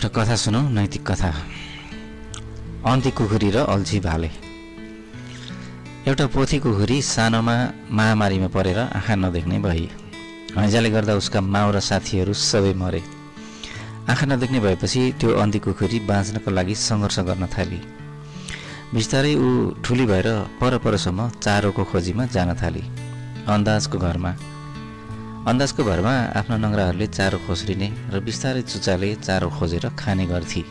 एउटा 0.00 0.08
कथा 0.16 0.36
सुनौ 0.36 0.60
नैतिक 0.72 1.04
कथा। 1.04 1.28
अन्ती 2.88 3.10
कुखुरी 3.12 3.50
र 3.52 3.68
अल्छी 3.68 3.98
भाले। 4.00 4.30
एउटा 6.08 6.26
पोथी 6.32 6.58
कुखुरी 6.58 6.96
सानोमा 7.04 7.56
महामारीमा 7.92 8.48
परेर 8.48 8.78
आँखा 8.96 9.14
नदेख्ने 9.14 9.58
भई। 9.60 9.84
हैजाले 10.56 10.90
गर्दा 10.90 11.14
उसका 11.20 11.40
माउ 11.44 11.68
र 11.72 11.80
साथीहरू 11.84 12.32
सबै 12.32 12.72
मरे। 12.80 13.02
आँखा 14.08 14.26
नदेख्ने 14.26 14.60
भएपछि 14.60 15.00
त्यो 15.20 15.36
अन्धी 15.36 15.58
कुखुरी 15.68 15.98
बाँच्नको 16.08 16.50
लागि 16.50 16.74
सङ्घर्ष 16.80 17.18
गर्न 17.28 17.44
थाली। 17.52 17.80
बिस्तारै 18.96 19.34
ऊ 19.36 19.48
ठुली 19.84 20.06
भएर 20.08 20.28
परपरसम्म 20.60 21.28
चारोको 21.44 21.84
खोजीमा 21.84 22.24
जान 22.32 22.56
थाली। 22.56 22.82
अन्दाजको 23.52 23.98
घरमा 23.98 24.32
अन्दाजको 25.40 25.84
भरमा 25.84 26.12
आफ्ना 26.36 26.56
नङ्ग्राहरूले 26.60 27.06
चारो 27.16 27.38
खोस्रिने 27.48 27.88
र 28.12 28.20
बिस्तारै 28.20 28.60
चुच्चाले 28.60 29.08
चारो 29.24 29.48
खोजेर 29.48 29.88
खाने 29.96 30.24
गर्थे। 30.28 30.62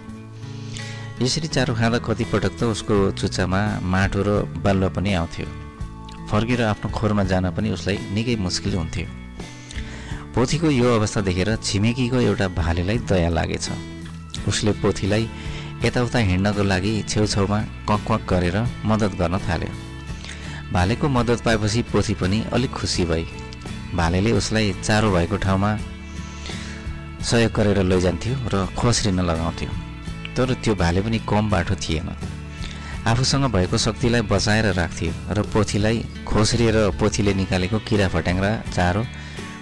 यसरी 1.26 1.48
चारो 1.50 1.74
खाँदा 1.74 1.98
कतिपटक 2.06 2.54
त 2.54 2.62
उसको 2.70 3.18
चुच्चामा 3.18 3.62
माटो 3.82 4.22
र 4.22 4.30
बालुवा 4.62 4.90
पनि 4.94 5.10
आउँथ्यो। 5.18 5.48
फर्केर 6.30 6.62
आफ्नो 6.70 6.88
खोरमा 6.94 7.24
जान 7.26 7.50
पनि 7.58 7.74
उसलाई 7.74 7.98
निकै 8.14 8.36
मुस्किल 8.46 8.74
हुन्थ्यो। 8.78 9.08
पोथीको 10.38 10.70
यो 10.70 10.88
अवस्था 11.02 11.22
देखेर 11.26 11.50
छिमेकीको 11.66 12.18
एउटा 12.30 12.48
भालेलाई 12.54 12.98
दया 13.10 13.30
लागेछ। 13.34 13.66
उसले 14.46 14.72
पोथीलाई 14.86 15.24
यताउता 15.82 16.20
हिँड्नको 16.30 16.64
लागि 16.64 16.94
छेउछाउमा 17.10 17.60
कक 17.90 18.10
गरेर 18.30 18.58
मद्दत 18.86 19.18
गर्न 19.18 19.36
थाल्यो। 19.50 19.74
भालेको 20.70 21.06
मद्दत 21.10 21.40
पाएपछि 21.42 21.82
पोथी 21.90 22.14
पनि 22.22 22.38
अलिक 22.54 22.72
खुसी 22.78 23.06
भई 23.10 23.26
भालेले 23.96 24.32
उसलाई 24.32 24.74
चारो 24.84 25.12
भएको 25.12 25.38
ठाउँमा 25.38 25.72
सहयोग 27.20 27.52
गरेर 27.52 27.80
लैजान्थ्यो 27.84 28.36
र 28.54 28.66
खोस्रिन 28.78 29.20
लगाउँथ्यो। 29.20 29.70
तर 30.36 30.54
त्यो 30.64 30.76
भाले 30.76 31.02
पनि 31.02 31.20
कम 31.28 31.50
बाटो 31.50 31.76
थिएन। 31.76 32.10
आफूसँग 33.08 33.46
भएको 33.52 33.78
शक्तिलाई 33.78 34.22
बचाएर 34.32 34.66
राख्थ्यो 34.74 35.12
र 35.32 35.42
पोथीलाई 35.54 35.98
खोस्रिएर 36.28 36.78
पोथीले 37.00 37.34
निकालेको 37.34 37.78
किरा 37.88 38.08
फट्याङ्ग्रा 38.14 38.52
चारो 38.76 39.02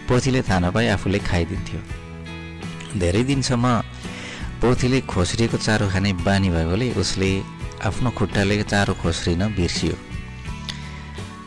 पोथीले 0.09 0.41
थाहा 0.41 0.59
नपाई 0.59 0.87
आफूले 0.95 1.19
खाइदिन्थ्यो। 1.19 1.79
धेरै 2.99 3.23
दिनसम्म 3.23 3.65
पोथीले 4.61 4.99
खोस्रिएको 5.11 5.57
चारो 5.57 5.85
खाने 5.89 6.13
बानी 6.25 6.49
भएकोले 6.49 6.87
उसले 7.01 7.29
आफ्नो 7.87 8.09
खुट्टाले 8.17 8.55
चारो 8.63 8.93
खोस्रिन 9.01 9.41
बिर्सियो। 9.55 9.95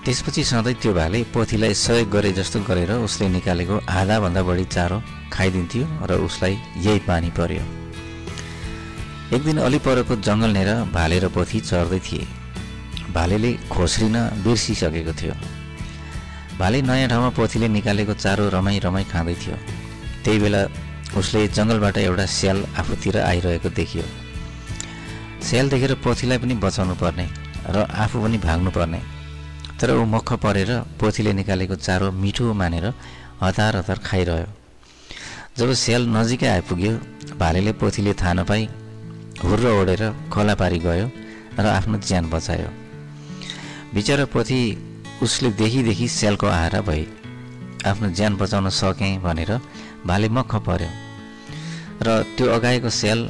त्यसपछि 0.05 0.43
सधैँ 0.45 0.75
त्यो 0.81 0.93
भाले 0.95 1.19
पोथीलाई 1.29 1.75
सहयोग 1.77 2.09
गरे 2.11 2.33
जस्तो 2.33 2.59
गरेर 2.65 2.93
उसले 3.05 3.29
निकालेको 3.37 3.77
आधाभन्दा 3.85 4.43
बढी 4.49 4.65
चारो 4.75 4.97
खाइदिन्थ्यो 5.29 5.85
र 6.09 6.11
उसलाई 6.25 6.55
यही 6.85 7.01
पानी 7.05 7.31
पर्यो। 7.37 7.65
एक 9.37 9.43
दिन 9.45 9.59
अलि 9.61 9.79
परको 9.85 10.17
जङ्गलनेर 10.27 10.71
भाले 10.97 11.19
र 11.21 11.29
पोथी 11.37 11.61
चढ्दै 11.61 12.01
थिए। 12.01 12.25
भालेले 13.13 13.51
खोस्रिन 13.69 14.17
बिर्सिसकेको 14.41 15.13
थियो। 15.21 15.35
भाले 16.59 16.79
नयाँ 16.83 17.09
ठाउँमा 17.13 17.31
पोथीले 17.37 17.69
निकालेको 17.69 18.15
चारो 18.25 18.49
रमाइ 18.57 18.79
रमाइ 18.81 19.05
खाँदै 19.13 19.37
थियो। 19.37 19.57
त्यही 20.25 20.39
बेला 20.41 20.61
उसले 21.13 21.41
जङ्गलबाट 21.57 21.97
एउटा 22.09 22.27
स्याल 22.27 22.59
आफूतिर 22.81 23.21
आइरहेको 23.21 23.69
देखियो। 23.77 24.05
स्याल 25.45 25.67
देखेर 25.69 25.93
पोथीलाई 26.01 26.39
पनि 26.41 26.55
बचाउनु 26.65 26.95
पर्ने 26.97 27.27
र 27.69 27.77
आफू 27.85 28.17
पनि 28.25 28.39
भाग्नु 28.49 28.71
पर्ने 28.73 29.20
तर 29.81 29.91
ऊ 29.97 30.05
मख 30.05 30.29
परेर 30.45 30.71
पोथीले 31.01 31.33
निकालेको 31.33 31.75
चारो 31.77 32.11
मिठो 32.13 32.53
मानेर 32.53 32.87
हतार 33.43 33.77
हतार 33.77 33.99
खाइरह्यो। 34.05 34.49
जब 35.59 35.73
स्याल 35.83 36.03
नजिकै 36.17 36.49
आइपुग्यो 36.57 36.93
भालेले 37.41 37.73
पोथीले 37.81 38.13
थाहा 38.21 38.33
नपाई 38.39 38.69
हुर्र 39.43 39.65
ओढेर 39.81 40.03
खोला 40.33 40.55
पारी 40.61 40.79
गयो 40.85 41.07
र 41.57 41.67
आफ्नो 41.79 41.97
ज्यान 42.09 42.25
बचायो। 42.29 42.69
बिचरा 43.95 44.25
पोथी 44.35 44.61
उसले 45.25 45.49
देखिदेखि 45.61 46.07
स्यालको 46.09 46.47
आहारा 46.47 46.81
भए 46.89 47.05
आफ्नो 47.89 48.09
ज्यान 48.19 48.37
बचाउन 48.37 48.69
सकेँ 48.81 49.17
भनेर 49.25 49.51
भाले 50.07 50.29
मख 50.37 50.53
पर्यो। 50.69 50.91
र 52.05 52.09
त्यो 52.37 52.47
अगाएको 52.57 52.91
स्याल 53.01 53.21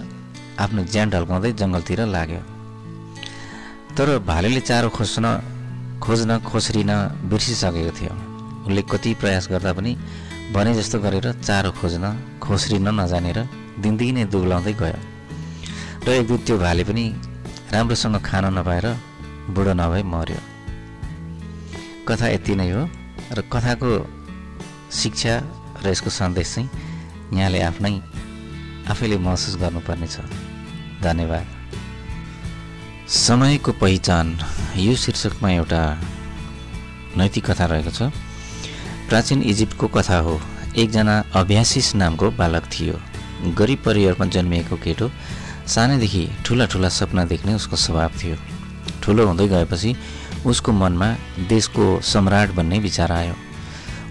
आफ्नो 0.58 0.80
ज्यान 0.92 1.06
ढल्काउँदै 1.14 1.50
जङ्गलतिर 1.60 2.00
लाग्यो। 2.14 2.42
तर 3.96 4.08
भालेले 4.30 4.60
चारो 4.68 4.88
खोज्न 4.98 5.24
खोज्न 6.00 6.38
खोस्रिन 6.40 6.90
बिर्सिसकेको 7.30 7.92
थियो। 7.98 8.14
उसले 8.66 8.82
कति 8.82 9.10
प्रयास 9.20 9.44
गर्दा 9.52 9.72
पनि 9.72 9.92
भने 10.52 10.72
जस्तो 10.74 10.98
गरेर 11.04 11.26
चारो 11.46 11.70
खोज्न 11.78 12.04
खोस्रिन 12.42 12.88
नजानेर 13.00 13.38
दिनदिनै 13.78 14.24
नै 14.24 14.72
गयो। 14.80 15.00
र 16.04 16.08
एक 16.10 16.26
दिन 16.28 16.38
त्यो 16.46 16.56
भाले 16.58 16.84
पनि 16.84 17.04
राम्रोसँग 17.72 18.16
खान 18.24 18.44
नपाएर 18.56 18.86
बुढो 19.54 19.72
नभई 19.76 20.02
मर्यो। 20.02 20.40
कथा 22.08 22.26
यति 22.34 22.54
नै 22.56 22.70
हो 22.72 22.82
र 23.36 23.38
कथाको 23.52 23.90
शिक्षा 24.90 25.34
र 25.84 25.86
यसको 25.92 26.10
सन्देश 26.10 26.54
चाहिँ 26.54 26.68
यहाँले 27.36 27.60
आफ्नै 27.62 27.94
आफैले 28.90 29.16
महसुस 29.20 29.54
गर्नुपर्नेछ। 29.62 30.16
धन्यवाद। 31.04 31.59
समयको 33.10 33.72
पहिचान 33.72 34.28
यो 34.78 34.94
शीर्षकमा 34.94 35.50
एउटा 35.50 35.80
नैतिक 37.18 37.50
कथा 37.50 37.66
रहेको 37.66 37.90
छ। 37.90 38.02
प्राचीन 39.08 39.42
इजिप्टको 39.42 39.86
कथा 39.86 40.18
हो। 40.22 40.38
एकजना 40.78 41.16
अभ्यासिस 41.34 41.94
नामको 41.94 42.30
बालक 42.30 42.70
थियो। 42.70 42.94
गरिब 43.58 43.82
परिवारमा 43.84 44.26
जन्मिएको 44.26 44.76
केटो 44.76 45.10
सानैदेखि 45.66 46.22
ठुला 46.46 46.66
ठुला 46.66 46.88
सपना 46.88 47.24
देख्ने 47.24 47.54
उसको 47.54 47.76
स्वभाव 47.76 48.10
थियो। 48.22 48.36
ठुलो 49.02 49.26
हुँदै 49.26 49.48
गएपछि 49.48 49.96
उसको 50.46 50.72
मनमा 50.72 51.10
देशको 51.50 52.00
सम्राट 52.06 52.54
बन्ने 52.54 52.78
विचार 52.78 53.12
आयो। 53.12 53.34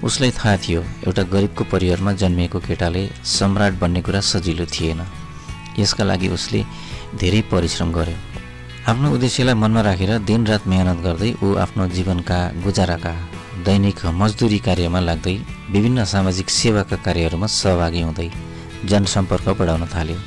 उसलाई 0.03 0.31
थाहा 0.31 0.57
थियो 0.57 0.83
एउटा 1.07 1.23
गरिबको 1.23 1.63
परिवारमा 1.71 2.13
जन्मिएको 2.19 2.59
केटाले 2.59 3.09
सम्राट 3.23 3.79
बन्ने 3.79 4.01
कुरा 4.01 4.21
सजिलो 4.21 4.65
थिएन। 4.65 5.07
यसका 5.79 6.03
लागि 6.03 6.27
उसले 6.27 6.65
धेरै 7.15 7.41
परिश्रम 7.51 7.91
गर्यो। 7.91 8.28
आफ्नो 8.89 9.09
उद्देश्यलाई 9.13 9.53
मनमा 9.53 9.81
राखेर 9.85 10.11
दिनरात 10.27 10.63
मेहनत 10.71 10.99
गर्दै 11.05 11.27
ऊ 11.45 11.47
आफ्नो 11.63 11.83
जीवनका 11.95 12.37
गुजाराका 12.65 13.11
दैनिक 13.65 13.99
मजदुरी 14.21 14.57
कार्यमा 14.67 14.99
लाग्दै 15.09 15.33
विभिन्न 15.73 16.05
सामाजिक 16.11 16.47
सेवाका 16.49 16.97
कार्यहरूमा 17.05 17.47
सहभागी 17.55 18.01
हुँदै 18.01 18.27
जनसम्पर्क 18.89 19.47
बढाउन 19.59 19.83
थाल्यो। 19.93 20.17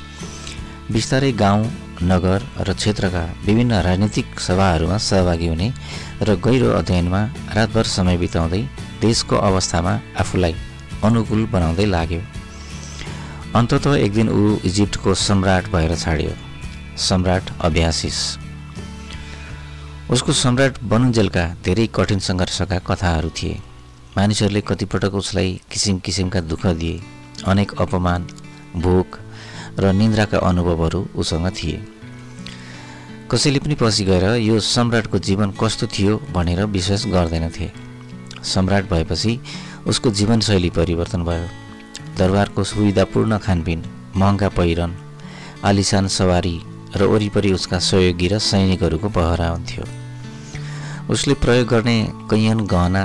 बिस्तारै 0.95 1.31
गाउँ 1.43 1.65
नगर 2.11 2.39
र 2.67 2.73
क्षेत्रका 2.79 3.23
विभिन्न 3.47 3.81
राजनीतिक 3.87 4.39
सभाहरूमा 4.47 4.97
सहभागी 5.07 5.47
हुने 5.51 5.67
र 6.27 6.35
गहिरो 6.45 6.69
अध्ययनमा 6.79 7.21
रातभर 7.57 7.85
समय 7.95 8.17
बिताउँदै 8.23 8.61
देशको 9.03 9.35
अवस्थामा 9.49 9.93
आफूलाई 10.23 10.55
अनुकूल 11.09 11.41
बनाउँदै 11.55 11.87
लाग्यो। 11.95 12.21
अन्तत 13.59 13.87
एक 13.97 14.13
दिन 14.19 14.29
ऊ 14.29 14.55
इजिप्टको 14.71 15.19
सम्राट 15.25 15.69
भएर 15.75 15.95
छाड्यो। 16.05 16.31
सम्राट 17.09 17.51
अभ्यासिस। 17.67 18.21
उसको 20.13 20.33
सम्राट 20.33 20.75
बनुन्जेलका 20.83 21.43
धेरै 21.65 21.85
कठिन 21.89 22.19
सङ्घर्षका 22.19 22.77
कथाहरू 22.87 23.29
थिए। 23.29 23.53
मानिसहरूले 24.17 24.61
कतिपटक 24.61 25.13
उसलाई 25.15 25.49
किसिम 25.71 25.99
किसिमका 26.05 26.41
दुःख 26.41 26.65
दिए 26.81 26.99
अनेक 27.45 27.71
अपमान 27.81 28.27
भोक 28.77 29.17
र 29.79 29.91
निन्द्राका 29.91 30.37
अनुभवहरू 30.49 31.01
उसँग 31.15 31.49
थिए। 31.57 31.79
कसैले 33.31 33.59
पनि 33.59 33.75
पछि 33.75 34.03
गएर 34.05 34.25
यो 34.37 34.59
सम्राटको 34.59 35.19
जीवन 35.19 35.51
कस्तो 35.61 35.87
थियो 35.87 36.17
भनेर 36.33 36.61
विश्वास 36.75 37.05
गर्दैनथे। 37.07 37.71
सम्राट 38.53 38.89
भएपछि 38.91 39.33
उसको 39.87 40.11
जीवनशैली 40.11 40.69
परिवर्तन 40.69 41.23
भयो। 41.25 41.47
दरबारको 42.17 42.63
सुविधापूर्ण 42.63 43.37
खानपिन 43.39 43.83
महँगा 44.15 44.49
पहिरन 44.49 44.95
आलिसान 45.65 46.07
सवारी 46.19 46.55
र 46.95 47.03
वरिपरि 47.09 47.53
उसका 47.53 47.79
सहयोगी 47.81 48.27
र 48.27 48.39
सैनिकहरूको 48.51 49.09
पहरा 49.09 49.49
हुन्थ्यो 49.49 50.02
उसले 51.09 51.33
प्रयोग 51.33 51.67
गर्ने 51.67 51.97
कैयन 52.31 52.59
गहना 52.65 53.03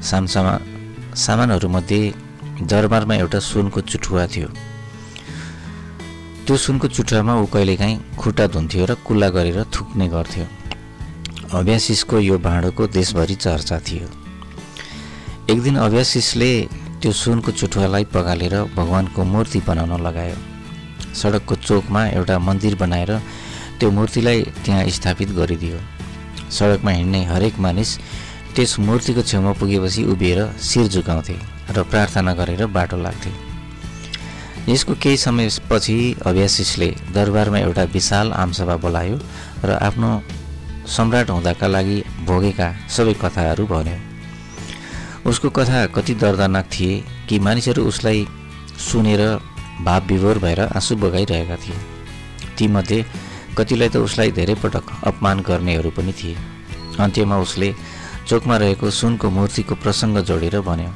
सामसामा 0.00 0.54
सामानहरूमध्ये 1.14 2.00
दरबारमा 2.64 3.14
एउटा 3.14 3.38
सुनको 3.38 3.80
चुठुवा 3.80 4.26
थियो। 4.26 4.48
त्यो 6.46 6.56
सुनको 6.56 6.88
चुठुवामा 6.88 7.34
ऊ 7.36 7.46
कहिलेकाहीँ 7.52 8.16
खुट्टा 8.16 8.46
धुन्थ्यो 8.46 8.84
र 8.86 8.94
कुल्ला 9.06 9.28
गरेर 9.36 9.58
थुक्ने 9.74 10.06
गर्थ्यो। 10.08 10.46
अभ्यासिसको 11.58 12.18
यो 12.20 12.38
भाँडोको 12.38 12.86
देशभरि 12.88 13.34
चर्चा 13.34 13.78
थियो। 13.86 14.08
एक 15.52 15.58
दिन 15.62 15.76
अभ्यासिसले 15.76 16.50
त्यो 17.00 17.12
सुनको 17.12 17.50
चुठुवालाई 17.52 18.04
पगालेर 18.16 18.54
भगवान्को 18.76 19.24
मूर्ति 19.24 19.60
बनाउन 19.68 19.92
लगायो। 20.00 20.36
सडकको 21.20 21.54
चोकमा 21.68 22.06
एउटा 22.18 22.38
मन्दिर 22.38 22.74
बनाएर 22.80 23.12
त्यो 23.78 23.90
मूर्तिलाई 23.90 24.42
त्यहाँ 24.64 24.88
स्थापित 24.88 25.30
गरिदियो। 25.38 25.78
सडकमा 26.50 26.90
हिँड्ने 26.90 27.24
हरेक 27.24 27.58
मानिस 27.58 27.96
त्यस 28.56 28.78
मूर्तिको 28.78 29.22
छेउमा 29.22 29.52
पुगेपछि 29.52 30.04
उभिएर 30.04 30.40
शिर 30.62 30.86
झुकाउँथे 30.88 31.36
र 31.70 31.82
प्रार्थना 31.82 32.32
गरेर 32.34 32.66
बाटो 32.66 32.96
लाग्थे। 32.96 33.30
यसको 34.68 34.94
केही 34.94 35.16
समयपछि 35.16 35.96
अभ्यासिसले 36.26 36.88
दरबारमा 37.14 37.58
एउटा 37.58 37.84
विशाल 37.94 38.32
आमसभा 38.32 38.76
बोलायो 38.76 39.16
र 39.64 39.78
आफ्नो 39.82 40.10
सम्राट 40.86 41.30
हुँदाका 41.30 41.66
लागि 41.66 42.02
भोगेका 42.26 42.68
सबै 42.88 43.14
कथाहरू 43.14 43.66
भन्यो। 43.66 43.98
उसको 45.30 45.50
कथा 45.50 45.86
कति 45.86 46.14
दर्दनाक 46.14 46.66
थिए 46.72 47.02
कि 47.28 47.38
मानिसहरू 47.38 47.84
उसलाई 47.84 48.26
सुनेर 48.90 49.22
भाव 49.84 50.06
विभोर 50.06 50.38
भएर 50.38 50.60
आँसु 50.60 50.96
बगाइरहेका 50.96 51.56
थिए। 51.56 51.78
तीमध्ये 52.58 53.04
कतिलाई 53.60 53.88
त 53.92 53.96
उसलाई 54.00 54.30
धेरै 54.40 54.56
पटक 54.64 54.84
अपमान 55.04 55.36
गर्नेहरू 55.44 55.90
पनि 55.92 56.12
थिए। 56.16 56.36
अन्त्यमा 56.96 57.36
उसले 57.44 57.68
चोकमा 58.28 58.56
रहेको 58.56 58.86
सुनको 58.90 59.26
मूर्तिको 59.36 59.74
प्रसङ्ग 59.84 60.16
जोडेर 60.28 60.56
भन्यो 60.64 60.90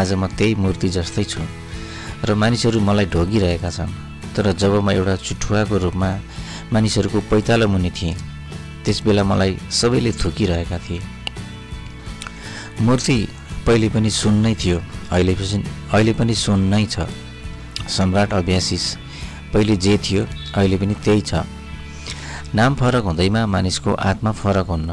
आज 0.00 0.12
म 0.16 0.26
त्यही 0.32 0.54
मूर्ति 0.64 0.88
जस्तै 0.96 1.24
छु 1.32 1.40
र 2.24 2.34
मानिसहरू 2.40 2.80
मलाई 2.80 3.06
ढोगिरहेका 3.14 3.70
छन् 3.76 3.92
तर 4.34 4.52
जब 4.60 4.72
म 4.80 4.90
एउटा 4.90 5.14
चुठुवाको 5.26 5.76
रूपमा 5.84 6.10
मानिसहरूको 6.72 7.20
पैतालो 7.30 7.66
मुनि 7.68 7.90
थिएँ 7.92 8.16
त्यस 8.84 8.98
बेला 9.04 9.24
मलाई 9.24 9.52
सबैले 9.70 10.12
थुकिरहेका 10.20 10.78
थिए। 10.84 11.00
मूर्ति 12.80 13.16
पहिले 13.66 13.88
पनि 13.94 14.10
सुन 14.10 14.34
नै 14.44 14.54
थियो 14.60 14.78
अहिले 15.12 15.34
अहिले 15.92 16.12
पनि 16.18 16.34
सुन 16.34 16.60
नै 16.72 16.84
छ। 16.86 16.96
सम्राट 17.96 18.30
अभ्यासिस 18.40 18.84
पहिले 19.52 19.76
जे 19.84 19.94
थियो 20.04 20.22
अहिले 20.56 20.76
पनि 20.80 20.94
त्यही 21.04 21.20
छ। 21.20 21.44
नाम 22.54 22.74
फरक 22.74 23.04
हुँदैमा 23.04 23.40
मानिसको 23.46 23.92
आत्मा 24.00 24.30
फरक 24.32 24.66
हुन्न। 24.66 24.90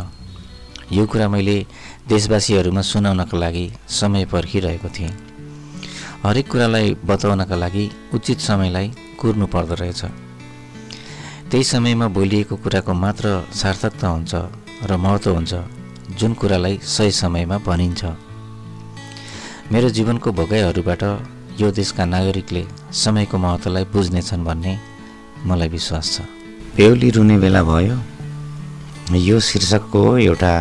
यो 0.92 1.06
कुरा 1.06 1.28
मैले 1.30 1.58
देशवासीहरूमा 2.10 2.82
सुनाउनका 2.82 3.38
लागि 3.38 3.66
समय 3.86 4.26
पर्खिरहेको 4.26 4.90
थिएँ। 4.90 5.12
हरेक 6.26 6.48
कुरालाई 6.52 6.96
बताउनका 7.06 7.56
लागि 7.56 7.86
उचित 8.14 8.40
समयलाई 8.40 8.88
कुर्नु 9.22 9.46
पर्दो 9.54 9.76
रहेछ। 9.78 10.02
त्यही 11.54 11.64
समयमा 11.64 12.08
बोलिएको 12.18 12.56
कुराको 12.58 12.94
मात्र 12.94 13.46
सार्थकता 13.54 14.08
हुन्छ 14.10 14.34
र 14.90 14.98
महत्त्व 14.98 15.32
हुन्छ 15.38 15.54
जुन 16.18 16.34
कुरालाई 16.34 16.82
सही 16.82 17.12
समयमा 17.14 17.58
भनिन्छ। 17.62 18.02
मेरो 19.72 19.90
जीवनको 19.94 20.32
भोगाइहरूबाट 20.34 21.04
यो 21.62 21.72
देशका 21.78 22.06
नागरिकले 22.10 22.66
समयको 23.06 23.38
महत्त्वलाई 23.38 23.86
बुझ्नेछन् 23.94 24.46
भन्ने 24.50 24.74
मलाई 25.46 25.70
विश्वास 25.70 26.18
छ। 26.18 26.41
बेहुली 26.76 27.10
रुने 27.12 27.38
बेला 27.38 27.62
भयो। 27.64 27.98
यो 29.20 29.40
शीर्षकको 29.40 30.02
एउटा 30.18 30.54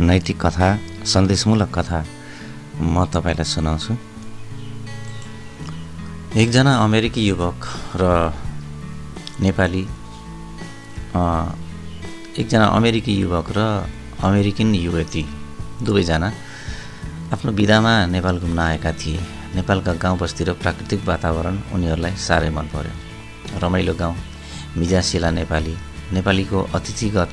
नैतिक 0.00 0.38
कथा 0.42 0.68
सन्देशमूलक 1.06 1.70
कथा 1.76 2.00
म 2.82 3.04
तपाईँलाई 3.06 3.46
सुनाउँछु। 3.46 3.92
एकजना 6.42 6.72
अमेरिकी 6.84 7.22
युवक 7.26 7.60
र 8.00 8.02
नेपाली 9.46 9.82
एकजना 12.40 12.66
अमेरिकी 12.78 13.14
युवक 13.14 13.46
र 13.56 13.86
अमेरिकन 14.26 14.74
युवती 14.74 15.24
दुवैजना 15.86 16.28
आफ्नो 17.32 17.50
विधामा 17.54 17.94
नेपाल 18.10 18.36
घुम्न 18.42 18.58
आएका 18.58 18.92
थिए। 18.92 19.20
नेपालका 19.54 19.92
गाउँ 20.02 20.18
बस्ती 20.18 20.42
र 20.44 20.58
प्राकृतिक 20.58 21.00
वातावरण 21.06 21.56
उनीहरूलाई 21.74 22.14
साह्रै 22.18 22.50
मन 22.50 22.66
पर्यो 22.74 22.92
रमाइलो 23.62 23.94
गाउँ। 23.94 24.33
मिजासिला 24.76 25.30
नेपाली 25.30 25.74
नेपालीको 26.12 26.58
अतिथिगत 26.74 27.30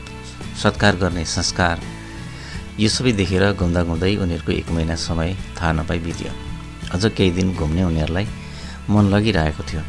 सत्कार 0.61 0.95
गर्ने 1.01 1.23
संस्कार 1.25 1.79
यो 2.79 2.89
सबै 2.89 3.11
देखेर 3.11 3.43
घुम्दा 3.53 3.81
घुम्दै 3.83 4.15
उनीहरूको 4.23 4.51
एक 4.51 4.69
महिना 4.71 4.95
समय 4.95 5.29
थाहा 5.57 5.71
नपाई 5.79 5.99
बित्यो। 6.05 6.31
अझ 6.93 7.03
केही 7.17 7.31
दिन 7.31 7.53
घुम्ने 7.55 7.83
उनीहरूलाई 7.83 8.27
मन 8.89 9.03
लगिरहेको 9.13 9.63
थियो। 9.63 9.81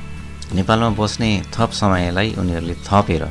नेपालमा 0.55 0.89
बस्ने 0.99 1.31
थप 1.55 1.71
समयलाई 1.73 2.35
उनीहरूले 2.41 2.75
थपेर 2.89 3.25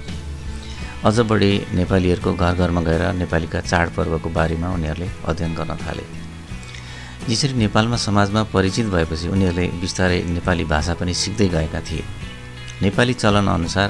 अझ 1.06 1.18
बढी 1.30 1.52
नेपालीहरूको 1.74 2.34
घर 2.34 2.54
घरमा 2.62 2.82
गएर 2.82 3.04
नेपालीका 3.22 3.60
चाडपर्वको 3.62 4.30
बारेमा 4.30 4.70
उनीहरूले 4.78 5.08
अध्ययन 5.26 5.54
गर्न 5.56 5.74
थाले। 5.84 6.06
यसरी 7.30 7.54
नेपालमा 7.54 7.98
समाजमा 7.98 8.42
परिचित 8.54 8.86
भएपछि 8.94 9.28
उनीहरूले 9.34 9.66
बिस्तारै 9.82 10.20
नेपाली 10.36 10.64
भाषा 10.74 10.94
पनि 11.00 11.14
सिक्दै 11.14 11.48
गएका 11.50 11.82
थिए। 11.82 12.04
नेपाली 12.82 13.14
चलनअनुसार 13.14 13.90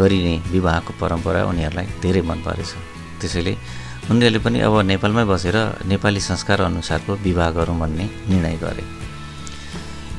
गरिने 0.00 0.34
विवाहको 0.52 0.92
परम्परा 1.00 1.44
उनीहरूलाई 1.50 1.86
धेरै 2.02 2.22
मन 2.22 2.38
परेछ। 2.46 2.72
त्यसैले 3.20 3.52
उनीहरूले 4.10 4.38
पनि 4.44 4.58
अब 4.66 4.74
नेपालमै 4.90 5.24
बसेर 5.24 5.56
नेपाली 5.86 6.20
संस्कार 6.20 6.60
अनुसारको 6.60 7.12
विवाह 7.26 7.50
गरौँ 7.56 7.78
भन्ने 7.80 8.06
निर्णय 8.30 8.56
गरे। 8.62 8.84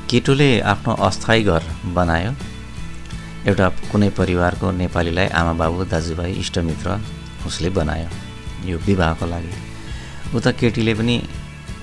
केटोले 0.10 0.50
आफ्नो 0.74 0.94
अस्थायी 1.08 1.44
घर 1.44 1.64
बनायो। 1.96 2.32
एउटा 3.50 3.68
कुनै 3.92 4.10
परिवारको 4.20 4.72
नेपालीलाई 4.72 5.28
आमा 5.40 5.54
बाबु 5.62 5.86
दाजुभाइ 5.92 6.32
इष्टमित्र 6.44 7.00
उसले 7.48 7.70
बनायो 7.74 8.10
यो 8.70 8.78
विवाहको 8.78 9.26
लागि। 9.26 9.54
उता 10.36 10.52
केटीले 10.60 10.94
पनि 10.94 11.16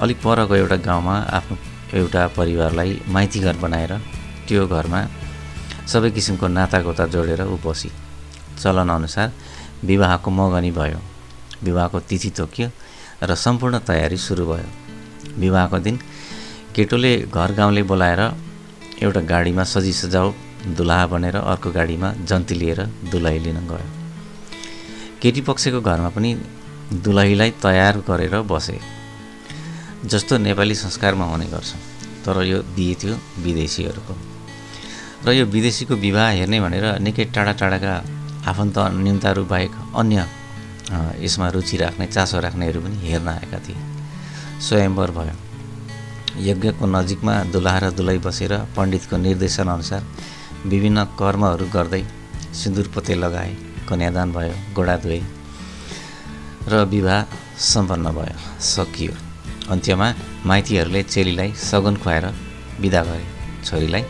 अलिक 0.01 0.19
परको 0.23 0.55
एउटा 0.55 0.77
गाउँमा 0.87 1.15
आफ्नो 1.39 1.57
एउटा 1.99 2.27
परिवारलाई 2.39 2.91
माइती 3.09 3.41
घर 3.41 3.57
बनाएर 3.65 3.93
त्यो 4.47 4.67
घरमा 4.67 5.01
सबै 5.89 6.11
किसिमको 6.17 6.47
नातागोता 6.49 7.05
जोडेर 7.15 7.43
ऊ 7.45 7.57
बसी। 7.65 7.91
चलनअनुसार 8.61 9.29
विवाहको 9.85 10.31
मगनी 10.31 10.71
भयो 10.79 11.01
विवाहको 11.63 11.99
तिथि 12.09 12.31
तोकियो 12.39 12.69
र 13.23 13.35
सम्पूर्ण 13.35 13.79
तयारी 13.89 14.17
सुरु 14.17 14.45
भयो। 14.47 14.69
विवाहको 15.39 15.79
दिन 15.79 15.97
केटोले 16.75 17.13
घर 17.31 17.51
गाउँले 17.59 17.83
बोलाएर 17.83 18.21
एउटा 19.03 19.21
गाडीमा 19.33 19.65
सजी 19.65 19.93
सजाउ 19.93 20.29
दुलहा 20.77 21.07
बनेर 21.07 21.37
अर्को 21.37 21.71
गाडीमा 21.71 22.09
जन्ती 22.29 22.55
लिएर 22.55 22.81
दुलही 23.11 23.39
लिन 23.39 23.59
गयो। 23.71 23.89
केटी 25.23 25.41
पक्षको 25.41 25.81
घरमा 25.81 26.11
पनि 26.15 26.31
दुलहीलाई 27.05 27.51
तयार 27.63 27.95
गरेर 28.09 28.35
बसे। 28.45 28.79
जस्तो 30.05 30.39
नेपाली 30.39 30.75
संस्कारमा 30.75 31.25
हुने 31.25 31.47
गर्छ 31.47 31.71
तर 32.25 32.43
यो 32.45 32.59
बिहे 32.77 32.95
थियो 33.01 33.15
विदेशीहरूको। 33.45 34.38
र 35.27 35.33
यो 35.33 35.45
विदेशीको 35.55 35.95
विवाह 36.07 36.29
हेर्ने 36.39 36.59
भनेर 36.61 36.87
निकै 37.05 37.25
टाढा 37.35 37.53
टाढाका 37.61 37.95
आफन्त 38.51 38.77
न्यूनताहरू 39.03 39.43
बाहेक 39.53 39.73
अन्य 40.01 40.19
यसमा 41.25 41.49
रुचि 41.55 41.77
राख्ने 41.77 42.07
चासो 42.07 42.39
राख्नेहरू 42.47 42.81
पनि 42.81 42.97
हेर्न 43.05 43.29
आएका 43.29 43.59
थिए। 43.67 43.77
स्वयम्वर 44.67 45.11
भयो। 45.19 45.35
यज्ञको 46.49 46.85
नजिकमा 46.87 47.35
दुलहा 47.53 47.79
र 47.83 47.85
दुलै 47.99 48.19
बसेर 48.27 48.53
पण्डितको 48.77 49.17
निर्देशनअनुसार 49.27 50.03
विभिन्न 50.71 50.99
कर्महरू 51.21 51.67
गर्दै 51.75 52.03
सिन्दुर 52.61 52.87
पोते 52.95 53.15
लगाए 53.15 53.53
कन्यादान 53.89 54.29
भयो 54.33 54.55
गोडा 54.77 54.97
धोए 55.03 55.21
र 56.71 56.85
विवाह 56.95 57.21
सम्पन्न 57.73 58.07
भयो 58.19 58.37
सकियो। 58.73 59.13
अन्त्यमा 59.73 60.09
माइतीहरूले 60.49 61.03
चेलीलाई 61.13 61.51
सगुन 61.69 61.97
खुवाएर 62.03 62.25
बिदा 62.81 63.03
गरे। 63.09 63.27
छोरीलाई 63.67 64.05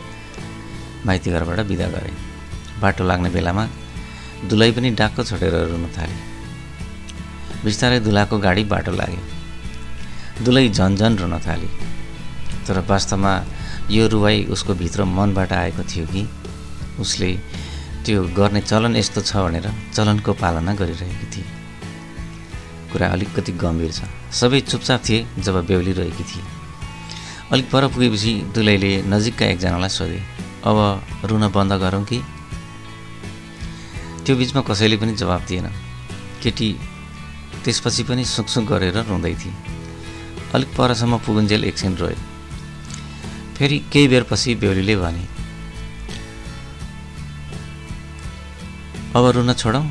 माइती 1.05 1.31
घरबाट 1.31 1.59
बिदा 1.67 1.87
गरे। 1.87 2.11
बाटो 2.81 3.03
लाग्ने 3.03 3.29
बेलामा 3.29 3.63
दुलै 4.49 4.71
पनि 4.71 4.89
डाक्को 4.91 5.23
छोडेर 5.23 5.53
रुन 5.71 5.85
थाले। 5.97 6.15
बिस्तारै 7.63 7.99
दुलाको 7.99 8.37
गाडी 8.39 8.63
बाटो 8.63 8.91
लाग्यो। 8.91 9.23
दुलै 10.45 10.69
झन्झन 10.69 11.17
रुन 11.17 11.39
थाले। 11.39 11.69
तर 12.67 12.79
वास्तवमा 12.89 13.33
यो 13.91 14.07
रुवाई 14.07 14.43
उसको 14.45 14.73
भित्र 14.73 15.03
मनबाट 15.03 15.51
आएको 15.53 15.83
थियो 15.83 16.05
कि? 16.05 16.23
उसले 16.99 17.31
त्यो 18.05 18.23
गर्ने 18.37 18.61
चलन 18.61 18.95
यस्तो 18.95 19.21
छ 19.21 19.35
भनेर 19.43 19.67
चलनको 19.93 20.33
पालना 20.33 20.73
गरिरहेकी 20.73 21.27
थिए। 21.33 21.45
कुरा 22.91 23.07
अलिकति 23.07 23.51
गम्भीर 23.51 23.91
छ। 23.91 24.01
सबै 24.31 24.59
चुपचाप 24.61 24.99
थिए 25.09 25.27
जब 25.39 25.55
बेहुली 25.67 25.91
रहेकी 25.91 26.23
थिए। 26.23 26.43
अलिक 27.51 27.67
पर 27.71 27.87
पुगेपछि 27.87 28.33
दुलैले 28.55 28.91
नजिकका 29.03 29.45
एकजनालाई 29.45 29.89
सोधे 29.89 30.19
अब 30.65 31.03
रुन 31.25 31.47
बन्द 31.47 31.73
गरौँ 31.73 32.03
कि? 32.03 32.21
त्यो 34.25 34.35
बिचमा 34.35 34.61
कसैले 34.61 34.97
पनि 34.97 35.15
जवाब 35.15 35.45
दिएन। 35.45 35.67
केटी 36.43 36.79
त्यसपछि 37.65 38.03
पनि 38.03 38.25
सुकसुक 38.25 38.65
गरेर 38.65 38.97
रुँदै 38.97 39.35
थिए। 39.35 39.53
अलिक 40.53 40.69
परसम्म 40.77 41.17
पुगुन्जेल 41.17 41.63
एकछिन 41.63 41.95
रोए। 41.97 42.15
फेरि 43.57 43.79
केही 43.91 44.07
बेरपछि 44.07 44.55
बेहुलीले 44.55 44.95
भने 44.95 45.25
अब 49.15 49.25
रुन 49.25 49.53
छोडौँ? 49.53 49.85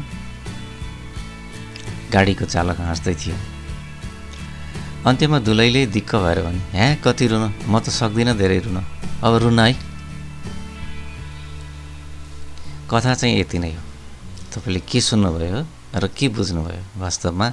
गाडीको 2.13 2.45
चालक 2.45 2.81
हाँस्दै 2.81 3.15
थियो। 3.15 3.37
अन्त्यमा 5.07 5.39
दुलैले 5.39 5.87
दिक्क 5.87 6.17
भएर 6.17 6.43
भने 6.43 6.59
ह्या 6.73 6.95
कति 6.95 7.27
रुन? 7.27 7.55
म 7.69 7.79
त 7.81 7.89
सक्दिनँ 7.89 8.37
धेरै 8.37 8.59
रुन। 8.59 8.85
अब 9.23 9.35
रुन 9.35 9.61
है। 9.61 9.88
कथा 12.89 13.15
चाहिँ 13.15 13.41
यति 13.41 13.59
नै 13.59 13.73
हो। 13.73 13.83
तपाईँले 14.49 14.81
के 14.81 15.01
सुन्नुभयो 15.01 15.61
र 15.95 16.09
के 16.09 16.29
बुझ्नुभयो 16.33 17.01
वास्तवमा? 17.01 17.53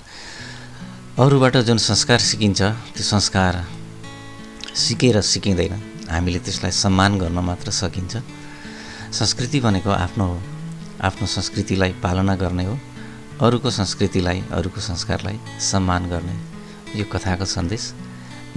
अरूबाट 1.19 1.57
जुन 1.67 1.77
संस्कार 1.77 2.19
सिकिन्छ 2.19 2.61
त्यो 2.95 3.03
संस्कार 3.03 3.53
सिकेर 4.75 5.21
सिकिँदैन। 5.21 6.07
हामीले 6.07 6.39
त्यसलाई 6.39 6.71
सम्मान 6.71 7.19
गर्न 7.19 7.39
मात्र 7.43 7.71
सकिन्छ। 7.71 8.23
संस्कृति 9.11 9.59
भनेको 9.59 9.89
आफ्नो 9.91 10.25
हो। 10.25 10.39
आफ्नो 11.03 11.27
संस्कृतिलाई 11.27 11.91
पालना 12.03 12.35
गर्ने 12.35 12.65
हो। 12.65 12.79
अरूको 13.43 13.69
संस्कृतिलाई 13.69 14.39
अरूको 14.55 14.81
संस्कारलाई 14.81 15.39
सम्मान 15.59 16.07
गर्ने 16.09 16.35
यो 16.99 17.05
कथाको 17.11 17.45
सन्देश। 17.45 17.93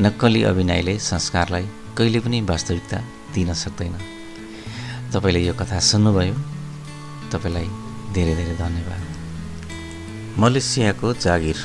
नक्कली 0.00 0.42
अभिनयले 0.42 0.98
संस्कारलाई 0.98 1.66
कहिले 1.98 2.20
पनि 2.20 2.40
वास्तविकता 2.40 3.02
दिन 3.34 3.52
सक्दैन। 3.54 3.98
तपाईँले 5.10 5.40
यो 5.46 5.54
कथा 5.54 5.80
सुन्नुभयो। 5.80 6.57
तपाईँलाई 7.32 7.68
धेरै 8.14 8.34
धेरै 8.40 8.56
धन्यवाद। 8.64 9.02
मलेसियाको 10.40 11.08
जागिर 11.24 11.58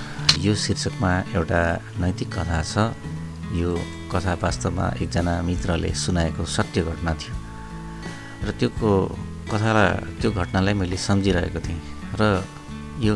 यो 0.46 0.53
शीर्षकमा 0.63 1.12
एउटा 1.38 1.62
नैतिक 2.01 2.29
कथा 2.36 2.60
छ। 2.63 2.75
यो 3.53 3.70
कथा 4.12 4.34
वास्तवमा 4.43 4.86
एकजना 5.03 5.34
मित्रले 5.48 5.89
सुनाएको 5.93 6.43
सत्य 6.46 6.82
घटना 6.89 7.12
थियो। 7.22 7.34
र 8.46 8.50
त्यो 8.60 8.70
कथालाई 9.51 9.89
त्यो 10.22 10.29
घटनालाई 10.32 10.74
मैले 10.74 10.98
सम्झिरहेको 10.98 11.60
थिएँ। 11.65 11.82
र 12.20 12.22
यो 13.05 13.13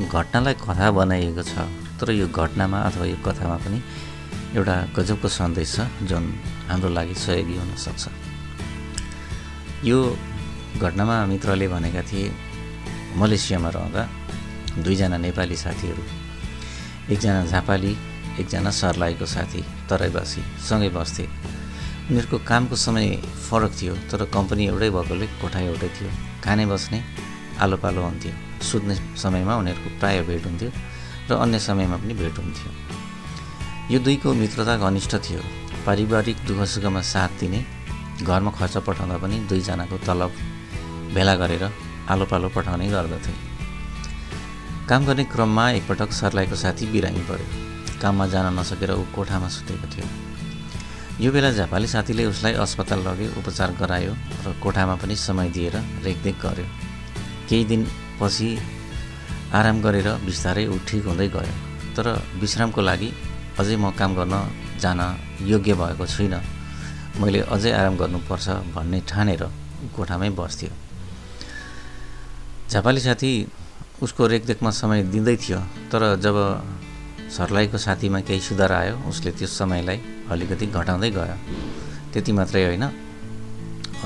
घटनालाई 0.00 0.54
कथा 0.60 0.86
बनाइएको 0.96 1.42
छ 1.42 1.54
तर 2.00 2.10
यो 2.16 2.26
घटनामा 2.28 2.78
अथवा 2.88 3.04
यो 3.12 3.18
कथामा 3.24 3.56
पनि 3.64 3.78
एउटा 4.56 4.76
गजबको 4.96 5.28
सन्देश 5.28 5.68
छ 5.76 5.78
जुन 6.08 6.24
हाम्रो 6.68 6.88
लागि 6.96 7.14
सहयोगी 7.14 7.54
हुनसक्छ 7.60 8.04
यो 9.84 9.98
घटनामा 10.78 11.16
मित्रले 11.26 11.68
भनेका 11.68 12.02
थिए 12.02 12.30
मलेसियामा 13.16 13.68
रहँदा 13.68 14.02
दुईजना 14.78 15.16
नेपाली 15.16 15.56
साथीहरू 15.56 16.02
एकजना 17.12 17.44
झापाली 17.46 17.92
एकजना 18.40 18.70
सर्लाईको 18.70 19.26
साथी 19.26 19.60
तराईवासी 19.90 20.42
सँगै 20.68 20.88
बस्थे। 20.94 21.24
उनीहरूको 22.10 22.38
कामको 22.46 22.76
समय 22.76 23.06
फरक 23.50 23.72
थियो 23.80 23.94
तर 24.10 24.24
कम्पनी 24.34 24.66
एउटै 24.66 24.90
भएकोले 24.90 25.26
कोठा 25.42 25.60
एउटै 25.70 25.88
थियो। 25.96 26.10
खाने 26.44 26.66
बस्ने 26.66 26.98
आलो 27.62 27.76
पालो 27.82 28.00
हुन्थ्यो। 28.02 28.32
सुत्ने 28.62 28.94
समयमा 29.22 29.54
उनीहरूको 29.56 29.98
प्राय 30.00 30.22
भेट 30.28 30.46
हुन्थ्यो 30.46 30.70
र 31.30 31.32
अन्य 31.42 31.58
समयमा 31.58 31.96
पनि 32.02 32.14
भेट 32.14 32.38
हुन्थ्यो। 32.38 32.70
यो 33.92 33.98
दुईको 33.98 34.28
मित्रता 34.34 34.76
घनिष्ठ 34.78 35.12
थियो। 35.26 35.42
पारिवारिक 35.86 36.36
दुःख 36.46 36.60
सुखमा 36.72 37.00
साथ 37.02 37.30
दिने 37.40 37.60
घरमा 38.22 38.50
खर्च 38.58 38.76
पठाउँदा 38.86 39.16
पनि 39.18 39.36
दुईजनाको 39.50 39.96
तलब 40.06 40.32
भेला 41.14 41.34
गरेर 41.36 41.64
आलो 42.10 42.24
पालो 42.30 42.48
पठाउने 42.54 42.86
गर्दथे। 42.88 43.32
काम 44.88 45.04
गर्ने 45.06 45.24
क्रममा 45.32 45.64
एकपटक 45.70 46.10
सर्लाईको 46.12 46.56
साथी 46.56 46.86
बिरामी 46.92 47.22
पऱ्यो 47.28 47.46
काममा 48.02 48.26
जान 48.32 48.46
नसकेर 48.58 48.90
ऊ 48.92 49.04
कोठामा 49.14 49.48
सुतेको 49.48 49.86
थियो। 49.92 50.06
यो 51.20 51.30
बेला 51.32 51.50
झापाली 51.52 51.86
साथीले 51.86 52.24
उसलाई 52.26 52.52
अस्पताल 52.64 53.00
लग्यो 53.06 53.28
उपचार 53.38 53.70
गरायो 53.80 54.12
र 54.44 54.52
कोठामा 54.62 54.94
पनि 55.02 55.16
समय 55.16 55.48
दिएर 55.56 55.76
रेखदेख 56.04 56.36
गर्यो। 56.44 56.66
केही 57.48 57.64
दिनपछि 57.70 58.48
आराम 59.58 59.76
गरेर 59.82 60.08
बिस्तारै 60.26 60.64
ऊ 60.66 60.76
ठिक 60.88 61.04
हुँदै 61.06 61.28
गयो। 61.36 61.54
तर 61.96 62.06
विश्रामको 62.40 62.80
लागि 62.80 63.08
अझै 63.60 63.76
म 63.76 63.90
काम 64.00 64.10
गर्न 64.18 64.34
जान 64.82 65.00
योग्य 65.52 65.74
भएको 65.74 66.06
छुइनँ। 66.06 66.40
मैले 67.20 67.40
अझै 67.54 67.70
आराम 67.78 67.94
गर्नुपर्छ 68.00 68.46
भन्ने 68.74 68.98
ठानेर 69.10 69.42
कोठामै 69.96 70.30
बस्थ्यो। 70.38 70.70
झापाली 72.70 73.00
साथी 73.00 73.30
उसको 74.02 74.26
रेखदेखमा 74.26 74.70
समय 74.70 75.02
दिँदै 75.12 75.36
थियो 75.36 75.58
तर 75.90 76.02
जब 76.22 76.36
सर्लाईको 77.36 77.78
साथीमा 77.78 78.20
केही 78.22 78.40
सुधार 78.40 78.72
आयो 78.72 78.94
उसले 79.10 79.30
त्यो 79.38 79.48
समयलाई 79.50 79.98
अलिकति 80.30 80.66
घटाउँदै 80.66 81.10
गयो। 81.10 81.36
त्यति 82.12 82.32
मात्रै 82.32 82.62
होइन 82.66 82.84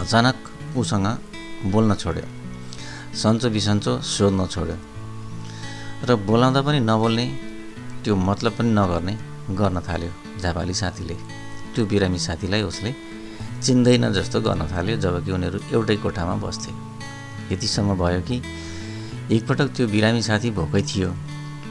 अचानक 0.00 0.36
उसँग 0.80 1.06
बोल्न 1.72 1.94
छोड्यो। 1.94 2.26
सन्चो 3.22 3.48
बिसन्चो 3.52 3.92
सोध्न 4.00 4.46
छोड्यो। 4.48 4.76
र 6.08 6.16
बोलाउँदा 6.24 6.60
पनि 6.66 6.80
नबोल्ने 6.80 7.26
त्यो 8.04 8.16
मतलब 8.16 8.52
पनि 8.56 8.70
नगर्ने 8.80 9.14
गर्न 9.60 9.76
थाल्यो 9.88 10.12
झापाली 10.40 10.74
साथीले। 10.74 11.16
त्यो 11.74 11.82
बिरामी 11.84 12.18
साथीलाई 12.18 12.62
उसले 12.64 12.90
चिन्दैन 13.60 14.12
जस्तो 14.16 14.40
गर्न 14.40 14.62
थाल्यो 14.72 14.96
जबकि 15.04 15.30
उनीहरू 15.36 15.58
एउटै 15.72 15.96
कोठामा 16.04 16.34
बस्थे। 16.44 16.72
यतिसम्म 17.54 17.94
भयो 17.96 18.20
कि 18.20 18.42
एकपटक 19.32 19.68
त्यो 19.76 19.86
बिरामी 19.88 20.22
साथी 20.22 20.50
भोकै 20.50 20.82
थियो 20.82 21.14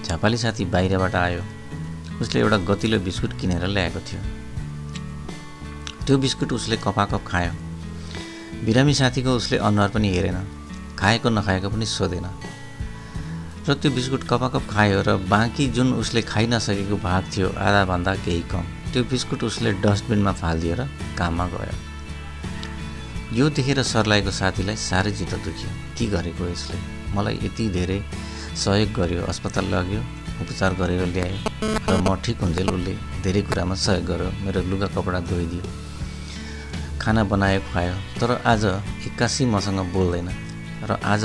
झापाली 0.05 0.37
साथी 0.37 0.65
बाहिरबाट 0.65 1.15
आयो। 1.15 1.41
उसले 2.21 2.39
एउटा 2.41 2.57
गतिलो 2.69 2.99
बिस्कुट 2.99 3.31
किनेर 3.39 3.67
ल्याएको 3.67 3.99
थियो। 3.99 4.21
त्यो 6.05 6.17
बिस्कुट 6.17 6.53
उसले 6.53 6.77
कपाकप 6.77 7.23
खायो। 7.27 7.51
बिरामी 8.65 8.93
साथीको 8.93 9.31
उसले 9.35 9.57
अनुहार 9.57 9.89
पनि 9.89 10.09
हेरेन 10.15 10.37
खाएको 10.99 11.29
नखाएको 11.29 11.69
पनि 11.69 11.85
सोधेन। 11.85 12.27
र 13.69 13.73
त्यो 13.73 13.91
बिस्कुट 13.91 14.23
कपाकप 14.23 14.63
खायो 14.69 15.01
र 15.07 15.15
बाँकी 15.29 15.67
जुन 15.67 15.93
उसले 15.93 16.21
खाइ 16.21 16.47
नसकेको 16.47 16.97
भाग 16.97 17.23
थियो 17.31 17.47
आधाभन्दा 17.47 18.15
केही 18.15 18.41
कम। 18.51 18.63
त्यो 18.93 19.03
बिस्कुट 19.03 19.43
उसले 19.43 19.71
डस्टबिनमा 19.83 20.31
फालिदिएर 20.31 20.81
काममा 21.17 21.45
गयो। 21.47 21.92
यो 23.33 23.49
देखेर 23.49 23.81
सर्लाएको 23.81 24.31
साथीलाई 24.31 24.75
साह्रै 24.77 25.11
चित्त 25.11 25.33
दुख्यो। 25.41 25.69
के 25.97 26.05
गरेको 26.05 26.43
यसले? 26.47 26.77
मलाई 27.17 27.35
यति 27.43 27.65
धेरै 27.73 27.97
सहयोग 28.53 28.89
गर्यो 28.93 29.21
अस्पताल 29.25 29.65
लग्यो 29.73 30.01
उपचार 30.41 30.73
गरेर 30.77 31.01
ल्यायो 31.09 31.37
र 31.89 31.97
म 31.97 32.13
ठिक 32.21 32.37
हुन्जेल 32.45 32.69
उसले 32.69 32.93
धेरै 33.25 33.41
कुरामा 33.49 33.75
सहयोग 33.75 34.05
गर्यो 34.05 34.29
मेरो 34.45 34.61
लुगा 34.69 34.87
कपडा 34.93 35.19
धोइदियो 35.25 35.63
खाना 37.01 37.23
बनायो 37.33 37.59
खुवायो 37.73 37.95
तर 38.21 38.29
आज 38.45 38.63
एक्कासी 39.09 39.45
मसँग 39.49 39.81
बोल्दैन 39.89 40.29
र 40.85 41.01
आज 41.01 41.23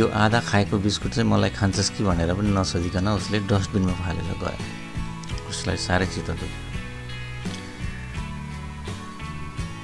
यो 0.00 0.08
आधा 0.24 0.40
खाएको 0.40 0.76
बिस्कुट 0.80 1.20
चाहिँ 1.20 1.28
मलाई 1.28 1.50
खान्छस् 1.52 1.90
कि 1.94 2.04
भनेर 2.08 2.32
पनि 2.32 2.50
नसोधिकन 2.56 3.08
उसले 3.20 3.38
डस्टबिनमा 3.44 3.94
फालेर 4.00 4.30
गयो। 4.40 5.48
उसलाई 5.52 5.76
साह्रै 5.76 6.06
चित्त 6.16 6.30
दुख्यो। 6.32 6.48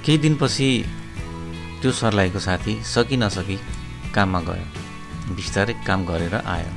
केही 0.04 0.18
दिनपछि 0.24 0.68
त्यो 1.82 1.92
सर्लाईको 1.92 2.40
साथी 2.40 2.82
सकि 2.84 3.16
नसकी 3.16 3.56
काममा 4.14 4.40
गयो। 4.40 4.66
बिस्तारै 5.36 5.74
काम 5.86 6.06
गरेर 6.06 6.34
आयो। 6.34 6.72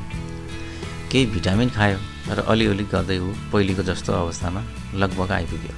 केही 1.12 1.26
भिटामिन 1.26 1.70
खायो 1.70 1.98
र 2.30 2.40
अलिअलि 2.42 2.84
गर्दै 2.84 3.18
ऊ 3.20 3.34
पहिलेको 3.52 3.84
जस्तो 3.84 4.14
अवस्थामा 4.14 4.62
लगभग 4.96 5.32
आइपुग्यो। 5.32 5.74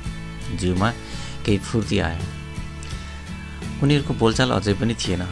जिउमा 0.57 0.89
केही 1.45 1.57
फुर्ती 1.57 1.99
आयो। 1.99 2.23
उनीहरूको 3.83 4.13
बोलचाल 4.13 4.51
अझै 4.51 4.73
पनि 4.73 4.95
थिएन। 4.95 5.23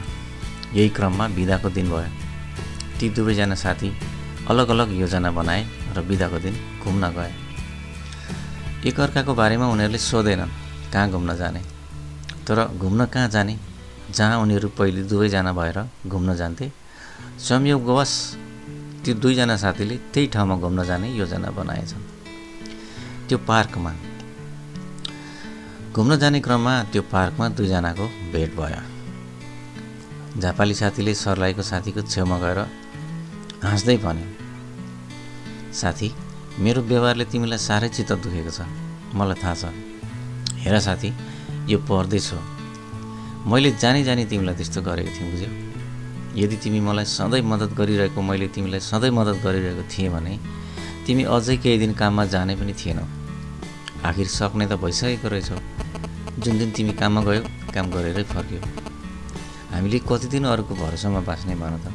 यही 0.73 0.89
क्रममा 0.89 1.27
बिदाको 1.27 1.69
दिन 1.69 1.89
भयो। 1.89 2.11
ती 2.99 3.09
दुवैजना 3.09 3.55
साथी 3.55 3.89
अलग 4.49 4.69
अलग 4.69 4.89
योजना 4.99 5.31
बनाए 5.31 5.61
र 5.97 6.01
बिदाको 6.01 6.39
दिन 6.39 6.55
घुम्न 6.83 7.03
गए। 7.09 7.33
एकअर्काको 8.89 9.33
बारेमा 9.33 9.67
उनीहरूले 9.67 9.97
सोधेनन् 9.97 10.51
कहाँ 10.93 11.09
घुम्न 11.09 11.35
जाने? 11.37 11.61
तर 12.47 12.67
घुम्न 12.77 13.05
कहाँ 13.05 13.29
जाने? 13.29 13.68
जहाँ 14.15 14.37
उनीहरू 14.41 14.69
पहिले 14.77 15.01
दुवैजना 15.09 15.51
भएर 15.53 15.77
घुम्न 16.07 16.35
जान्थे 16.35 16.71
संयोगवश 17.47 18.13
त्यो 19.03 19.13
दुईजना 19.23 19.55
साथीले 19.63 19.95
त्यही 20.13 20.27
ठाउँमा 20.33 20.55
घुम्न 20.65 20.83
जाने 20.89 21.07
योजना 21.15 21.49
बनाएछन् 21.59 22.03
त्यो 23.27 23.37
पार्कमा 23.49 23.91
घुम्न 25.95 26.17
जाने 26.21 26.39
क्रममा 26.45 26.73
त्यो 26.91 27.01
पार्कमा 27.11 27.45
दुईजनाको 27.57 28.05
भेट 28.33 28.51
भयो। 28.55 28.81
झापाली 30.41 30.73
साथीले 30.73 31.13
सर्लाईको 31.15 31.63
साथीको 31.71 32.01
छेउमा 32.03 32.37
गएर 32.39 32.59
हाँस्दै 33.63 33.97
भन्यो 34.05 34.27
साथी 35.81 36.07
मेरो 36.59 36.81
व्यवहारले 36.81 37.25
तिमीलाई 37.31 37.59
साह्रै 37.67 37.89
चित्त 37.95 38.11
दुखेको 38.23 38.51
छ। 38.51 38.59
मलाई 39.15 39.37
थाहा 39.43 39.55
छ। 39.61 39.63
हेर 40.63 40.79
साथी 40.79 41.09
यो 41.71 41.77
परदेश 41.89 42.27
मैले 43.49 43.71
जानी 43.81 44.03
जानी 44.03 44.25
तिमीलाई 44.29 44.55
त्यस्तो 44.55 44.81
गरेको 44.85 45.09
थिएँ 45.09 45.29
बुझ्यौ? 45.31 45.49
यदि 46.37 46.55
तिमी 46.61 46.79
मलाई 46.85 47.05
सधैँ 47.09 47.41
मद्दत 47.41 47.71
गरिरहेको 47.73 48.21
मैले 48.21 48.47
तिमीलाई 48.53 48.79
सधैँ 48.79 49.09
मद्दत 49.09 49.37
गरिरहेको 49.41 49.83
थिएँ 49.89 50.09
भने 50.13 50.33
तिमी 51.05 51.23
अझै 51.25 51.57
केही 51.57 51.77
दिन 51.81 51.93
काममा 51.97 52.25
जाने 52.29 52.53
पनि 52.61 52.73
थिएनौ। 52.77 53.05
आखिर 54.05 54.27
सक्ने 54.29 54.65
त 54.69 54.77
भइसकेको 54.77 55.27
रहेछौ। 55.33 55.57
जुन 56.37 56.53
दिन 56.61 56.69
तिमी 56.77 56.93
काममा 56.93 57.21
गयौ 57.25 57.41
काम 57.73 57.85
गरेरै 57.89 58.23
फर्क्यौ। 58.29 58.61
हामीले 59.73 59.99
कति 60.05 60.27
दिन 60.29 60.45
अरूको 60.53 60.73
भरोसामा 60.77 61.21
बाँच्ने 61.25 61.55
भन 61.57 61.73
त? 61.81 61.85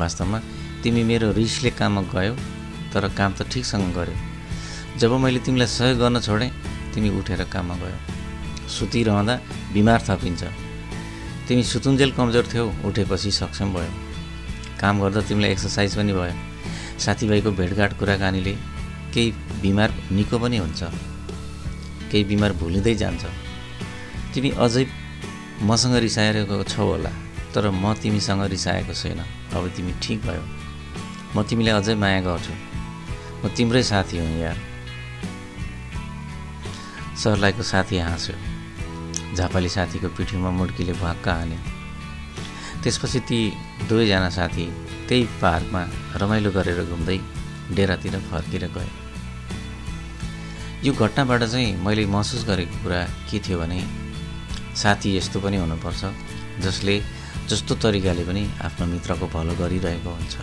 वास्तवमा 0.00 0.38
तिमी 0.80 1.02
मेरो 1.04 1.28
रिसले 1.36 1.70
काममा 1.76 2.02
गयौ 2.08 2.34
तर 2.92 3.04
काम 3.18 3.30
त 3.36 3.44
ठिकसँग 3.52 3.92
गऱ्यौ। 3.92 4.16
जब 4.96 5.12
मैले 5.20 5.44
तिमीलाई 5.44 5.68
सहयोग 5.76 5.98
गर्न 6.00 6.16
छोडेँ 6.24 6.50
तिमी 6.94 7.08
उठेर 7.20 7.44
काममा 7.52 7.76
गयौ। 7.84 7.98
सुतिरहँदा 8.74 9.34
बिमार 9.76 10.00
थपिन्छ। 10.08 10.69
तिमी 11.50 11.62
सुतुन्जेल 11.66 12.10
कमजोर 12.14 12.46
थियौ 12.46 12.64
उठेपछि 12.86 13.30
सक्षम 13.34 13.74
भयो। 13.74 13.90
काम 14.78 15.00
गर्दा 15.02 15.20
तिमीलाई 15.20 15.50
एक्सर्साइज 15.50 15.96
पनि 15.98 16.12
भयो। 16.14 16.34
साथीभाइको 17.02 17.50
भेटघाट 17.50 17.98
कुराकानीले 17.98 18.52
केही 19.14 19.30
बिमार 19.62 19.90
निको 20.14 20.38
पनि 20.38 20.56
हुन्छ। 20.56 20.82
केही 22.10 22.24
बिमार 22.24 22.52
भुलिँदै 22.52 22.94
जान्छ। 22.94 23.24
तिमी 24.34 24.50
अझै 24.62 24.86
मसँग 25.66 25.94
रिसाइरहेको 26.06 26.62
छौ 26.70 26.86
होला 26.86 27.10
तर 27.50 27.70
म 27.74 27.94
तिमीसँग 27.98 28.46
रिसाएको 28.46 28.94
छैन। 28.94 29.18
अब 29.50 29.68
तिमी 29.74 29.92
ठिक 30.02 30.22
भयो। 30.22 30.44
म 31.34 31.42
तिमीलाई 31.42 31.74
अझै 31.74 31.94
माया 31.98 32.20
गर्छु। 32.30 32.54
म 33.42 33.50
तिम्रै 33.50 33.82
साथी 33.82 34.22
हुँ 34.22 34.38
यार। 34.38 34.56
सरलाईको 37.18 37.62
साथी 37.62 37.98
हाँस्यो। 37.98 38.49
झापाली 39.36 39.68
साथीको 39.68 40.08
पिठीमा 40.16 40.50
मुड्कीले 40.50 40.92
भक्क 41.02 41.28
हान्यो 41.28 41.58
त्यसपछि 42.82 43.20
ती 43.28 43.38
दुवैजना 43.88 44.30
साथी 44.38 44.66
त्यही 45.08 45.24
पार्कमा 45.42 45.82
रमाइलो 46.20 46.50
गरेर 46.50 46.80
घुम्दै 46.84 47.18
डेरातिर 47.76 48.14
फर्केर 48.30 48.64
गए। 48.76 48.90
यो 50.84 50.92
घटनाबाट 50.92 51.42
चाहिँ 51.44 51.76
मैले 51.84 52.06
महसुस 52.06 52.44
गरेको 52.48 52.76
कुरा 52.82 53.00
के 53.30 53.38
थियो 53.44 53.58
भने 53.60 53.80
साथी 54.82 55.16
यस्तो 55.16 55.40
पनि 55.40 55.56
हुनुपर्छ 55.56 56.02
जसले 56.64 56.94
जस्तो 57.50 57.74
तरिकाले 57.82 58.24
पनि 58.24 58.42
आफ्नो 58.66 58.86
मित्रको 58.86 59.26
भलो 59.34 59.54
गरिरहेको 59.60 60.10
हुन्छ। 60.10 60.34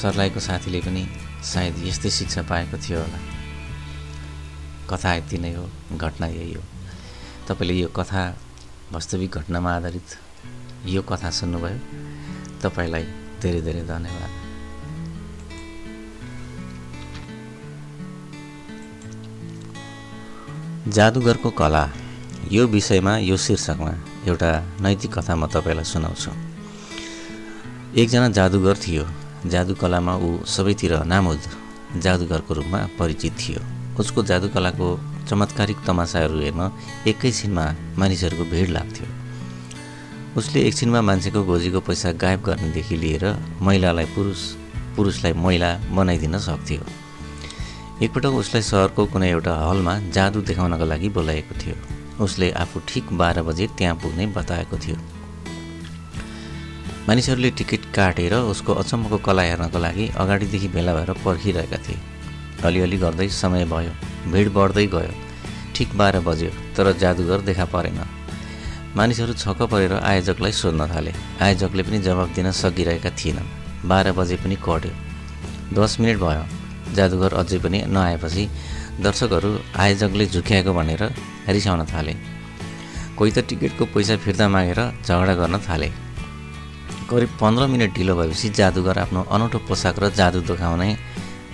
सरलाईको 0.00 0.40
साथीले 0.40 0.80
पनि 0.80 1.02
सायद 1.52 1.74
यस्तै 1.86 2.10
शिक्षा 2.10 2.42
पाएको 2.50 2.76
थियो 2.78 2.98
होला। 3.00 3.20
कथा 4.90 5.14
यति 5.14 5.38
नै 5.38 5.52
हो 5.54 5.64
घटना 5.96 6.26
यही 6.26 6.52
हो। 6.54 6.62
तपाईँले 7.46 7.74
यो 7.74 7.88
कथा 7.88 8.22
वास्तविक 8.92 9.30
घटनामा 9.38 9.70
आधारित 9.76 10.08
यो 10.86 11.02
कथा 11.02 11.30
सुन्नुभयो। 11.30 11.78
तपाईँलाई 12.62 13.04
धेरै 13.42 13.60
धेरै 13.60 13.82
धन्यवाद। 13.86 14.32
जादुगरको 20.90 21.50
कला 21.50 21.84
यो 22.52 22.66
विषयमा 22.66 23.12
यो 23.18 23.36
शीर्षकमा 23.36 23.92
एउटा 24.26 24.50
नैतिक 24.80 25.18
कथा 25.18 25.34
म 25.36 25.46
तपाईँलाई 25.46 25.84
सुनाउँछु। 25.84 26.30
एकजना 27.94 28.28
जादुगर 28.28 28.76
थियो। 28.76 29.04
जादुकलामा 29.46 30.14
ऊ 30.16 30.44
सबैतिर 30.44 30.92
नामुद 31.04 31.42
जादुगरको 32.02 32.54
रूपमा 32.54 32.80
परिचित 32.98 33.32
थियो। 33.38 33.60
उसको 33.98 34.22
जादुकलाको 34.22 34.88
चमत्कारिक 35.28 35.78
तमासाहरू 35.86 36.38
हेर्न 36.40 36.62
एकैछिनमा 37.06 37.64
मानिसहरूको 37.98 38.44
भिड 38.44 38.68
लाग्थ्यो। 38.70 39.06
उसले 40.36 40.60
एकछिनमा 40.62 41.00
मान्छेको 41.00 41.42
गोजीको 41.44 41.80
पैसा 41.80 42.12
गायब 42.12 42.42
गर्नेदेखि 42.42 42.96
लिएर 42.96 43.24
महिलालाई 43.62 44.04
पुरुष 44.14 44.40
पुरुषलाई 44.96 45.32
महिला 45.32 45.70
बनाइदिन 45.90 46.38
सक्थ्यो। 46.38 46.82
एकपटक 48.02 48.32
उसलाई 48.42 48.62
सहरको 48.62 49.06
कुनै 49.06 49.30
एउटा 49.30 49.52
हलमा 49.68 49.98
जादु 50.12 50.40
देखाउनको 50.40 50.84
लागि 50.84 51.08
बोलाएको 51.08 51.54
थियो। 51.60 51.76
उसले 52.24 52.50
आफू 52.52 52.80
ठिक 52.88 53.12
बाह्र 53.12 53.42
बजे 53.42 53.66
त्यहाँ 53.78 53.94
पुग्ने 53.96 54.26
बताएको 54.36 54.76
थियो। 54.78 54.96
मानिसहरूले 57.08 57.50
टिकट 57.50 57.82
काटेर 57.94 58.34
उसको 58.34 58.72
अचम्मको 58.72 59.18
कला 59.18 59.42
हेर्नको 59.42 59.78
लागि 59.78 60.08
अगाडिदेखि 60.16 60.68
भेला 60.68 60.94
भएर 60.94 61.12
पर्खिरहेका 61.24 61.78
थिए। 61.78 61.98
अलिअलि 62.64 62.96
गर्दै 62.96 63.28
समय 63.28 63.64
भयो। 63.64 63.92
भिड 64.32 64.48
बढ्दै 64.52 64.86
गयो। 64.94 65.12
ठिक 65.74 65.96
बाह्र 65.98 66.20
बज्यो 66.20 66.50
तर 66.76 66.92
जादुगर 66.98 67.40
देखा 67.48 67.64
परेन। 67.74 68.00
मानिसहरू 68.96 69.32
छक्क 69.34 69.60
परेर 69.72 69.92
आयोजकलाई 70.00 70.52
सोध्न 70.52 70.86
थाले। 70.88 71.12
आयोजकले 71.44 71.82
पनि 71.82 71.98
जवाब 72.00 72.28
दिन 72.34 72.50
सकिरहेका 72.52 73.10
थिएनन्। 73.18 73.48
बाह्र 73.88 74.12
बजे 74.18 74.36
पनि 74.42 74.56
कट्यो। 74.56 74.92
दस 75.76 76.00
मिनट 76.00 76.18
भयो। 76.18 76.44
जादुगर 76.96 77.32
अझै 77.34 77.58
पनि 77.58 77.78
नआएपछि 77.86 78.44
दर्शकहरू 79.04 79.50
आयोजकले 79.76 80.24
झुक्याएको 80.26 80.72
भनेर 80.72 81.02
रिसाउन 81.48 81.84
थाले। 81.92 82.14
कोही 83.18 83.30
त 83.32 83.38
टिकटको 83.48 83.84
पैसा 83.92 84.16
फिर्ता 84.24 84.48
मागेर 84.48 84.80
झगडा 85.04 85.34
गर्न 85.40 85.56
थाले। 85.68 85.88
करिब 87.10 87.30
पन्ध्र 87.40 87.66
मिनट 87.72 87.90
ढिलो 87.94 88.14
भएपछि 88.16 88.48
जादुगर 88.58 88.98
आफ्नो 89.04 89.20
अनौठो 89.34 89.58
पोसाक 89.68 89.96
र 90.02 90.10
जादु 90.18 90.40
देखाउने 90.48 90.88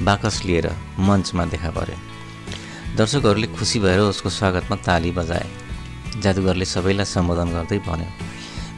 बाकस 0.07 0.37
लिएर 0.47 0.67
मञ्चमा 0.99 1.45
देखा 1.53 1.71
पर्यो। 1.71 2.12
दर्शकहरूले 2.93 3.47
खुसी 3.57 3.79
भएर 3.81 4.01
उसको 4.13 4.29
स्वागतमा 4.29 4.77
ताली 4.85 5.11
बजाए। 5.17 5.47
जादुगरले 6.21 6.65
सबैलाई 6.69 7.09
सम्बोधन 7.09 7.49
गर्दै 7.57 7.79
भन्यो 7.89 8.09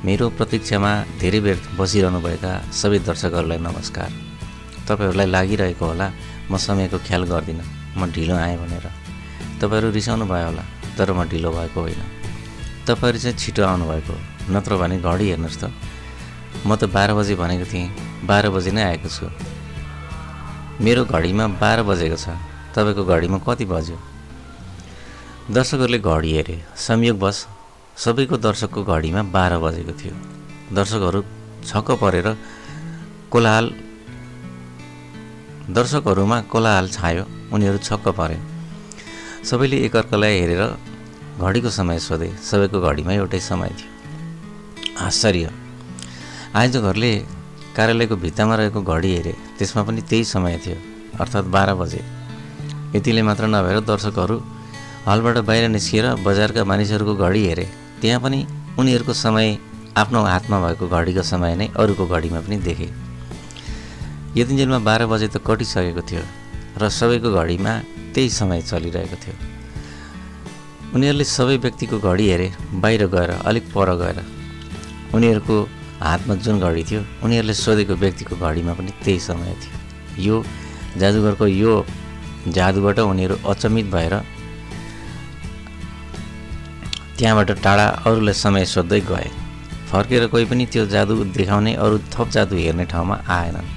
मेरो 0.06 0.24
प्रतीक्षामा 0.38 0.90
धेरै 1.18 1.40
बेर 1.42 1.58
बसिरहनुभएका 1.74 2.52
सबै 2.70 2.98
दर्शकहरूलाई 3.10 3.58
नमस्कार। 3.58 4.10
तपाईँहरूलाई 4.86 5.28
लागिरहेको 5.34 5.84
होला 5.90 6.06
म 6.46 6.54
समयको 6.62 6.98
ख्याल 7.02 7.22
गर्दिनँ 7.26 7.66
म 7.98 8.06
ढिलो 8.14 8.34
आएँ 8.38 8.56
भनेर। 8.62 8.86
तपाईँहरू 9.58 9.90
रिसाउनु 9.90 10.24
भयो 10.30 10.46
होला 10.46 10.64
तर 10.94 11.10
म 11.10 11.26
ढिलो 11.26 11.50
भएको 11.50 11.78
होइन। 11.82 12.02
तपाईँहरू 12.86 13.18
चाहिँ 13.18 13.34
छिटो 13.34 13.62
आउनुभएको 13.66 14.14
नत्र 14.54 14.72
भने 14.78 14.96
घडी 15.02 15.26
हेर्नुहोस् 15.34 15.58
त। 15.58 15.74
म 16.62 16.70
त 16.78 16.86
बाह्र 16.86 17.18
बजे 17.18 17.34
भनेको 17.34 17.66
थिएँ 17.66 17.90
बाह्र 18.22 18.54
बजे 18.54 18.70
नै 18.70 18.82
आएको 18.94 19.08
छु। 19.10 19.26
मेरो 20.78 21.02
घडीमा 21.02 21.44
बाह्र 21.58 21.82
बजेको 21.82 22.18
छ। 22.22 22.53
तपाईँको 22.74 23.04
घडीमा 23.04 23.38
कति 23.38 23.64
बज्यो? 23.64 23.98
दर्शकहरूले 25.50 25.98
घडी 25.98 26.30
हेरे। 26.32 26.56
संयोगवश 26.76 27.46
सबैको 27.96 28.36
दर्शकको 28.36 28.82
घडीमा 28.84 29.22
बाह्र 29.34 29.58
बजेको 29.58 29.92
थियो। 29.92 30.14
दर्शकहरू 30.74 31.20
छक्क 31.66 31.90
परेर 32.02 32.28
कोलाहाल 33.30 33.66
दर्शकहरूमा 35.70 36.40
कोलाहाल 36.52 36.88
छायो। 36.88 37.24
उनीहरू 37.52 37.78
छक्क 37.78 38.08
परे। 38.18 38.38
सबैले 39.44 39.76
एकअर्कालाई 39.86 40.38
हेरेर 40.40 40.62
घडीको 41.38 41.70
समय 41.70 41.98
सोधे। 41.98 42.28
सबैको 42.42 42.80
घडीमा 42.80 43.12
एउटै 43.12 43.40
समय 43.40 43.70
थियो। 43.78 43.90
आश्चर्य! 45.06 45.50
आयोजकहरूले 46.54 47.12
कार्यालयको 47.76 48.16
भित्तामा 48.16 48.54
रहेको 48.56 48.80
घडी 48.82 49.10
हेरे। 49.14 49.34
त्यसमा 49.58 49.82
पनि 49.82 50.02
त्यही 50.02 50.24
समय 50.24 50.58
थियो 50.66 50.76
अर्थात् 51.20 51.46
बाह्र 51.46 51.74
बजे। 51.74 52.13
यतिले 52.94 53.22
मात्र 53.22 53.44
नभएर 53.46 53.78
दर्शकहरू 53.90 54.36
हलबाट 55.08 55.36
बाहिर 55.48 55.68
निस्किएर 55.68 56.06
बजारका 56.26 56.64
मानिसहरूको 56.64 57.14
घडी 57.14 57.42
हेरे। 57.46 57.66
त्यहाँ 58.00 58.20
पनि 58.20 58.38
उनीहरूको 58.78 59.12
समय 59.14 59.58
आफ्नो 59.96 60.20
हातमा 60.24 60.58
भएको 60.64 60.86
घडीको 60.88 61.22
समय 61.22 61.54
नै 61.56 61.66
अरूको 61.76 62.06
घडीमा 62.06 62.40
पनि 62.40 62.56
देखे। 62.62 62.88
यतिन्जेलमा 64.36 64.78
बाह्र 64.86 65.06
बजे 65.06 65.28
त 65.28 65.36
कटिसकेको 65.46 66.02
थियो 66.08 66.22
र 66.78 66.88
सबैको 66.90 67.28
घडीमा 67.34 67.72
त्यही 68.14 68.30
समय 68.30 68.62
चलिरहेको 68.70 69.16
थियो। 69.22 69.34
उनीहरूले 70.94 71.24
सबै 71.26 71.56
व्यक्तिको 71.64 71.96
घडी 71.98 72.24
हेरे 72.30 72.48
बाहिर 72.82 73.06
गएर 73.14 73.30
अलिक 73.42 73.64
पर 73.74 73.88
गएर। 74.02 74.18
उनीहरूको 75.14 75.56
हातमा 76.00 76.34
जुन 76.44 76.56
घडी 76.60 76.82
थियो 76.88 77.00
उनीहरूले 77.24 77.54
सोधेको 77.54 77.94
व्यक्तिको 77.94 78.34
घडीमा 78.38 78.72
पनि 78.78 78.90
त्यही 79.02 79.20
समय 79.20 79.54
थियो। 79.62 79.76
यो 80.26 80.36
जादुगरको 80.98 81.46
यो 81.46 81.74
जादुबाट 82.48 82.98
उनीहरू 83.00 83.36
अचम्मित 83.48 83.86
भएर 83.86 84.14
त्यहाँबाट 87.18 87.50
टाढा 87.62 87.86
अरूलाई 88.06 88.34
समय 88.34 88.64
सोध्दै 88.64 89.00
गए। 89.00 89.30
फर्केर 89.90 90.26
कोही 90.26 90.44
पनि 90.44 90.66
त्यो 90.66 90.86
जादु 90.86 91.14
देखाउने 91.30 91.74
अरू 91.74 91.98
थप 92.12 92.28
जादु 92.30 92.56
हेर्ने 92.56 92.84
ठाउँमा 92.84 93.16
आएनन्। 93.28 93.68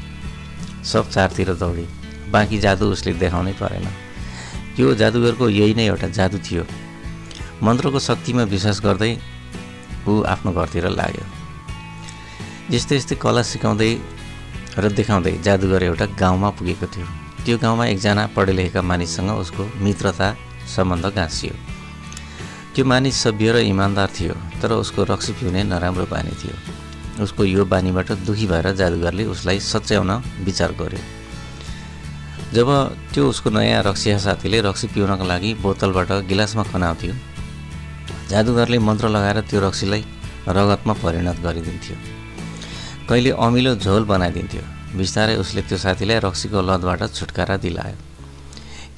सब 0.83 1.09
चारतिर 1.09 1.53
दौडी 1.53 1.85
बाँकी 2.31 2.57
जादु 2.59 2.85
उसले 2.91 3.13
देखाउनै 3.13 3.53
परेन। 3.53 3.87
यो 4.79 4.93
जादुगरको 4.95 5.49
यही 5.49 5.73
नै 5.73 5.85
एउटा 5.85 6.07
जादु 6.17 6.37
थियो। 6.39 6.63
मन्त्रको 7.63 7.99
शक्तिमा 7.99 8.43
विश्वास 8.43 8.81
गर्दै 8.85 9.11
ऊ 10.07 10.23
आफ्नो 10.23 10.51
घरतिर 10.51 10.89
लाग्यो। 10.89 11.25
यस्तै 12.75 12.95
यस्तै 12.95 13.15
कला 13.15 13.41
सिकाउँदै 13.43 13.91
र 14.77 14.89
देखाउँदै 14.91 15.33
जादुगर 15.45 15.83
एउटा 15.83 16.05
गाउँमा 16.19 16.49
पुगेको 16.57 16.87
थियो। 16.87 17.26
त्यो 17.47 17.57
गाउँमा 17.57 17.85
एकजना 17.87 18.23
पढे 18.35 18.51
लेखेका 18.51 18.81
मानिससँग 18.83 19.31
उसको 19.31 19.63
मित्रता 19.79 20.27
सम्बन्ध 20.67 21.05
गाँसियो। 21.15 21.53
त्यो 22.75 22.83
मानिस 22.83 23.15
सभ्य 23.23 23.51
र 23.51 23.57
इमान्दार 23.71 24.09
थियो 24.11 24.33
तर 24.59 24.71
उसको 24.83 25.03
रक्सी 25.07 25.31
पिउने 25.39 25.63
नराम्रो 25.63 26.05
बानी 26.11 26.35
थियो। 26.43 26.55
उसको 27.23 27.43
यो 27.45 27.63
बानीबाट 27.65 28.11
दुखी 28.27 28.47
भएर 28.51 28.67
जादुगरले 28.75 29.23
उसलाई 29.31 29.59
सच्याउन 29.63 30.11
विचार 30.43 30.71
गर्यो। 30.75 30.99
जब 32.51 32.67
त्यो 33.15 33.23
उसको 33.31 33.49
नयाँ 33.49 33.81
रक्सिया 33.83 34.17
साथीले 34.19 34.61
रक्सी 34.67 34.87
पिउनको 34.91 35.23
लागि 35.23 35.53
बोतलबाट 35.63 36.11
गिलासमा 36.27 36.63
खनाउँथ्यो 36.67 37.13
जादुगरले 38.29 38.77
मन्त्र 38.79 39.07
लगाएर 39.07 39.39
त्यो 39.47 39.59
रक्सीलाई 39.67 40.03
रगतमा 40.51 40.93
परिणत 40.99 41.37
गरिदिन्थ्यो। 41.47 41.95
कहिले 43.07 43.31
अमिलो 43.39 43.75
झोल 43.75 44.03
बनाइदिन्थ्यो। 44.03 44.76
बिस्तारै 44.95 45.35
उसले 45.35 45.61
त्यो 45.67 45.77
साथीलाई 45.77 46.19
रक्सीको 46.23 46.61
लतबाट 46.61 47.01
छुटकारा 47.13 47.57
दिलायो। 47.57 47.97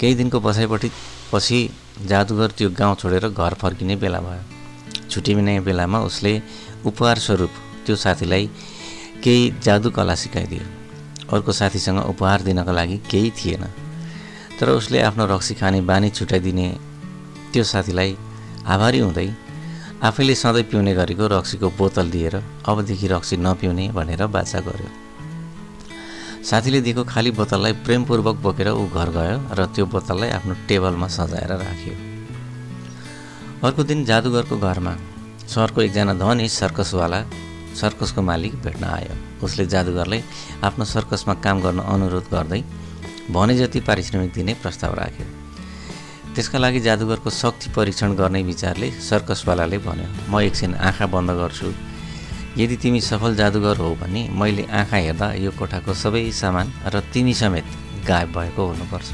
केही 0.00 0.14
दिनको 0.14 0.40
बसाइपट्टि 0.40 0.90
पछि 1.32 1.58
जादुगर 2.06 2.50
त्यो 2.58 2.68
गाउँ 2.70 2.94
छोडेर 2.96 3.28
घर 3.28 3.54
फर्किने 3.54 3.96
बेला 3.96 4.20
भयो। 4.20 4.42
छुट्टिने 5.10 5.60
बेलामा 5.60 5.98
उसले 6.00 6.32
उपहार 6.86 7.18
स्वरूप 7.18 7.52
त्यो 7.86 7.96
साथीलाई 7.96 8.46
केही 9.24 9.42
जादु 9.64 9.90
कला 9.90 10.14
सिकाइदियो। 10.14 10.64
अर्को 11.34 11.52
साथीसँग 11.52 11.98
उपहार 12.08 12.42
दिनको 12.42 12.72
लागि 12.72 12.96
केही 13.10 13.30
थिएन। 13.38 13.64
तर 14.60 14.68
उसले 14.70 15.00
आफ्नो 15.02 15.26
रक्सी 15.26 15.54
खाने 15.54 15.80
बानी 15.80 16.10
छुट्याइदिने 16.10 16.66
त्यो 17.52 17.64
साथीलाई 17.64 18.16
आभारी 18.66 18.98
हुँदै 18.98 19.28
आफैले 20.02 20.34
सधैँ 20.34 20.62
पिउने 20.70 20.94
गरेको 20.94 21.26
रक्सीको 21.26 21.68
बोतल 21.78 22.10
दिएर 22.10 22.34
अबदेखि 22.64 23.06
रक्सी 23.08 23.36
नपिउने 23.36 23.88
भनेर 23.92 24.26
बाचा 24.26 24.60
गर्यो। 24.60 24.99
साथीले 26.40 26.80
दिएको 26.80 27.02
खाली 27.04 27.30
बोतललाई 27.36 27.72
प्रेमपूर्वक 27.84 28.36
बोकेर 28.42 28.68
ऊ 28.72 28.88
घर 28.88 29.08
गयो 29.12 29.36
र 29.58 29.66
त्यो 29.76 29.84
बोतललाई 29.86 30.30
आफ्नो 30.40 30.54
टेबलमा 30.68 31.08
सजाएर 31.08 31.52
राख्यो। 31.62 31.94
अर्को 33.66 33.82
दिन 33.84 34.04
जादुगरको 34.04 34.56
घरमा 34.56 34.94
सहरको 35.46 35.80
एकजना 35.82 36.14
धनी 36.16 36.48
सर्कसवाला 36.48 37.20
सर्कसको 37.80 38.22
मालिक 38.22 38.54
भेट्न 38.64 38.84
आयो। 38.84 39.14
उसले 39.44 39.66
जादुगरलाई 39.66 40.22
आफ्नो 40.64 40.84
सर्कसमा 40.84 41.34
काम 41.44 41.60
गर्न 41.60 41.80
अनुरोध 41.84 42.26
गर्दै 42.32 42.62
भने 43.30 43.54
जति 43.58 43.80
पारिश्रमिक 43.88 44.32
दिने 44.32 44.54
प्रस्ताव 44.64 44.94
राख्यो। 44.96 45.26
त्यसका 46.34 46.58
लागि 46.58 46.80
जादुगरको 46.80 47.30
शक्ति 47.30 47.70
परीक्षण 47.76 48.14
गर्ने 48.16 48.42
विचारले 48.42 48.90
सर्कसवालाले 49.10 49.78
भन्यो 49.86 50.08
म 50.32 50.40
एकछिन 50.40 50.74
आँखा 50.88 51.06
बन्द 51.06 51.30
गर्छु। 51.40 51.68
यदि 52.56 52.76
तिमी 52.76 53.00
सफल 53.00 53.34
जादुगर 53.36 53.76
हो 53.76 53.94
भने 53.94 54.28
मैले 54.34 54.62
आँखा 54.66 54.96
हेर्दा 54.96 55.32
यो 55.34 55.50
कोठाको 55.58 55.94
सबै 55.94 56.30
सामान 56.34 56.72
र 56.86 57.00
तिमी 57.12 57.34
समेत 57.34 57.64
गायब 58.08 58.28
भएको 58.34 58.66
हुनुपर्छ। 58.66 59.10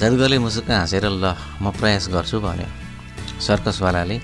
जादुगरले 0.00 0.38
मुसुक्क 0.38 0.70
हाँसेर 0.70 1.06
ल 1.08 1.34
म 1.62 1.70
प्रयास 1.80 2.08
गर्छु 2.12 2.40
भन्यो। 2.40 2.68
सर्कसवालाले 3.40 4.20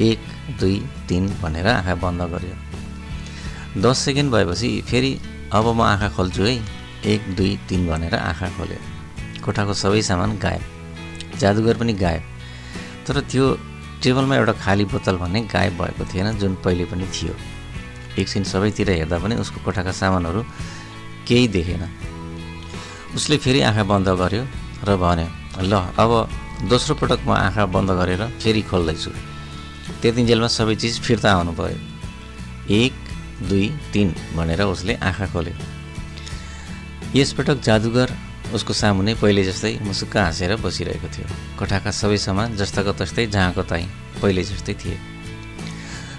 एक 0.00 0.18
दुई 0.60 0.76
तिन 1.08 1.28
भनेर 1.42 1.66
आँखा 1.66 1.94
बन्द 1.94 2.22
गर्यो। 2.34 2.56
दस 3.82 3.98
सेकेन्ड 3.98 4.32
भएपछि 4.32 4.70
फेरि 4.90 5.12
अब 5.52 5.66
म 5.76 5.80
आँखा 5.82 6.08
खोल्छु 6.18 6.42
है। 6.42 6.54
एक 7.06 7.20
दुई 7.36 7.56
तिन 7.68 7.86
भनेर 7.88 8.14
आँखा 8.14 8.48
खोल्यो। 8.58 8.78
कोठाको 9.44 9.74
सबै 9.74 10.02
सामान 10.02 10.38
गायब। 10.38 11.38
जादुगर 11.38 11.76
पनि 11.78 11.92
गायब। 11.92 12.22
तर 13.06 13.20
त्यो 13.30 13.46
टेबलमा 14.02 14.34
एउटा 14.36 14.52
खाली 14.64 14.84
बोतल 14.88 15.16
भन्ने 15.22 15.40
गायब 15.52 15.72
भएको 15.80 16.04
थिएन 16.12 16.28
जुन 16.40 16.54
पहिले 16.64 16.84
पनि 16.88 17.06
थियो। 17.14 17.34
एकछिन 18.18 18.44
सबैतिर 18.44 18.90
हेर्दा 18.90 19.18
पनि 19.20 19.34
उसको 19.44 19.58
कोठाका 19.64 19.92
सामानहरू 19.92 20.40
केही 21.28 21.48
देखेन। 21.56 21.84
उसले 23.14 23.36
फेरि 23.44 23.60
आँखा 23.68 23.84
बन्द 23.84 24.08
गर्यो 24.20 24.44
र 24.88 24.96
भन्यो 24.96 25.28
ल 25.68 25.72
अब 26.00 26.10
दोस्रो 26.70 26.94
पटक 26.96 27.20
म 27.28 27.30
आँखा 27.36 27.66
बन्द 27.74 27.90
गरेर 28.00 28.22
फेरि 28.40 28.62
खोल्दैछु। 28.70 29.10
त्यतिन्जेलमा 30.00 30.48
सबै 30.48 30.74
चिज 30.80 30.94
फिर्ता 31.04 31.28
आउनु 31.32 31.52
पऱ्यो 31.60 31.78
एक 32.80 32.94
दुई 33.48 33.66
तिन 33.92 34.08
भनेर 34.36 34.62
उसले 34.64 34.94
आँखा 34.96 35.26
खोल्यो। 35.32 35.54
यसपटक 37.18 37.60
जादुगर 37.60 38.08
उसको 38.54 38.72
सामुने 38.72 39.14
पहिले 39.14 39.42
जस्तै 39.44 39.78
मुसुक्क 39.82 40.16
हाँसेर 40.16 40.56
बसिरहेको 40.58 41.08
थियो। 41.08 41.26
कोठाका 41.58 41.90
सबै 41.90 42.18
सामान 42.18 42.56
जस्ताको 42.56 42.92
तस्तै 43.00 43.26
जहाँको 43.26 43.62
ताई 43.62 43.84
पहिले 44.22 44.42
जस्तै 44.42 44.74
थिए। 44.74 44.96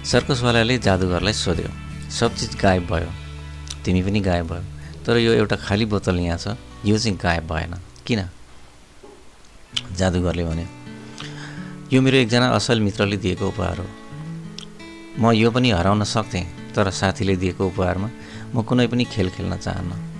सर्कसवालाले 0.04 0.78
जादुगरलाई 0.78 1.32
सोध्यो 1.34 1.70
सब 2.10 2.30
चिज 2.36 2.52
गायब 2.56 2.84
भयो? 2.90 3.10
तिमी 3.84 4.02
पनि 4.02 4.20
गायब 4.20 4.46
भयो। 4.52 4.64
तर 5.04 5.16
यो 5.18 5.32
एउटा 5.32 5.56
खाली 5.56 5.84
बोतल 5.84 6.16
यहाँ 6.20 6.38
छ। 6.38 6.56
यो 6.84 6.98
चाहिँ 6.98 7.18
गायब 7.18 7.44
भएन। 7.46 7.74
किन? 8.06 8.20
जादुगरले 9.98 10.44
भन्यो 10.44 10.66
यो 11.92 12.00
मेरो 12.00 12.16
एकजना 12.24 12.48
असल 12.56 12.80
मित्रले 12.80 13.16
दिएको 13.16 13.44
उपहार 13.48 13.78
हो। 13.78 13.88
म 15.20 15.32
यो 15.32 15.50
पनि 15.50 15.70
हराउन 15.70 16.04
सक्थेँ 16.04 16.72
तर 16.72 16.90
साथीले 16.90 17.36
दिएको 17.36 17.62
उपहारमा 17.66 18.08
म 18.54 18.62
कुनै 18.64 18.86
पनि 18.88 19.04
खेल 19.04 19.28
खेल्न 19.30 19.56
चाहन्न। 19.56 20.11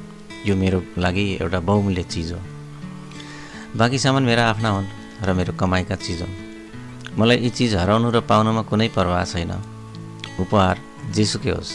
यो 0.46 0.57
मेरो 0.57 0.83
लागि 0.98 1.38
एउटा 1.40 1.61
बहुमूल्य 1.61 2.02
चिज 2.02 2.33
हो। 2.33 2.40
बाँकी 3.76 3.98
सामान 3.98 4.22
मेरा 4.22 4.44
आफ्ना 4.50 4.68
हुन् 4.68 4.88
र 5.22 5.33
मेरो 5.33 5.52
कमाइका 5.52 5.94
चिज 5.94 6.20
हुन्। 6.22 6.35
मलाई 7.18 7.37
यी 7.37 7.50
चिज 7.50 7.74
हराउनु 7.74 8.11
र 8.11 8.20
पाउनुमा 8.20 8.62
कुनै 8.62 8.88
प्रवाह 8.88 9.24
छैन। 9.24 9.52
उपहार 10.40 10.76
जेसुकै 11.14 11.50
होस् 11.50 11.72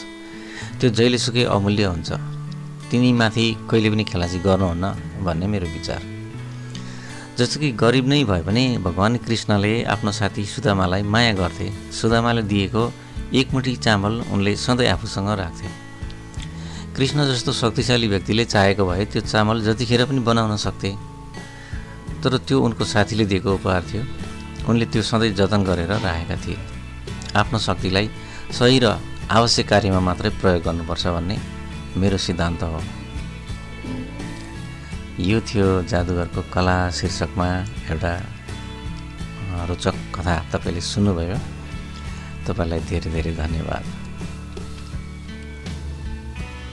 त्यो 0.80 0.90
जहिले 0.90 1.18
सुकै 1.18 1.44
अमूल्य 1.44 1.84
हुन्छ। 1.84 2.10
तिनीमाथि 2.92 3.46
कहिले 3.70 3.90
पनि 3.90 4.04
खेलाची 4.04 4.40
गर्नुहुन्न 4.40 4.86
भन्ने 5.24 5.48
मेरो 5.48 5.68
विचार। 5.68 6.02
जस्तो 7.38 7.60
कि 7.60 7.70
गरिब 7.72 8.06
नै 8.08 8.24
भए 8.24 8.42
पनि 8.42 8.64
भगवान् 8.84 9.18
कृष्णले 9.26 9.84
आफ्नो 9.84 10.12
साथी 10.12 10.44
सुदामालाई 10.46 11.04
माया 11.04 11.34
गर्थे। 11.34 11.68
सुदामाले 11.94 12.42
दिएको 12.42 12.84
एकमुठी 13.34 13.76
चामल 13.76 14.14
उनले 14.34 14.56
सधैँ 14.56 14.90
आफूसँग 14.90 15.30
राख्थे। 15.40 15.87
कृष्ण 16.98 17.26
जस्तो 17.30 17.52
शक्तिशाली 17.54 18.08
व्यक्तिले 18.10 18.44
चाहेको 18.46 18.86
भए 18.90 19.06
त्यो 19.06 19.22
चामल 19.22 19.62
जतिखेर 19.62 20.06
पनि 20.10 20.20
बनाउन 20.26 20.58
सक्थे। 20.58 20.90
तर 22.26 22.38
त्यो 22.42 22.58
उनको 22.58 22.84
साथीले 22.84 23.26
दिएको 23.30 23.54
उपहार 23.54 23.84
थियो। 23.86 24.04
उनले 24.66 24.86
त्यो 24.90 25.02
सधैँ 25.06 25.30
जतन 25.38 25.62
गरेर 25.64 25.94
राखेका 25.94 26.36
थिए। 26.42 26.58
आफ्नो 27.38 27.60
शक्तिलाई 27.62 28.10
सही 28.50 28.80
र 28.82 28.98
आवश्यक 29.30 29.68
कार्यमा 29.70 30.00
मात्रै 30.10 30.30
प्रयोग 30.42 30.62
गर्नुपर्छ 30.66 31.06
भन्ने 31.14 31.38
मेरो 32.02 32.18
सिद्धान्त 32.18 32.64
हो। 32.66 32.82
यो 35.22 35.38
थियो 35.46 35.68
जादुगरको 35.86 36.42
कला 36.50 36.78
शीर्षकमा 36.98 37.48
एउटा 37.94 38.14
रोचक 39.70 39.96
कथा। 40.18 40.36
तपाईँले 40.50 40.82
सुन्नुभयो। 40.82 41.38
तपाईँलाई 42.48 42.80
धेरै 42.90 43.10
धेरै 43.14 43.32
धन्यवाद। 43.38 43.97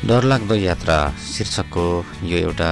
डरलाग्दो 0.04 0.54
यात्रा 0.54 0.96
शीर्षकको 1.16 1.84
यो 2.28 2.38
एउटा 2.38 2.70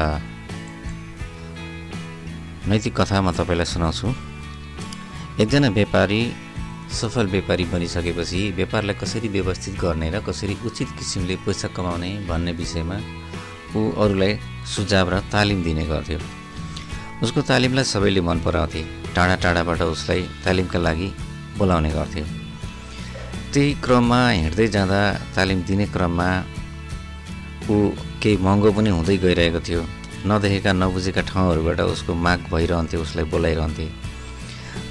नैतिक 2.68 2.95
कथा 2.99 3.21
म 3.25 3.33
तपाईँलाई 3.33 3.68
सुनाउँछु। 3.73 4.09
एकजना 5.40 5.68
व्यापारी 5.79 6.21
सफल 6.92 7.27
व्यापारी 7.35 7.64
बनिसकेपछि 7.73 8.40
व्यापारलाई 8.59 8.97
कसरी 9.01 9.29
व्यवस्थित 9.37 9.81
गर्ने 9.81 10.11
र 10.12 10.21
कसरी 10.29 10.55
उचित 10.61 10.88
किसिमले 10.99 11.37
पैसा 11.49 11.68
कमाउने 11.73 12.11
भन्ने 12.29 12.53
विषयमा 12.53 12.97
ऊ 13.77 13.81
अरूलाई 13.97 14.33
सुझाव 14.68 15.07
र 15.14 15.25
तालिम 15.33 15.64
दिने 15.64 15.85
गर्थ्यो। 15.88 16.21
उसको 17.25 17.40
तालिमलाई 17.49 17.85
सबैले 17.88 18.21
मन 18.29 18.38
पराउँथे। 18.45 18.83
टाढा 19.16 19.37
टाढाबाट 19.40 19.81
उसलाई 19.88 20.23
तालिमका 20.45 20.79
लागि 20.79 21.09
बोलाउने 21.59 21.90
गर्थ्यो। 21.97 22.25
त्यही 23.53 23.68
क्रममा 23.85 24.21
हिँड्दै 24.29 24.66
जाँदा 24.68 25.01
तालिम 25.37 25.62
दिने 25.64 25.87
क्रममा 25.97 26.29
ऊ 27.70 27.75
केही 28.22 28.37
महँगो 28.37 28.70
पनि 28.72 28.90
हुँदै 28.90 29.16
गइरहेको 29.25 29.61
थियो। 29.61 29.83
नदेखेका 30.27 30.72
नबुझेका 30.72 31.22
ठाउँहरूबाट 31.31 31.81
उसको 31.81 32.14
माग 32.14 32.40
भइरहन्थ्यो 32.53 33.01
उसलाई 33.03 33.25
बोलाइरहन्थे 33.33 33.87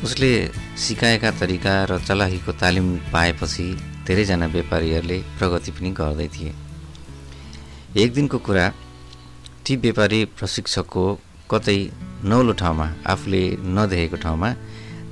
उसले 0.04 0.32
सिकाएका 0.78 1.32
तरिका 1.40 1.74
र 1.90 2.00
चलाखीको 2.08 2.52
तालिम 2.62 2.88
पाएपछि 3.14 3.66
धेरैजना 4.08 4.48
व्यापारीहरूले 4.56 5.18
प्रगति 5.38 5.72
पनि 5.72 5.90
गर्दै 6.00 6.28
थिए। 6.28 6.54
एक 7.98 8.14
दिनको 8.14 8.38
कुरा 8.38 8.66
ती 9.66 9.76
व्यापारी 9.76 10.20
प्रशिक्षकको 10.38 11.04
कतै 11.52 11.80
नौलो 12.24 12.54
ठाउँमा 12.62 12.88
आफूले 13.08 13.44
नदेखेको 13.76 14.18
ठाउँमा 14.24 14.50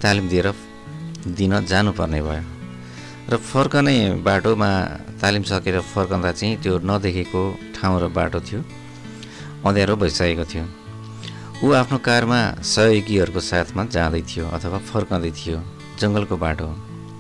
तालिम 0.02 0.30
दिएर 0.30 0.48
दिन 1.38 1.54
जानुपर्ने 1.66 2.22
भयो। 2.22 2.59
र 3.30 3.38
फर्कने 3.38 4.26
बाटोमा 4.26 4.70
तालिम 5.22 5.44
सकेर 5.46 5.80
फर्कँदा 5.86 6.32
चाहिँ 6.34 6.56
त्यो 6.66 6.78
नदेखेको 6.82 7.42
ठाउँ 7.78 8.00
र 8.02 8.08
बाटो 8.10 8.40
थियो। 8.42 8.62
अँध्यारो 9.70 9.96
भइसकेको 10.02 10.46
थियो। 10.50 10.66
ऊ 11.62 11.72
आफ्नो 11.78 11.98
कारमा 12.02 12.40
सहयोगीहरूको 12.66 13.40
साथमा 13.40 13.84
जाँदै 13.94 14.22
थियो 14.26 14.46
अथवा 14.50 14.78
फर्कँदै 14.90 15.32
थियो 15.38 15.62
जङ्गलको 16.02 16.36
बाटो 16.42 16.68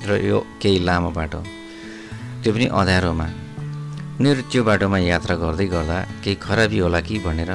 र 0.09 0.17
यो 0.25 0.37
केही 0.57 0.79
लामो 0.81 1.11
बाटो। 1.13 1.41
त्यो 2.41 2.51
पनि 2.57 2.65
अँध्यारोमा। 2.73 3.27
उनीहरू 4.17 4.41
त्यो 4.49 4.61
बाटोमा 4.65 4.97
यात्रा 5.13 5.35
गर्दै 5.37 5.67
गर्दा 5.69 5.97
केही 6.25 6.35
खराबी 6.41 6.79
होला 6.79 6.99
कि 7.05 7.19
भनेर 7.21 7.51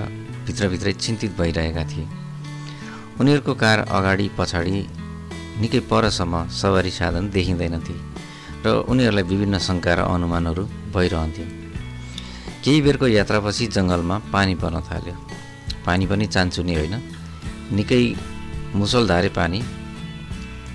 भित्रभित्रै 0.47 0.93
चिन्तित 1.03 1.33
भइरहेका 1.35 1.85
थिए। 1.90 2.07
उनीहरूको 3.19 3.55
कार 3.59 3.79
अगाडि 3.90 4.31
पछाडि 4.38 4.79
निकै 5.59 5.81
परसम्म 5.90 6.47
सवारी 6.55 6.90
साधन 6.90 7.25
देखिँदैनथे। 7.35 8.13
र 8.64 8.68
उनीहरूलाई 8.88 9.24
विभिन्न 9.29 9.59
शङ्का 9.61 9.92
र 9.94 10.00
अनुमानहरू 10.14 10.64
भइरहन्थ्यो। 10.94 11.46
केही 12.64 12.81
बेरको 12.81 13.07
यात्रापछि 13.07 13.64
जङ्गलमा 13.77 14.16
पानी 14.33 14.55
पर्न 14.57 14.81
थाल्यो। 14.88 15.14
पानी 15.87 16.05
पनि 16.09 16.27
चान्चुने 16.35 16.74
होइन। 16.74 16.94
निकै 17.77 18.03
मुसलधारे 18.74 19.29
पानी 19.38 19.61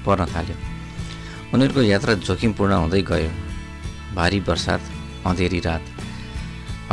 पर्न 0.05 0.21
थाल्यो। 0.33 0.55
उनीहरूको 1.53 1.81
यात्रा 1.81 2.13
जोखिमपूर्ण 2.27 2.73
हुँदै 2.73 3.01
गयो। 3.09 3.31
भारी 4.17 4.39
बर्सात 4.47 4.81
अँधेरी 5.25 5.59
रात 5.59 5.83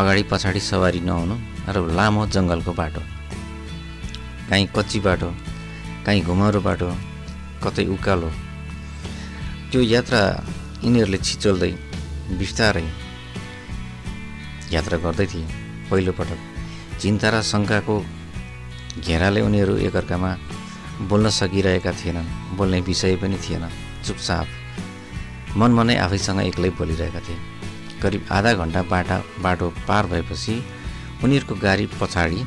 अगाडि 0.01 0.23
पछाडि 0.33 0.61
सवारी 0.61 1.01
नहुनु 1.01 1.37
र 1.75 1.77
लामो 1.93 2.23
जङ्गलको 2.35 2.73
बाटो। 2.73 3.03
काहीँ 4.49 4.67
कच्ची 4.77 4.99
बाटो 5.07 5.29
काहीँ 6.07 6.23
घुमाउरो 6.25 6.61
बाटो 6.61 6.89
कतै 7.65 7.85
उकालो। 7.95 8.31
त्यो 9.71 9.81
यात्रा 9.95 10.21
यिनीहरूले 10.87 11.19
छिचोल्दै 11.27 11.73
बिस्तारै 12.39 12.87
यात्रा 14.75 14.97
गर्दै 15.05 15.27
थिए। 15.33 15.47
पहिलोपटक 15.91 16.41
चिन्ता 17.01 17.29
र 17.35 17.37
शङ्काको 17.51 17.95
घेराले 19.07 19.41
उनीहरू 19.47 19.75
एकअर्कामा 19.87 20.31
बोल्न 21.11 21.27
सकिरहेका 21.39 21.93
थिएनन् 22.01 22.29
बोल्ने 22.57 22.79
विषय 22.89 23.15
पनि 23.23 23.37
थिएन 23.45 23.65
चुपचाप 24.07 24.47
मनमनै 25.59 25.97
आफैसँग 26.07 26.41
एक्लै 26.51 26.71
बोलिरहेका 26.79 27.21
थिए। 27.27 27.39
करिब 28.03 28.23
आधा 28.37 28.53
घन्टा 28.63 28.83
बाटा 28.93 29.17
बाटो 29.45 29.67
पार 29.89 30.05
भएपछि 30.13 30.55
उनीहरूको 31.25 31.55
गाडी 31.67 31.87
पछाडि 32.01 32.41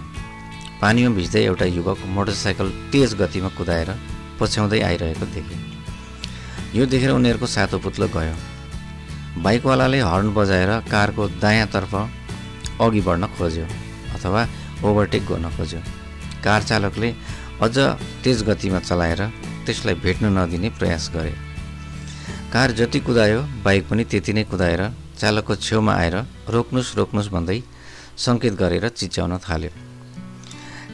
पानीमा 0.82 1.12
भिज्दै 1.18 1.44
एउटा 1.44 1.66
युवक 1.78 2.00
मोटरसाइकल 2.16 2.68
तेज 2.92 3.10
गतिमा 3.22 3.50
कुदाएर 3.58 3.90
पछ्याउँदै 4.40 4.80
आइरहेको 4.90 5.26
देखे। 5.36 5.56
यो 6.70 6.86
देखेर 6.86 7.12
उनीहरूको 7.12 7.48
सातो 7.48 7.78
पुत्लो 7.82 8.08
गयो। 8.14 8.36
बाइकवालाले 9.44 10.00
हर्न 10.02 10.28
बजाएर 10.34 10.72
कारको 10.86 11.24
दायाँतर्फ 11.42 11.94
अघि 12.82 13.02
बढ्न 13.02 13.26
खोज्यो 13.38 13.66
अथवा 14.16 14.42
ओभरटेक 14.86 15.24
गर्न 15.26 15.50
खोज्यो। 15.58 15.82
कार 16.46 16.62
चालकले 16.70 17.10
अझ 17.66 17.78
तेज 18.24 18.44
गतिमा 18.50 18.80
चलाएर 18.80 19.22
त्यसलाई 19.66 19.96
भेट्न 20.06 20.26
नदिने 20.38 20.70
प्रयास 20.80 21.10
गरे। 21.16 21.34
कार 22.54 22.72
जति 22.78 23.00
कुदायो 23.00 23.42
बाइक 23.66 23.90
पनि 23.90 24.04
त्यति 24.06 24.34
नै 24.34 24.44
कुदाएर 24.54 24.82
चालकको 25.20 25.56
छेउमा 25.58 25.94
आएर 25.94 26.16
रोक्नुहोस् 26.54 26.96
रोक्नुहोस् 26.98 27.34
भन्दै 27.34 27.60
सङ्केत 28.16 28.54
गरेर 28.62 28.88
चिच्याउन 28.90 29.38
थाल्यो। 29.42 29.72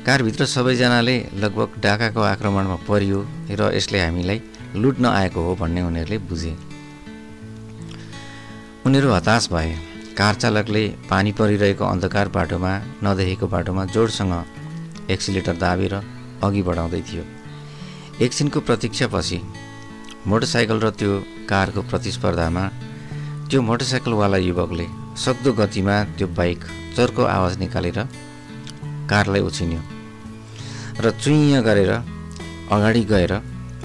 कारभित्र 0.07 0.45
सबैजनाले 0.45 1.15
लगभग 1.43 1.69
डाकाको 1.83 2.21
आक्रमणमा 2.33 2.77
परियो 2.87 3.19
र 3.51 3.71
यसले 3.75 3.99
हामीलाई 3.99 4.39
लुट्न 4.75 5.05
आएको 5.05 5.41
हो 5.41 5.55
भन्ने 5.55 5.81
उनीहरूले 5.81 6.17
बुझे। 6.29 6.53
उनीहरू 8.85 9.09
हताश 9.11 9.49
भए। 9.51 9.71
कार 10.17 10.35
चालकले 10.35 10.83
पानी 11.09 11.31
परिरहेको 11.31 11.85
अन्धकार 11.85 12.27
बाटोमा 12.29 12.71
नदेखेको 13.03 13.47
बाटोमा 13.47 13.85
जोडसँग 13.93 14.33
एक्सिलेटर 15.11 15.55
दाबेर 15.63 15.93
अघि 16.43 16.61
बढाउँदै 16.61 17.01
थियो। 17.07 17.23
एकछिनको 18.21 18.59
प्रतीक्षापछि 18.67 19.39
मोटरसाइकल 20.27 20.79
र 20.79 20.89
त्यो 20.99 21.11
कारको 21.49 21.81
प्रतिस्पर्धामा 21.89 22.63
त्यो 23.49 23.61
मोटरसाइकलवाला 23.61 24.37
युवकले 24.37 24.87
सक्दो 25.15 25.51
गतिमा 25.53 25.95
त्यो 26.17 26.27
बाइक 26.37 26.63
चर्को 26.95 27.23
आवाज 27.27 27.57
निकालेर 27.59 27.99
कारलाई 29.09 29.41
उछिन्यो 29.41 29.81
र 31.03 31.11
चुइँ 31.21 31.61
गरेर 31.67 31.91
अगाडि 32.71 33.03
गएर 33.11 33.33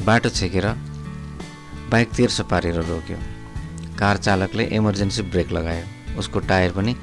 बाटो 0.05 0.29
छेकेर 0.31 0.67
बाइक 1.91 2.09
तेर्सो 2.17 2.45
पारेर 2.51 2.77
रोक्यो। 2.83 3.17
कार 3.99 4.17
चालकले 4.17 4.65
इमर्जेन्सी 4.73 5.23
ब्रेक 5.23 5.51
लगायो। 5.53 6.17
उसको 6.19 6.39
टायर 6.49 6.73
पनि 6.73 6.95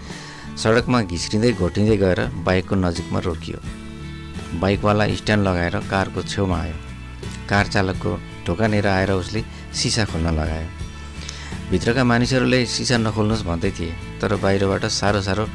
सडकमा 0.58 1.02
घिस्रिँदै 1.04 1.52
घोटिँदै 1.54 1.98
गएर 1.98 2.20
बाइकको 2.42 2.76
नजिकमा 2.76 3.20
रोकियो। 3.20 3.60
बाइकवाला 4.62 5.08
स्ट्यान्ड 5.16 5.48
लगाएर 5.48 5.76
कारको 5.92 6.22
छेउमा 6.24 6.58
आयो। 6.58 6.78
कार 7.50 7.68
चालकको 7.68 8.12
ढोकानेर 8.48 8.88
आएर 8.88 9.12
उसले 9.12 9.44
सिसा 9.78 10.06
खोल्न 10.06 10.34
लगायो। 10.40 10.70
भित्रका 11.70 12.04
मानिसहरूले 12.04 12.66
सिसा 12.66 12.98
नखोल्नुहोस् 12.98 13.46
भन्दै 13.46 13.72
थिए 13.78 13.94
तर 14.22 14.36
बाहिरबाट 14.42 14.86
साह्रो 14.90 15.22
साह्रो 15.22 15.46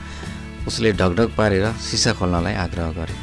उसले 0.68 0.92
ढकढक 0.92 1.34
पारेर 1.36 1.66
सिसा 1.90 2.12
खोल्नलाई 2.20 2.54
आग्रह 2.64 2.92
गरे 2.98 3.14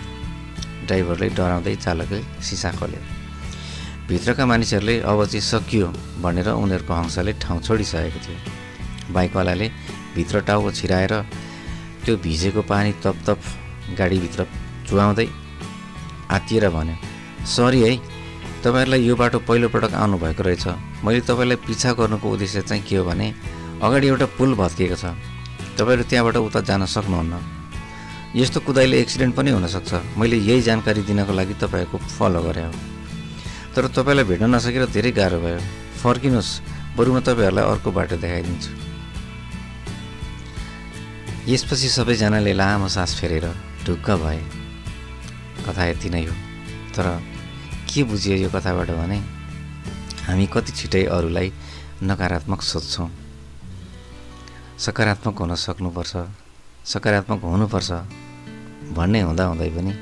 ड्राइभरले 0.87 1.29
डराउँदै 1.37 1.75
चालकले 1.85 2.21
सिसा 2.43 2.71
खोल्यो। 2.79 3.18
भित्रका 4.09 4.45
मानिसहरूले 4.45 4.99
अब 5.05 5.19
चाहिँ 5.25 5.41
सकियो 5.41 5.87
भनेर 6.21 6.47
उनीहरूको 6.49 6.93
हंसाले 6.93 7.33
ठाउँ 7.37 7.61
छोडिसकेको 7.61 8.19
थियो। 8.25 9.13
बाइकवालाले 9.13 9.67
भित्र 10.15 10.41
टाउको 10.49 10.71
छिराएर 10.73 11.13
त्यो 12.05 12.17
भिजेको 12.17 12.61
पानी 12.65 12.91
तप 13.05 13.17
तप 13.27 13.39
गाडीभित्र 13.97 14.47
चुहाउँदै 14.89 15.27
आत्तिएर 16.31 16.69
भन्यो 16.69 16.95
सरी 17.45 17.81
है 17.81 17.91
तपाईँहरूलाई 18.65 19.01
यो 19.05 19.15
बाटो 19.15 19.39
पहिलोपटक 19.45 19.93
आउनुभएको 19.93 20.43
रहेछ। 20.43 20.65
मैले 21.05 21.21
तपाईँलाई 21.29 21.57
पिछा 21.69 21.93
गर्नुको 21.93 22.27
उद्देश्य 22.33 22.61
चाहिँ 22.65 22.83
के 22.83 22.95
हो 22.97 23.05
भने 23.05 23.27
अगाडि 23.85 24.07
एउटा 24.07 24.25
पुल 24.37 24.57
भत्किएको 24.57 24.97
छ। 24.97 25.13
तपाईँहरू 25.77 26.03
त्यहाँबाट 26.09 26.37
उता 26.49 26.61
जान 26.65 26.85
सक्नुहुन्न। 26.89 27.33
यस्तो 28.35 28.59
कुदाइले 28.65 28.97
एक्सिडेन्ट 28.99 29.35
पनि 29.37 29.49
हुनसक्छ। 29.53 30.17
मैले 30.17 30.37
यही 30.49 30.61
जानकारी 30.65 31.01
दिनको 31.05 31.33
लागि 31.33 31.53
तपाईँहरूको 31.61 31.97
फलो 32.17 32.41
गरेँ 32.41 32.65
हो। 32.65 32.73
तर 33.79 33.87
तपाईँलाई 33.95 34.27
भेट्न 34.27 34.51
नसकेर 34.51 34.91
धेरै 34.91 35.11
गाह्रो 35.15 35.39
भयो। 35.39 35.59
फर्किनुहोस्। 36.03 36.51
बरु 36.99 37.15
म 37.15 37.23
तपाईँहरूलाई 37.23 37.63
अर्को 37.63 37.89
बाटो 37.95 38.19
देखाइदिन्छु। 38.19 38.71
यसपछि 41.47 41.87
सबैजनाले 41.87 42.51
लामो 42.59 42.91
सास 42.91 43.15
फेरेर 43.15 43.47
ढुक्क 43.87 44.07
भए। 44.19 44.43
कथा 45.63 45.83
यति 45.95 46.09
नै 46.11 46.27
हो। 46.27 46.35
तर 46.91 47.07
के 47.87 48.03
बुझियो 48.03 48.35
यो 48.43 48.49
कथाबाट 48.51 48.91
भने 48.99 49.17
हामी 50.27 50.45
कति 50.51 50.71
छिटै 50.75 51.03
अरूलाई 51.15 51.47
नकारात्मक 52.03 52.61
सोध्छौँ। 52.61 53.09
सकारात्मक 54.75 55.39
हुन 55.39 55.55
सक्नुपर्छ 55.55 56.13
सकारात्मक 56.83 57.39
हुनुपर्छ 57.47 57.89
भन्ने 58.91 59.19
हुँदाहुँदै 59.23 59.69
पनि 59.71 59.93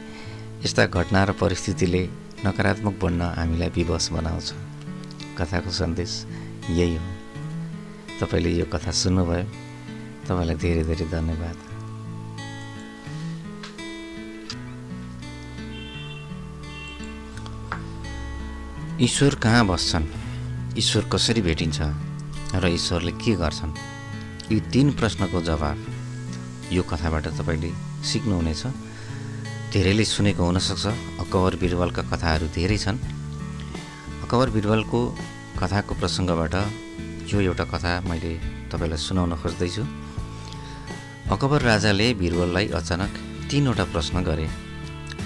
यस्ता 0.65 0.89
घटना 0.89 1.29
र 1.29 1.31
परिस्थितिले 1.37 2.25
नकारात्मक 2.45 2.99
बन्न 3.01 3.21
हामीलाई 3.21 3.69
विवश 3.69 4.09
बनाउँछ। 4.11 4.53
कथाको 5.37 5.71
सन्देश 5.71 6.25
यही 6.69 6.95
हो। 6.95 7.03
तपाईँले 8.21 8.51
यो 8.51 8.65
कथा 8.65 8.91
सुन्नुभयो। 8.91 9.43
तपाईँलाई 10.27 10.55
धेरै 10.55 10.83
धेरै 10.83 11.05
धन्यवाद। 11.05 11.57
ईश्वर 19.01 19.35
कहाँ 19.35 19.65
बस्छन्? 19.67 20.05
ईश्वर 20.77 21.09
कसरी 21.13 21.41
भेटिन्छ? 21.41 21.81
र 22.55 22.67
ईश्वरले 22.67 23.11
के 23.11 23.35
गर्छन्? 23.35 23.73
यी 24.51 24.59
तिन 24.59 24.91
प्रश्नको 24.91 25.41
जवाब 25.41 25.77
यो 26.71 26.83
कथाबाट 26.83 27.27
तपाईँले 27.27 27.71
सिक्नुहुनेछ। 28.05 28.63
धेरैले 29.67 30.05
सुनेको 30.05 30.43
हुनसक्छ। 30.43 30.85
अकबर 31.23 31.55
बिरबलका 31.59 32.01
कथाहरू 32.07 32.47
धेरै 32.55 32.77
छन्। 32.79 32.97
अकबर 34.23 34.47
बिरबलको 34.55 34.99
कथाको 35.59 35.93
प्रसङ्गबाट 35.99 36.55
यो 37.27 37.37
एउटा 37.43 37.65
कथा 37.75 37.91
मैले 38.07 38.31
तपाईँलाई 38.71 38.97
सुनाउन 38.97 39.35
खोज्दैछु। 39.43 39.83
अकबर 41.35 41.59
राजाले 41.61 42.07
बिरबललाई 42.15 42.67
अचानक 42.79 43.11
तिनवटा 43.51 43.85
प्रश्न 43.91 44.23
गरे। 44.23 44.47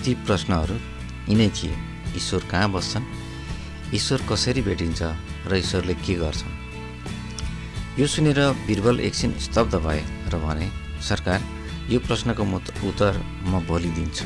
ती 0.02 0.12
प्रश्नहरू 0.26 0.76
यिनै 1.30 1.50
थिए। 1.54 1.74
ईश्वर 2.18 2.42
कहाँ 2.50 2.70
बस्छन्? 2.74 3.06
ईश्वर 3.94 4.20
कसरी 4.26 4.62
भेटिन्छ 4.66 5.02
र 5.46 5.52
ईश्वरले 5.54 5.94
के 6.02 6.14
गर्छन्? 6.18 6.54
यो 8.00 8.06
सुनेर 8.10 8.40
बिरबल 8.66 9.00
एकछिन 9.06 9.38
स्तब्ध 9.38 9.76
भए 9.86 10.02
र 10.34 10.34
भने 10.42 10.68
सरकार 11.06 11.61
यो 11.92 12.00
प्रश्नको 12.00 12.44
म 12.48 12.56
उत्तर 12.88 13.14
म 13.52 13.60
भोलि 13.68 13.90
दिन्छु 13.92 14.26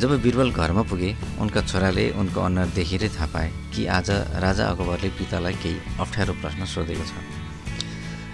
जब 0.00 0.10
बिरबल 0.24 0.50
घरमा 0.56 0.82
पुगे 0.88 1.10
उनका 1.36 1.60
छोराले 1.68 2.04
उनको 2.16 2.40
अनुहार 2.40 2.68
देखेरै 2.72 3.08
थाहा 3.12 3.26
पाए 3.28 3.48
कि 3.74 3.84
आज 3.92 4.08
राजा 4.40 4.64
अकबरले 4.72 5.08
पितालाई 5.18 5.54
केही 5.60 6.00
अप्ठ्यारो 6.00 6.32
प्रश्न 6.40 6.64
सोधेको 6.64 7.04
छ। 7.04 7.12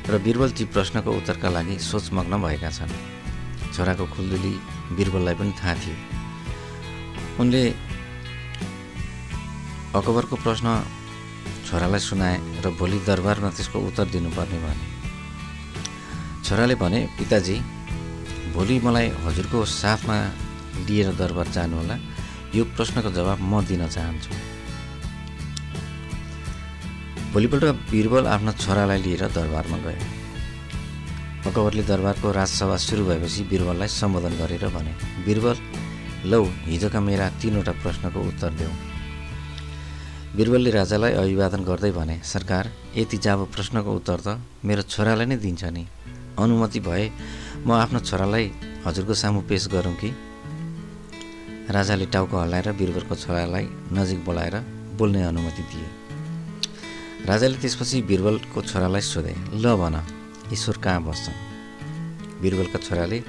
र 0.06 0.18
बिरबल 0.22 0.50
ती 0.54 0.64
प्रश्नको 0.70 1.10
उत्तरका 1.18 1.48
लागि 1.50 1.74
सोचमग्न 1.82 2.34
भएका 2.46 2.70
छन्। 2.70 2.94
छोराको 3.74 4.04
खुल्दुली 4.06 4.54
बिरबललाई 4.94 5.34
पनि 5.34 5.52
थाहा 5.58 5.74
थियो। 5.82 5.96
उनले 7.42 7.62
अकबरको 9.98 10.36
प्रश्न 10.46 10.68
छोरालाई 11.66 12.02
सुनाए 12.06 12.36
र 12.62 12.70
भोलि 12.78 12.98
दरबारमा 13.02 13.50
त्यसको 13.50 13.78
उत्तर 13.88 14.06
दिनुपर्ने 14.14 14.58
भने 14.62 14.93
छोराले 16.44 16.74
भने 16.76 17.00
पिताजी 17.18 17.56
भोलि 18.54 18.76
मलाई 18.84 19.08
हजुरको 19.24 19.64
साथमा 19.64 20.16
लिएर 20.86 21.08
दरबार 21.16 21.48
जानुहोला। 21.56 21.96
यो 22.54 22.62
प्रश्नको 22.76 23.10
जवाब 23.10 23.38
म 23.40 23.64
दिन 23.64 23.82
चाहन्छु। 23.88 24.32
भोलिपल्ट 27.32 27.64
बिरबल 27.90 28.24
आफ्ना 28.28 28.52
छोरालाई 28.62 28.98
लिएर 29.06 29.22
दरबारमा 29.32 29.78
गए। 29.86 29.98
अकबरले 31.48 31.82
दरबारको 31.82 32.28
राजसभा 32.30 32.76
सुरु 32.76 33.04
भएपछि 33.08 33.42
बिरबललाई 33.50 33.88
सम्बोधन 33.90 34.34
गरेर 34.40 34.64
भने 34.76 34.92
बिरबल 35.26 35.56
लौ 36.30 36.42
हिजोका 36.68 37.00
मेरा 37.00 37.26
तिनवटा 37.40 37.72
प्रश्नको 37.82 38.20
उत्तर 38.30 38.50
देऊ। 38.60 38.72
बिरबलले 40.36 40.70
राजालाई 40.70 41.12
अभिवादन 41.22 41.62
गर्दै 41.64 41.90
भने 41.98 42.16
सरकार 42.22 42.64
यति 42.96 43.16
जाबो 43.24 43.44
प्रश्नको 43.54 43.90
उत्तर 43.98 44.18
त 44.26 44.28
मेरो 44.64 44.82
छोरालाई 44.92 45.26
नै 45.26 45.36
दिन्छ 45.40 45.64
नि। 45.74 45.84
अनुमति 46.38 46.80
भए 46.80 47.10
म 47.66 47.72
आफ्नो 47.72 48.00
छोरालाई 48.00 48.50
हजुरको 48.86 49.14
सामु 49.14 49.40
पेस 49.48 49.68
गरौँ 49.72 49.94
कि? 49.94 50.10
राजाले 51.70 52.06
टाउको 52.06 52.36
हल्लाएर 52.36 52.72
बिरबलको 52.72 53.14
छोरालाई 53.14 53.68
नजिक 53.92 54.24
बोलाएर 54.24 54.56
बोल्ने 54.98 55.22
अनुमति 55.24 55.62
दिए। 55.62 55.88
राजाले 57.26 57.56
त्यसपछि 57.58 58.02
बिरबलको 58.02 58.62
छोरालाई 58.62 59.00
सोधे 59.00 59.34
ल 59.54 59.74
भन 59.76 59.96
ईश्वर 60.52 60.76
कहाँ 60.84 61.02
बस्छन् 61.02 61.38
बिरबलका 62.42 62.78
छोराले 62.78 63.22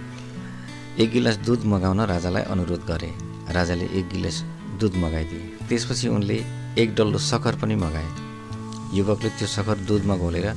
एक 1.00 1.12
गिलास 1.12 1.36
दुध 1.46 1.65
मगाउन 1.65 2.02
राजालाई 2.02 2.44
अनुरोध 2.44 2.84
गरे। 2.88 3.12
राजाले 3.54 3.86
एक 3.86 4.10
गिलास 4.10 4.44
दुध 4.80 4.96
मगाइदिए। 4.98 5.68
त्यसपछि 5.70 6.08
उनले 6.08 6.38
एक 6.82 6.96
डल्लो 6.96 7.20
सक्खर 7.20 7.56
पनि 7.56 7.76
मगाए। 7.76 8.24
युवकले 8.93 9.30
त्यो 9.38 9.48
सक्खर 9.48 9.78
दुधमा 9.88 10.15
घोलेर 10.15 10.48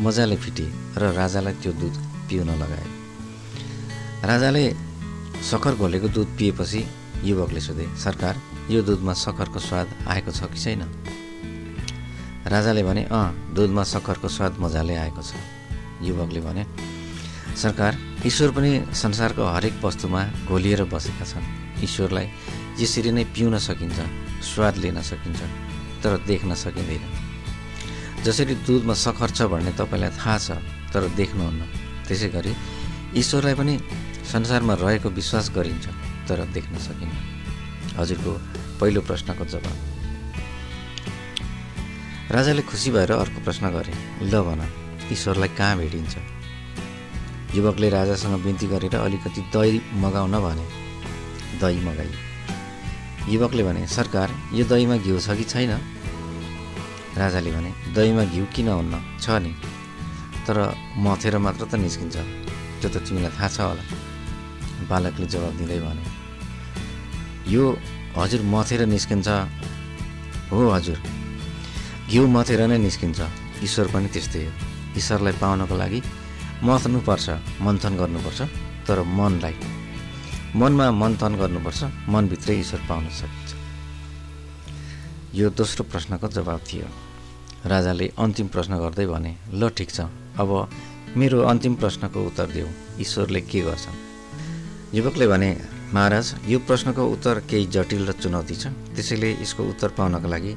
मजाले 0.00 0.36
फिटे 0.36 0.66
र 0.96 1.12
राजालाई 1.12 1.54
त्यो 1.62 1.72
दुध 1.72 1.94
पिउन 2.28 2.50
लगाए। 2.62 2.86
राजाले 4.24 4.64
सक्खर 5.50 5.74
घोलेको 5.74 6.08
दुध 6.08 6.28
पिएपछि 6.38 6.80
युवकले 7.24 7.60
सोधे 7.60 7.86
सरकार 7.96 8.34
यो 8.70 8.82
दुधमा 8.82 9.12
सक्खरको 9.12 9.58
स्वाद 9.58 9.88
आएको 10.08 10.30
छ 10.30 10.48
कि 10.52 10.58
छैन? 10.58 10.82
राजाले 12.46 12.82
भने 12.82 13.02
अँ 13.10 13.54
दुधमा 13.54 13.82
सक्खरको 13.82 14.28
स्वाद 14.28 14.56
मजाले 14.60 14.94
आएको 14.96 15.22
छ। 15.22 15.36
युवकले 16.02 16.40
भने 16.40 16.66
सरकार 17.56 17.92
ईश्वर 18.26 18.50
पनि 18.50 18.70
संसारको 18.92 19.44
हरेक 19.44 19.74
वस्तुमा 19.84 20.22
घोलिएर 20.48 20.84
बसेका 20.90 21.24
छन्। 21.24 21.44
ईश्वरलाई 21.84 22.26
यसरी 22.80 23.10
नै 23.12 23.24
पिउन 23.30 23.58
सकिन्छ 23.58 23.98
स्वाद 24.42 24.74
लिन 24.82 25.00
सकिन्छ 25.02 25.40
तर 26.02 26.16
देख्न 26.26 26.54
सकिँदैन। 26.54 27.23
जसरी 28.24 28.54
दुधमा 28.66 28.94
सक्खर 28.96 29.30
छ 29.36 29.42
भन्ने 29.52 29.72
तपाईँलाई 29.76 30.10
थाहा 30.16 30.36
छ 30.38 30.48
तर 30.92 31.02
देख्नुहुन्न। 31.12 31.62
त्यसै 32.08 32.28
गरी 32.32 32.52
ईश्वरलाई 33.20 33.54
पनि 33.54 33.74
संसारमा 34.32 34.74
रहेको 34.80 35.08
विश्वास 35.12 35.46
गरिन्छ 35.56 35.86
तर 36.28 36.38
देख्न 36.56 36.74
सकिन्न। 36.80 37.14
हजुरको 38.00 38.32
पहिलो 38.80 39.00
प्रश्नको 39.04 39.44
जवाब। 39.44 39.76
राजाले 42.32 42.62
खुसी 42.64 42.90
भएर 42.90 43.12
अर्को 43.12 43.44
प्रश्न 43.44 43.64
गरे 43.70 43.92
ल 44.24 44.34
भन 44.40 44.60
ईश्वरलाई 45.12 45.50
कहाँ 45.52 45.76
भेटिन्छ? 45.78 46.14
युवकले 47.54 47.88
राजासँग 47.90 48.34
बिन्ती 48.44 48.66
गरेर 48.66 48.94
अलिकति 48.96 49.40
दही 49.54 49.80
मगाउन 50.00 50.34
भने 50.40 50.66
दही 51.60 51.80
मगाइयो। 51.86 52.18
युवकले 53.32 53.62
भने 53.62 53.86
सरकार 53.86 54.28
यो 54.52 54.64
दहीमा 54.64 54.96
घिउ 54.96 55.20
छ 55.20 55.36
कि 55.38 55.44
छैन? 55.44 55.72
राजाले 57.18 57.50
भने 57.54 57.70
दहीमा 57.94 58.24
घिउ 58.34 58.44
किन 58.54 58.68
हुन्न? 58.68 58.94
छ 59.22 59.26
नि। 59.44 59.52
तर 60.46 60.56
मथेर 60.98 61.38
मात्र 61.38 61.64
त 61.70 61.74
निस्किन्छ। 61.78 62.16
त्यो 62.80 62.88
त 62.90 62.96
तिमीलाई 63.06 63.32
थाहा 63.38 63.48
छ 63.48 63.58
होला। 63.70 63.84
बालकले 64.90 65.26
जवाब 65.32 65.52
दिँदै 65.58 65.78
भने 65.86 66.04
यो 67.54 67.64
हजुर 68.18 68.42
मथेर 68.54 68.80
निस्किन्छ। 68.94 69.28
हो 70.50 70.58
हजुर। 70.74 70.98
घिउ 72.10 72.24
मथेर 72.26 72.60
नै 72.66 72.78
निस्किन्छ। 72.86 73.20
ईश्वर 73.62 73.86
पनि 73.94 74.08
त्यस्तै 74.14 74.42
हो। 74.44 74.52
ईश्वरलाई 74.98 75.34
पाउनको 75.42 75.74
लागि 75.82 76.00
मथ्नुपर्छ 76.66 77.26
मन्थन 77.64 77.92
गर्नुपर्छ 78.00 78.40
तर 78.86 78.98
मनलाई 79.18 79.54
मनमा 80.60 80.86
मन्थन 81.02 81.32
गर्नुपर्छ 81.40 81.80
मनभित्रै 82.12 82.54
ईश्वर 82.62 82.80
पाउन 82.88 83.04
सकिन्छ। 83.10 83.50
यो 85.38 85.46
दोस्रो 85.50 85.82
प्रश्नको 85.90 86.26
जवाब 86.36 86.60
थियो। 86.68 86.86
राजाले 87.64 88.06
अन्तिम 88.18 88.48
प्रश्न 88.52 88.76
गर्दै 88.76 89.06
भने 89.06 89.32
ल 89.56 89.68
ठिक 89.72 89.90
छ। 89.90 90.00
अब 90.36 90.50
मेरो 91.16 91.38
अन्तिम 91.48 91.74
प्रश्नको 91.80 92.20
उत्तर 92.20 92.46
देऊ। 92.52 92.68
ईश्वरले 93.00 93.40
के 93.40 93.60
गर्छन् 93.64 93.96
युवकले 94.94 95.26
भने 95.26 95.50
महाराज 95.94 96.26
यो 96.44 96.58
प्रश्नको 96.68 97.02
उत्तर 97.14 97.40
केही 97.48 97.66
जटिल 97.72 98.02
र 98.08 98.12
चुनौती 98.20 98.56
छ। 98.60 98.68
त्यसैले 98.94 99.30
यसको 99.40 99.62
उत्तर 99.72 99.88
पाउनको 99.96 100.28
लागि 100.28 100.52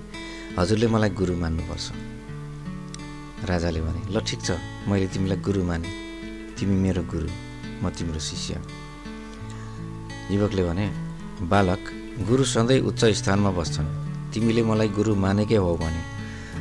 हजुरले 0.60 0.88
मलाई 0.92 1.10
गुरु 1.16 1.34
मान्नुपर्छ। 1.40 1.86
राजाले 3.48 3.80
भने 3.88 4.02
ल 4.12 4.20
ठिक 4.28 4.42
छ। 4.44 4.60
मैले 4.90 5.08
तिमीलाई 5.08 5.40
गुरु 5.48 5.64
माने। 5.64 5.90
तिमी 6.60 6.76
मेरो 6.76 7.04
गुरु 7.08 7.30
म 7.82 7.90
तिम्रो 7.96 8.20
शिष्य। 8.20 8.60
युवकले 10.36 10.64
भने 10.68 10.86
बालक 11.48 11.82
गुरु 12.28 12.44
सधैँ 12.44 12.84
उच्च 12.84 13.02
स्थानमा 13.16 13.52
बस्छन्। 13.56 13.88
तिमीले 14.34 14.62
मलाई 14.68 14.90
गुरु 14.92 15.16
मानेकै 15.16 15.56
हो 15.56 15.72
भने। 15.80 16.17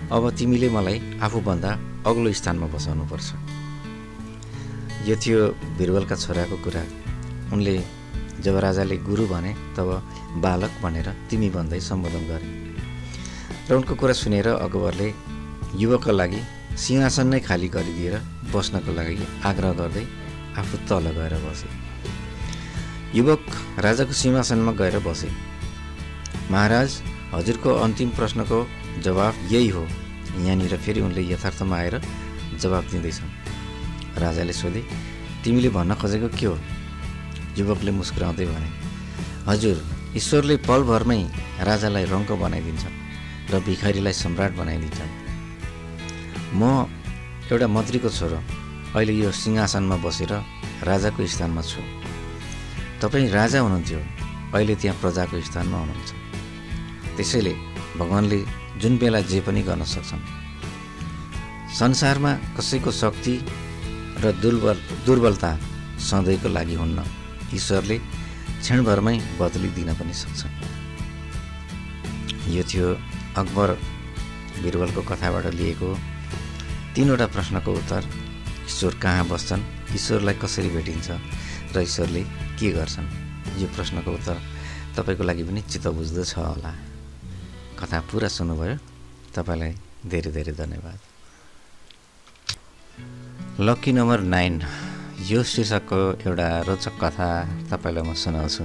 अब 0.06 0.24
तिमीले 0.38 0.68
मलाई 0.70 1.18
आफूभन्दा 1.18 1.70
अग्लो 2.06 2.32
स्थानमा 2.32 2.66
बसाउनुपर्छ। 2.70 3.28
यो 5.08 5.14
थियो 5.18 5.40
बिरबलका 5.78 6.16
छोराको 6.16 6.56
कुरा। 6.62 6.82
उनले 7.52 7.74
जब 8.44 8.56
राजाले 8.62 8.96
गुरु 9.02 9.26
भने 9.26 9.52
तब 9.76 9.88
बालक 10.44 10.72
भनेर 10.82 11.08
तिमी 11.30 11.48
भन्दै 11.50 11.80
सम्बोधन 11.80 12.22
गरे। 12.30 12.48
र 13.66 13.74
उनको 13.74 13.94
कुरा 13.98 14.14
सुनेर 14.14 14.48
अकबरले 14.62 15.08
युवकका 15.74 16.12
लागि 16.12 16.40
सिंहासन 16.78 17.26
नै 17.26 17.40
खाली 17.42 17.68
गरिदिएर 17.74 18.14
बस्नको 18.54 18.90
लागि 18.94 19.26
आग्रह 19.42 19.72
गर्दै 19.80 20.04
आफू 20.54 20.74
तल 20.86 21.06
गएर 21.18 21.34
बसे। 21.42 21.68
युवक 23.18 23.42
राजाको 23.82 24.14
सिंहासनमा 24.22 24.72
गएर 24.80 24.96
बसे। 25.02 25.28
महाराज 26.50 26.90
हजुरको 27.34 27.70
अन्तिम 27.84 28.10
प्रश्नको 28.18 28.58
जवाब 29.02 29.34
यही 29.52 29.68
हो। 29.68 29.82
यहाँनिर 30.36 30.76
फेरि 30.76 31.00
उनले 31.00 31.22
यथार्थमा 31.32 31.76
आएर 31.76 32.00
जवाब 32.62 32.84
दिँदैछन् 32.90 33.30
राजाले 34.22 34.52
सोधे 34.52 34.82
तिमीले 35.44 35.68
भन्न 35.76 35.94
खोजेको 36.00 36.28
के 36.38 36.46
हो? 36.46 36.56
युवकले 37.58 37.90
मुस्कुराउँदै 37.98 38.46
भने 38.46 38.70
हजुर 39.48 39.76
ईश्वरले 40.16 40.56
पलभरमै 40.68 41.20
राजालाई 41.68 42.04
रङ्क 42.12 42.30
बनाइदिन्छन् 42.42 42.96
र 43.52 43.54
भिखारीलाई 43.66 44.12
सम्राट 44.12 44.52
बनाइदिन्छन् 44.60 45.12
म 46.56 46.62
एउटा 47.52 47.66
मन्त्रीको 47.68 48.10
छोरो। 48.10 48.38
अहिले 48.96 49.12
यो 49.12 49.30
सिंहासनमा 49.32 49.96
बसेर 50.04 50.32
राजाको 50.88 51.20
स्थानमा 51.26 51.62
छु। 51.62 51.80
तपाईँ 53.00 53.28
राजा 53.30 53.58
हुनुहुन्थ्यो। 53.60 54.00
अहिले 54.56 54.74
त्यहाँ 54.80 54.98
प्रजाको 55.00 55.36
स्थानमा 55.48 55.76
हुनुहुन्छ। 55.78 56.10
त्यसैले 57.16 57.52
भगवान्ले 58.00 58.38
जुन 58.80 58.98
बेला 58.98 59.20
जे 59.20 59.40
पनि 59.40 59.62
गर्न 59.62 59.84
सक्छन्। 59.84 60.22
संसारमा 61.78 62.32
कसैको 62.56 62.90
शक्ति 62.92 63.34
र 64.22 64.32
दुर्बल 64.42 64.76
दुर्बलता 65.06 65.50
सधैँको 66.00 66.48
लागि 66.48 66.74
हुन्न। 66.74 66.98
ईश्वरले 67.54 67.96
क्षणभरमै 68.60 69.16
बदलिदिन 69.40 69.90
पनि 69.94 70.14
सक्छन्। 70.14 70.54
यो 72.54 72.62
थियो 72.62 72.88
अकबर 73.36 73.68
बिरबलको 74.62 75.02
कथाबाट 75.02 75.46
लिएको 75.54 75.88
तिनवटा 76.94 77.26
प्रश्नको 77.26 77.70
उत्तर। 77.72 78.02
ईश्वर 78.66 78.94
कहाँ 79.02 79.24
बस्छन्? 79.28 79.62
ईश्वरलाई 79.94 80.34
कसरी 80.42 80.68
भेटिन्छ? 80.68 81.08
र 81.74 81.76
ईश्वरले 81.82 82.22
के 82.58 82.68
गर्छन्? 82.72 83.08
यो 83.60 83.66
प्रश्नको 83.76 84.10
उत्तर 84.10 84.36
तपाईँको 84.96 85.22
लागि 85.24 85.42
पनि 85.44 85.60
चित्त 85.62 85.86
बुझ्दो 85.92 86.24
छ 86.24 86.38
होला। 86.38 86.85
कथा 87.80 87.98
पुरा 88.08 88.28
सुन्नुभयो। 88.28 88.76
तपाईँलाई 89.36 89.72
धेरै 90.10 90.30
धेरै 90.36 90.52
धन्यवाद। 90.62 90.98
लक्की 93.60 93.90
नम्बर 93.92 94.20
नाइन 94.34 94.54
यो 95.30 95.40
शीर्षकको 95.42 96.00
एउटा 96.26 96.48
रोचक 96.68 96.94
कथा 97.02 97.28
तपाईँलाई 97.70 98.04
म 98.08 98.12
सुनाउँछु। 98.14 98.64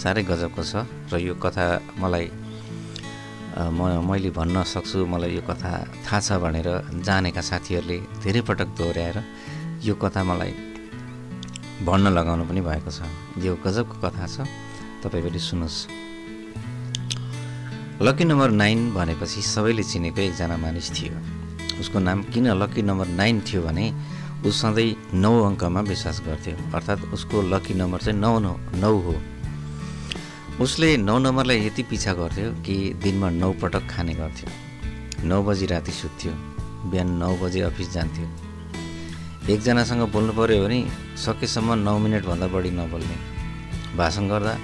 साह्रै 0.00 0.22
गजबको 0.30 0.62
छ 0.62 0.86
र 1.12 1.14
यो 1.18 1.34
कथा 1.34 1.66
मलाई 2.02 2.26
म 3.76 3.80
मैले 4.06 4.30
भन्न 4.30 4.62
सक्छु 4.64 4.98
मलाई 5.06 5.30
यो 5.36 5.42
कथा 5.42 5.70
थाहा 6.06 6.18
छ 6.22 6.28
भनेर 6.42 6.68
जानेका 7.06 7.42
साथीहरूले 7.42 7.98
धेरै 8.22 8.42
पटक 8.48 8.68
दोहोऱ्याएर 8.78 9.18
यो 9.86 9.94
कथा 9.94 10.20
मलाई 10.30 10.52
भन्न 11.86 12.06
लगाउनु 12.14 12.44
पनि 12.48 12.60
भएको 12.62 12.90
छ। 12.90 13.00
यो 13.42 13.52
गजबको 13.64 13.96
कथा 14.04 14.26
छ 14.26 14.46
तपाईँ 15.02 15.22
पनि 15.26 15.38
सुन्नुहोस्। 15.38 16.09
लक्की 18.02 18.24
नम्बर 18.24 18.50
नाइन 18.50 18.78
भनेपछि 18.94 19.42
सबैले 19.44 19.82
चिनेको 19.84 20.20
एकजना 20.20 20.56
मानिस 20.56 20.88
थियो। 20.96 21.12
उसको 21.80 21.98
नाम 22.00 22.22
किन 22.32 22.46
लक्की 22.56 22.82
नम्बर 22.82 23.06
नाइन 23.20 23.40
थियो 23.44 23.60
भने 23.62 23.84
ऊ 24.40 24.50
सधैँ 24.50 25.20
नौ 25.20 25.32
अङ्कमा 25.44 25.80
विश्वास 25.84 26.20
गर्थ्यो। 26.26 26.56
अर्थात् 26.74 27.04
उसको 27.12 27.42
लक्की 27.52 27.74
नम्बर 27.74 27.98
चाहिँ 28.00 28.18
नौ 28.18 28.38
नौ 28.38 28.56
नौ 28.80 28.92
हो। 29.04 29.14
उसले 30.64 30.96
नौ 30.96 31.18
नम्बरलाई 31.18 31.66
यति 31.66 31.82
पिछा 31.92 32.12
गर्थ्यो 32.14 32.48
कि 32.64 32.76
दिनमा 33.04 33.30
नौ 33.36 33.52
पटक 33.60 33.84
खाने 33.92 34.14
गर्थ्यो। 34.14 34.48
नौ 35.28 35.42
बजी 35.44 35.66
राति 35.66 35.92
सुत्थ्यो। 35.92 36.32
बिहान 36.88 37.10
नौ 37.20 37.36
बजे 37.36 37.60
अफिस 37.68 37.92
जान्थ्यो। 37.92 38.26
एकजनासँग 39.52 40.02
बोल्नु 40.08 40.32
पऱ्यो 40.32 40.64
भने 40.64 40.80
सकेसम्म 41.20 41.78
नौ 41.84 41.98
मिनटभन्दा 41.98 42.46
बढी 42.48 42.70
नबोल्ने। 42.80 43.16
भाषण 43.96 44.28
गर्दा 44.28 44.58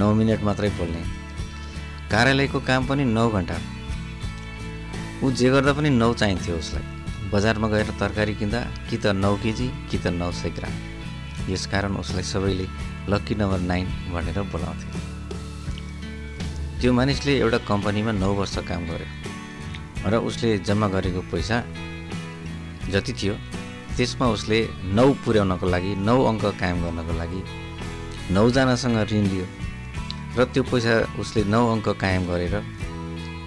नौ 0.00 0.14
मिनट 0.14 0.42
मात्रै 0.42 0.70
बोल्ने। 0.80 1.19
कार्यालयको 2.10 2.58
काम 2.66 2.86
पनि 2.86 3.04
नौ 3.06 3.28
घन्टा। 3.30 3.56
ऊ 5.22 5.30
जे 5.30 5.48
गर्दा 5.50 5.72
पनि 5.78 5.90
नौ 5.90 6.12
चाहिन्थ्यो 6.20 6.56
उसलाई। 6.58 6.84
बजारमा 7.32 7.68
गएर 7.70 7.90
तरकारी 8.00 8.34
किन्दा 8.34 8.60
कि 8.90 8.96
त 8.98 9.14
नौ 9.14 9.34
केजी 9.42 9.68
कि 9.90 9.98
त 9.98 10.06
नौ 10.10 10.30
सय 10.34 10.50
ग्राम। 10.56 10.74
यसकारण 11.50 11.94
उसलाई 12.02 12.24
सबैले 12.32 12.66
लक्की 13.12 13.34
नम्बर 13.40 13.60
नाइन 13.70 13.86
भनेर 14.10 14.38
बोलाउँथे। 14.50 14.88
त्यो 16.80 16.90
मानिसले 16.98 17.32
एउटा 17.38 17.58
कम्पनीमा 17.70 18.12
नौ 18.18 18.30
वर्ष 18.34 18.56
काम 18.66 18.82
गर्यो 18.90 20.10
र 20.10 20.14
उसले 20.28 20.58
जम्मा 20.66 20.86
गरेको 20.90 21.22
पैसा 21.30 21.62
जति 22.90 23.12
थियो 23.20 23.34
त्यसमा 23.96 24.26
उसले 24.34 24.58
नौ 24.98 25.06
पुर्याउनको 25.22 25.66
लागि 25.74 25.92
नौ 26.08 26.18
अङ्क 26.30 26.44
कायम 26.60 26.78
गर्नको 26.84 27.12
लागि 27.22 27.40
नौजनासँग 28.34 28.98
ऋण 29.12 29.24
लियो। 29.30 29.46
र 30.36 30.44
त्यो 30.52 30.62
पैसा 30.70 30.94
उसले 31.20 31.40
नौ 31.52 31.60
अङ्क 31.74 31.88
कायम 32.02 32.22
गरेर 32.30 32.54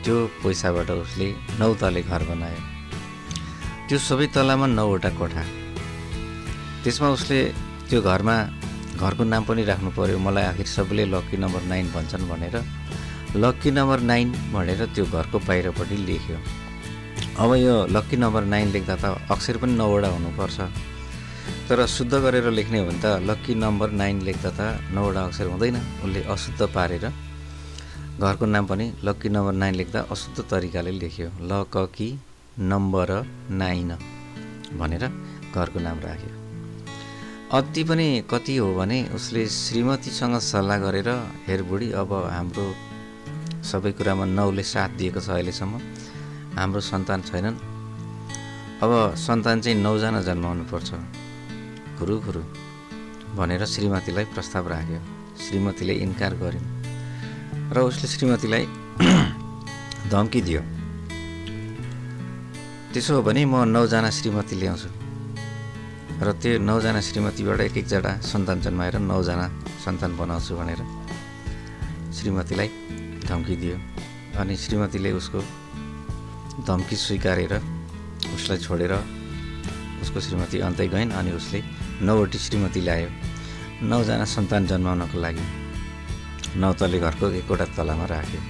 त्यो 0.04 0.16
पैसाबाट 0.44 0.90
उसले 1.04 1.28
नौ 1.60 1.74
तले 1.82 2.02
घर 2.12 2.22
बनायो। 2.30 2.62
त्यो 3.88 3.98
सबै 4.08 4.28
तलामा 4.36 4.68
नौवटा 4.78 5.10
कोठा। 5.20 5.44
त्यसमा 6.84 7.08
उसले 7.18 7.40
त्यो 7.90 8.00
घरमा 8.04 8.36
घरको 9.00 9.24
नाम 9.24 9.44
पनि 9.48 9.64
राख्नु 9.72 9.90
पऱ्यो 9.98 10.20
मलाई 10.28 10.46
आखिर 10.52 10.68
सबैले 10.76 11.04
लक्की 11.14 11.38
नम्बर 11.44 11.62
नाइन 11.72 11.86
भन्छन् 11.96 12.30
भनेर। 12.32 12.56
लक्की 13.44 13.70
नम्बर 13.78 14.00
नाइन 14.12 14.28
भनेर 14.54 14.82
त्यो 14.96 15.06
घरको 15.16 15.38
बाहिरपट्टि 15.48 15.98
लेख्यो। 16.08 16.38
अब 17.42 17.50
यो 17.66 17.76
लक्की 17.96 18.18
नम्बर 18.24 18.44
नाइन 18.54 18.68
लेख्दा 18.76 18.96
त 19.02 19.06
अक्षर 19.34 19.58
पनि 19.62 19.74
नौवटा 19.82 20.10
हुनुपर्छ। 20.16 20.58
तर 21.70 21.86
शुद्ध 21.88 22.14
गरेर 22.14 22.50
लेख्ने 22.52 22.80
हो 22.80 22.86
भने 22.86 23.00
त 23.00 23.06
लक्की 23.30 23.54
नम्बर 23.56 23.90
नाइन 24.02 24.22
लेख्दा 24.28 24.50
त 24.60 24.62
नौवटा 24.96 25.22
अक्षर 25.24 25.48
हुँदैन। 25.54 25.78
उसले 26.04 26.22
अशुद्ध 26.34 26.62
पारेर 26.76 27.06
घरको 28.20 28.46
नाम 28.46 28.66
पनि 28.68 28.86
लक्की 29.04 29.30
नम्बर 29.30 29.54
नाइन 29.64 29.74
लेख्दा 29.76 30.00
अशुद्ध 30.14 30.38
तरिकाले 30.52 30.92
लेख्यो। 31.02 31.30
ल 31.50 31.66
क 31.76 32.20
नम्बर 32.54 33.10
नाइन 33.50 33.92
भनेर 34.78 35.04
घरको 35.56 35.80
नाम 35.80 35.98
राख्यो। 36.00 36.32
अति 37.58 37.84
पनि 37.84 38.08
कति 38.30 38.56
हो 38.58 38.74
भने 38.76 38.98
उसले 39.16 39.46
श्रीमतीसँग 39.50 40.38
सल्लाह 40.42 40.78
गरेर 40.86 41.10
हेर 41.48 41.62
बुढी 41.70 41.92
अब 42.02 42.14
हाम्रो 42.30 42.66
सबै 43.64 43.92
कुरामा 43.98 44.26
नौले 44.38 44.64
साथ 44.64 44.90
दिएको 44.98 45.20
छ 45.20 45.30
अहिलेसम्म। 45.30 45.74
हाम्रो 46.58 46.82
सन्तान 46.82 47.22
छैनन्। 47.30 47.58
अब 48.84 48.92
सन्तान 49.18 49.62
चाहिँ 49.62 49.78
नौजना 49.82 50.22
जन्माउनु 50.22 50.64
खुरु 51.98 52.16
खुरु 52.26 52.42
भनेर 53.38 53.66
श्रीमतीलाई 53.66 54.26
प्रस्ताव 54.34 54.68
राख्यो। 54.68 55.00
श्रीमतीले 55.44 55.94
इन्कार 56.06 56.34
गरिन् 56.42 56.68
र 57.74 57.78
उसले 57.90 58.08
श्रीमतीलाई 58.14 58.64
धम्की 60.14 60.42
दियो। 60.48 60.62
त्यसो 62.94 63.12
हो 63.16 63.22
भने 63.26 63.46
म 63.46 63.66
नौजना 63.74 64.10
श्रीमती 64.10 64.56
ल्याउँछु 64.62 64.90
र 66.22 66.32
त्यो 66.42 66.60
नौजना 66.62 67.02
श्रीमतीबाट 67.02 67.60
एक 67.68 67.78
एकजना 67.82 68.12
सन्तान 68.22 68.58
जन्माएर 68.62 68.96
नौजना 69.02 69.46
सन्तान 69.86 70.12
बनाउँछु 70.14 70.54
भनेर 70.54 70.82
श्रीमतीलाई 72.14 72.70
धम्की 73.26 73.56
दियो 73.62 73.78
अनि 74.38 74.54
श्रीमतीले 74.64 75.12
उसको 75.20 75.40
धम्की 76.70 76.96
स्वीकारेर 76.96 77.54
उसलाई 78.36 78.58
छोडेर 78.66 78.94
उसको 80.04 80.20
श्रीमती 80.22 80.58
अन्तै 80.68 80.88
गइन् 80.94 81.12
अनि 81.18 81.32
उसले 81.34 81.60
नौवटी 82.08 82.38
श्रीमती 82.46 82.82
ल्यायो। 82.88 83.10
नौजना 83.90 84.26
सन्तान 84.26 84.62
जन्माउनको 84.68 85.18
लागि 85.20 85.46
नौ 86.62 86.70
तले 86.80 86.98
घरको 87.00 87.26
एकवटा 87.40 87.66
तलामा 87.78 88.06
राख्यो। 88.12 88.42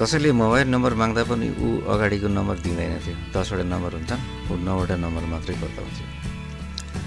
कसैले 0.00 0.30
मोबाइल 0.32 0.66
नम्बर 0.74 0.92
माग्दा 0.94 1.22
पनि 1.30 1.46
ऊ 1.58 1.68
अगाडिको 1.92 2.28
नम्बर 2.28 2.56
दिँदैन 2.64 2.94
थियो। 3.02 3.16
दसवटा 3.34 3.64
नम्बर 3.74 3.90
हुन्छ 3.96 4.12
ऊ 4.50 4.52
नौवटा 4.66 4.96
नम्बर 5.04 5.24
मात्रै 5.32 5.54
बताउँथ्यो 5.62 6.06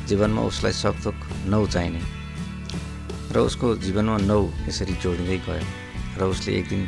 जीवनमा 0.08 0.42
उसलाई 0.52 0.74
सकथोक 0.84 1.18
नौ 1.48 1.66
चाहिने। 1.74 2.02
र 3.32 3.36
उसको 3.48 3.68
जीवनमा 3.86 4.18
नौ 4.28 4.40
यसरी 4.68 4.94
जोडिँदै 5.00 5.38
गयो। 5.48 5.66
र 6.20 6.22
उसले 6.28 6.52
एक 6.60 6.66
दिन 6.68 6.82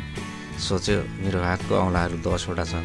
सोच्यो 0.60 0.96
मेरो 1.24 1.40
हातको 1.40 1.72
औँलाहरू 1.72 2.16
दसवटा 2.20 2.64
छ 2.68 2.84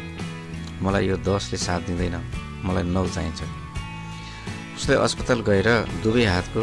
मलाई 0.80 1.04
यो 1.12 1.16
दसले 1.20 1.58
साथ 1.60 1.80
दिँदैन। 1.88 2.16
मलाई 2.64 2.84
नौ 2.88 3.04
चाहिन्छ। 3.04 3.59
उसले 4.80 4.94
अस्पताल 4.96 5.40
गएर 5.44 5.68
दुवै 6.00 6.24
हातको 6.24 6.62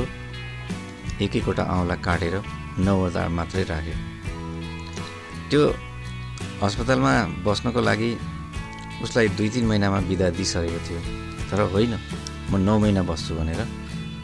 एक 1.22 1.36
एकवटा 1.38 1.64
औँला 1.70 1.96
काटेर 2.02 2.36
नौवटा 2.82 3.22
मात्रै 3.30 3.64
राख्यो। 3.70 3.96
त्यो 5.50 5.62
अस्पतालमा 6.66 7.14
बस्नको 7.46 7.80
लागि 7.90 8.10
उसलाई 9.06 9.28
दुई 9.38 9.50
तिन 9.54 9.66
महिनामा 9.70 10.00
बिदा 10.10 10.28
दिइसकेको 10.34 10.80
थियो। 10.88 11.00
तर 11.50 11.60
होइन 11.70 11.94
म 12.50 12.58
नौ 12.58 12.74
महिना 12.82 13.02
बस्छु 13.06 13.38
भनेर 13.38 13.62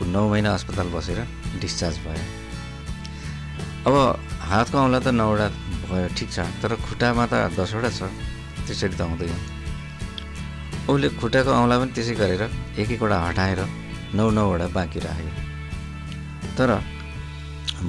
ऊ 0.01 0.03
नौ 0.09 0.23
महिना 0.25 0.49
अस्पताल 0.57 0.87
बसेर 0.89 1.19
डिस्चार्ज 1.61 1.97
भयो। 2.01 2.25
अब 3.85 3.93
हातको 4.49 4.77
औँला 4.77 4.99
त 5.05 5.07
नौवटा 5.13 5.47
भयो 5.85 6.07
ठिक 6.17 6.29
छ। 6.33 6.49
तर 6.65 6.81
खुट्टामा 6.81 7.23
त 7.29 7.33
दसवटा 7.53 7.89
छ 7.93 8.09
त्यसरी 8.65 8.97
त 8.97 9.01
हुँदैन। 9.05 9.37
उसले 10.89 11.07
खुट्टाको 11.21 11.49
औँला 11.61 11.75
पनि 11.77 11.91
त्यसै 11.93 12.13
गरेर 12.17 12.43
एक 12.81 12.89
एकवटा 12.97 13.17
हटाएर 13.29 13.61
नौ 14.15 14.29
नौवटा 14.29 14.67
बाँकी 14.75 14.99
राख्यो। 14.99 15.31
तर 16.57 16.69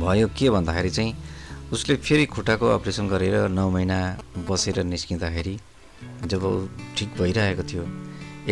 भयो 0.00 0.28
के 0.38 0.50
भन्दाखेरि 0.50 0.90
चाहिँ 0.90 1.14
उसले 1.72 1.96
फेरि 1.96 2.26
खुट्टाको 2.26 2.66
अपरेसन 2.68 3.08
गरेर 3.08 3.48
नौ 3.48 3.68
महिना 3.70 3.98
बसेर 4.48 4.82
निस्किँदाखेरि 4.84 5.58
जब 6.26 6.44
ऊ 6.44 6.66
ठिक 6.96 7.08
भइरहेको 7.18 7.62
थियो 7.70 7.84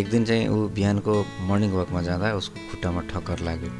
एक 0.00 0.10
दिन 0.10 0.24
चाहिँ 0.24 0.48
ऊ 0.48 0.68
बिहानको 0.76 1.14
मर्निङ 1.48 1.70
वकमा 1.72 2.02
जाँदा 2.02 2.32
उसको 2.34 2.60
खुट्टामा 2.70 3.00
ठक्कर 3.10 3.38
लाग्यो। 3.48 3.70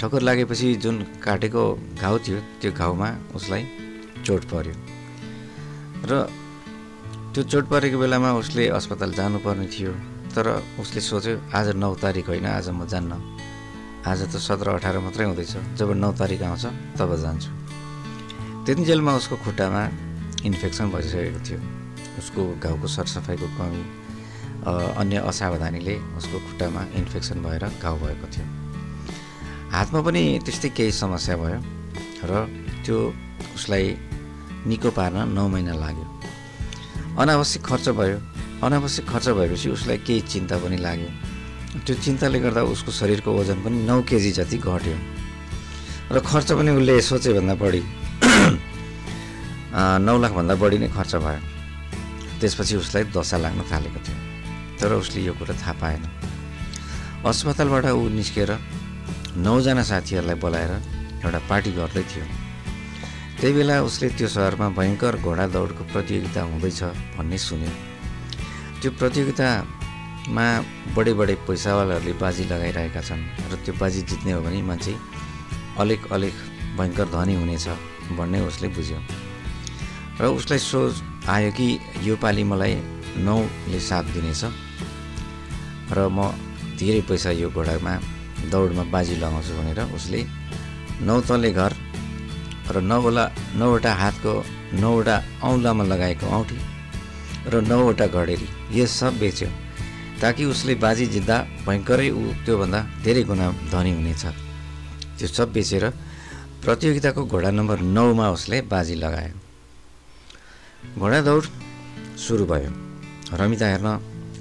ठक्कर 0.00 0.22
लागेपछि 0.22 0.74
जुन 0.82 0.96
काटेको 1.24 1.62
घाउ 2.00 2.18
थियो 2.26 2.40
त्यो 2.60 2.72
घाउमा 2.72 3.08
उसलाई 3.36 3.64
चोट 4.26 4.44
पर्यो। 4.52 4.74
र 6.08 6.28
त्यो 7.34 7.42
चोट 7.44 7.64
परेको 7.68 7.98
बेलामा 7.98 8.32
उसले 8.42 8.68
अस्पताल 8.78 9.12
जानुपर्ने 9.12 9.66
थियो। 9.68 9.92
तर 10.34 10.46
उसले 10.80 11.00
सोच्यो 11.00 11.34
आज 11.50 11.66
नौ 11.76 11.94
तारिक 12.02 12.26
होइन 12.28 12.46
आज 12.46 12.68
म 12.70 12.86
जान्न। 12.86 13.12
आज 14.06 14.20
त 14.32 14.34
सत्र 14.38 14.68
अठार 14.78 14.98
मात्रै 15.04 15.24
हुँदैछ। 15.26 15.52
जब 15.78 15.88
नौ 15.98 16.10
तारिक 16.14 16.42
आउँछ 16.42 16.64
तब 16.98 17.10
जान्छु। 17.22 17.50
त्यतिन्जेलमा 18.64 19.12
उसको 19.20 19.36
खुट्टामा 19.44 19.82
इन्फेक्सन 20.48 20.86
भइसकेको 20.94 21.40
थियो। 21.46 21.60
उसको 22.20 22.42
घाउको 22.62 22.86
सरसफाइको 22.86 23.46
कमी 23.58 23.82
अन्य 25.00 25.16
असावधानीले 25.30 25.94
उसको 26.18 26.36
खुट्टामा 26.46 26.82
इन्फेक्सन 27.00 27.38
भएर 27.42 27.64
घाउ 27.82 27.96
भएको 27.98 28.26
थियो। 28.34 28.46
हातमा 29.74 30.00
पनि 30.06 30.22
त्यस्तै 30.44 30.68
केही 30.76 30.92
समस्या 30.92 31.36
भयो 31.36 31.58
र 32.28 32.32
त्यो 32.84 32.96
उसलाई 33.56 33.84
निको 34.66 34.90
पार्न 34.90 35.16
नौ 35.36 35.44
महिना 35.48 35.74
लाग्यो। 35.74 36.06
अनावश्यक 37.18 37.62
खर्च 37.66 37.88
भयो। 38.00 38.18
अनावश्यक 38.58 39.06
खर्च 39.06 39.38
भएपछि 39.38 39.68
उसलाई 39.70 39.98
केही 40.02 40.20
चिन्ता 40.26 40.58
पनि 40.58 40.76
लाग्यो। 40.82 41.10
त्यो 41.86 41.94
चिन्ताले 41.94 42.38
गर्दा 42.42 42.62
उसको 42.74 42.90
शरीरको 42.90 43.30
वजन 43.38 43.62
पनि 43.62 43.86
नौ 43.86 44.02
केजी 44.02 44.30
जति 44.34 44.58
घट्यो। 44.58 44.98
र 46.10 46.18
खर्च 46.26 46.58
पनि 46.58 46.70
उसले 46.74 47.00
सोचे 47.00 47.32
भन्दा 47.38 47.54
बढी। 47.54 47.82
नौ 50.06 50.14
लाखभन्दा 50.18 50.54
बढी 50.58 50.78
नै 50.82 50.88
खर्च 50.90 51.14
भयो। 51.22 51.38
त्यसपछि 52.40 52.74
उसलाई 52.82 53.04
दशा 53.14 53.36
लाग्न 53.38 53.62
थालेको 53.70 53.98
थियो। 54.02 54.16
तर 54.80 54.92
उसले 54.98 55.22
यो 55.22 55.32
कुरा 55.38 55.54
थाहा 55.54 55.72
पाएन। 55.78 56.02
अस्पतालबाट 57.30 57.86
ऊ 57.94 58.08
निस्केर 58.10 58.50
नौजना 59.38 59.82
साथीहरूलाई 59.86 60.36
बोलाएर 60.42 60.72
एउटा 61.22 61.40
पार्टी 61.46 61.70
गर्दै 61.78 62.02
थियो। 62.10 62.26
त्यही 63.38 63.52
बेला 63.54 63.82
उसले 63.86 64.08
त्यो 64.18 64.28
सहरमा 64.34 64.74
भयङ्कर 64.74 65.22
घोडा 65.22 65.46
दौडको 65.54 65.82
प्रतियोगिता 65.94 66.42
हुँदैछ 66.42 66.82
भन्ने 67.14 67.38
सुन्यो। 67.38 67.87
त्यो 68.80 68.90
प्रतियोगितामा 68.94 70.46
बडे 70.96 71.12
बडे 71.18 71.34
पैसावालाहरूले 71.46 72.12
बाजी 72.22 72.44
लगाइरहेका 72.52 73.00
छन् 73.08 73.22
र 73.50 73.52
त्यो 73.64 73.74
बाजी 73.74 74.00
जित्ने 74.06 74.32
हो 74.38 74.40
भने 74.46 74.62
मान्छे 74.70 74.94
अलिक 75.82 76.00
अलिक 76.14 76.34
भयङ्कर 76.78 77.06
धनी 77.14 77.34
हुनेछ 77.42 77.66
भन्ने 78.18 78.38
उसले 78.46 78.68
बुझ्यो। 78.76 78.98
र 80.22 80.24
उसलाई 80.38 80.60
सोच 80.70 80.94
आयो 81.26 81.50
कि 81.58 81.68
यो 82.06 82.14
पालि 82.22 82.42
मलाई 82.50 82.74
नौले 83.26 83.80
साथ 83.88 84.04
दिनेछ 84.14 84.42
र 85.96 85.98
म 86.16 86.30
धेरै 86.78 87.02
पैसा 87.10 87.30
यो 87.34 87.50
घोडामा 87.50 87.94
दौडमा 88.50 88.84
बाजी 88.94 89.14
लगाउँछु 89.22 89.52
भनेर 89.58 89.80
उसले 89.98 90.20
नौ 91.02 91.20
तले 91.26 91.50
घर 91.50 91.72
र 92.74 92.76
नौवटा 92.90 93.24
नौवटा 93.58 93.92
हातको 94.00 94.32
नौवटा 94.82 95.16
औँलामा 95.48 95.84
लगाएको 95.92 96.26
औँठी 96.38 96.77
र 97.46 97.54
नौवटा 97.70 98.06
घडेरी 98.06 98.48
यो 98.78 98.86
सब 98.86 99.18
बेच्यो। 99.18 99.48
ताकि 100.20 100.44
उसले 100.44 100.74
बाजी 100.74 101.06
जित्दा 101.14 101.36
भयङ्करै 101.66 102.10
ऊ 102.10 102.22
त्योभन्दा 102.44 102.80
धेरै 103.04 103.22
गुणा 103.22 103.46
धनी 103.72 103.92
हुनेछ। 103.94 104.24
त्यो 105.18 105.28
सब 105.36 105.48
बेचेर 105.54 105.84
प्रतियोगिताको 106.64 107.22
घोडा 107.32 107.50
नम्बर 107.58 107.78
नौमा 107.96 108.26
उसले 108.36 108.58
बाजी 108.72 108.94
लगायो। 109.04 109.34
घोडा 110.98 111.20
दौड 111.28 111.42
सुरु 112.18 112.44
भयो। 112.50 112.70
रमिता 113.38 113.66
हेर्न 113.72 113.88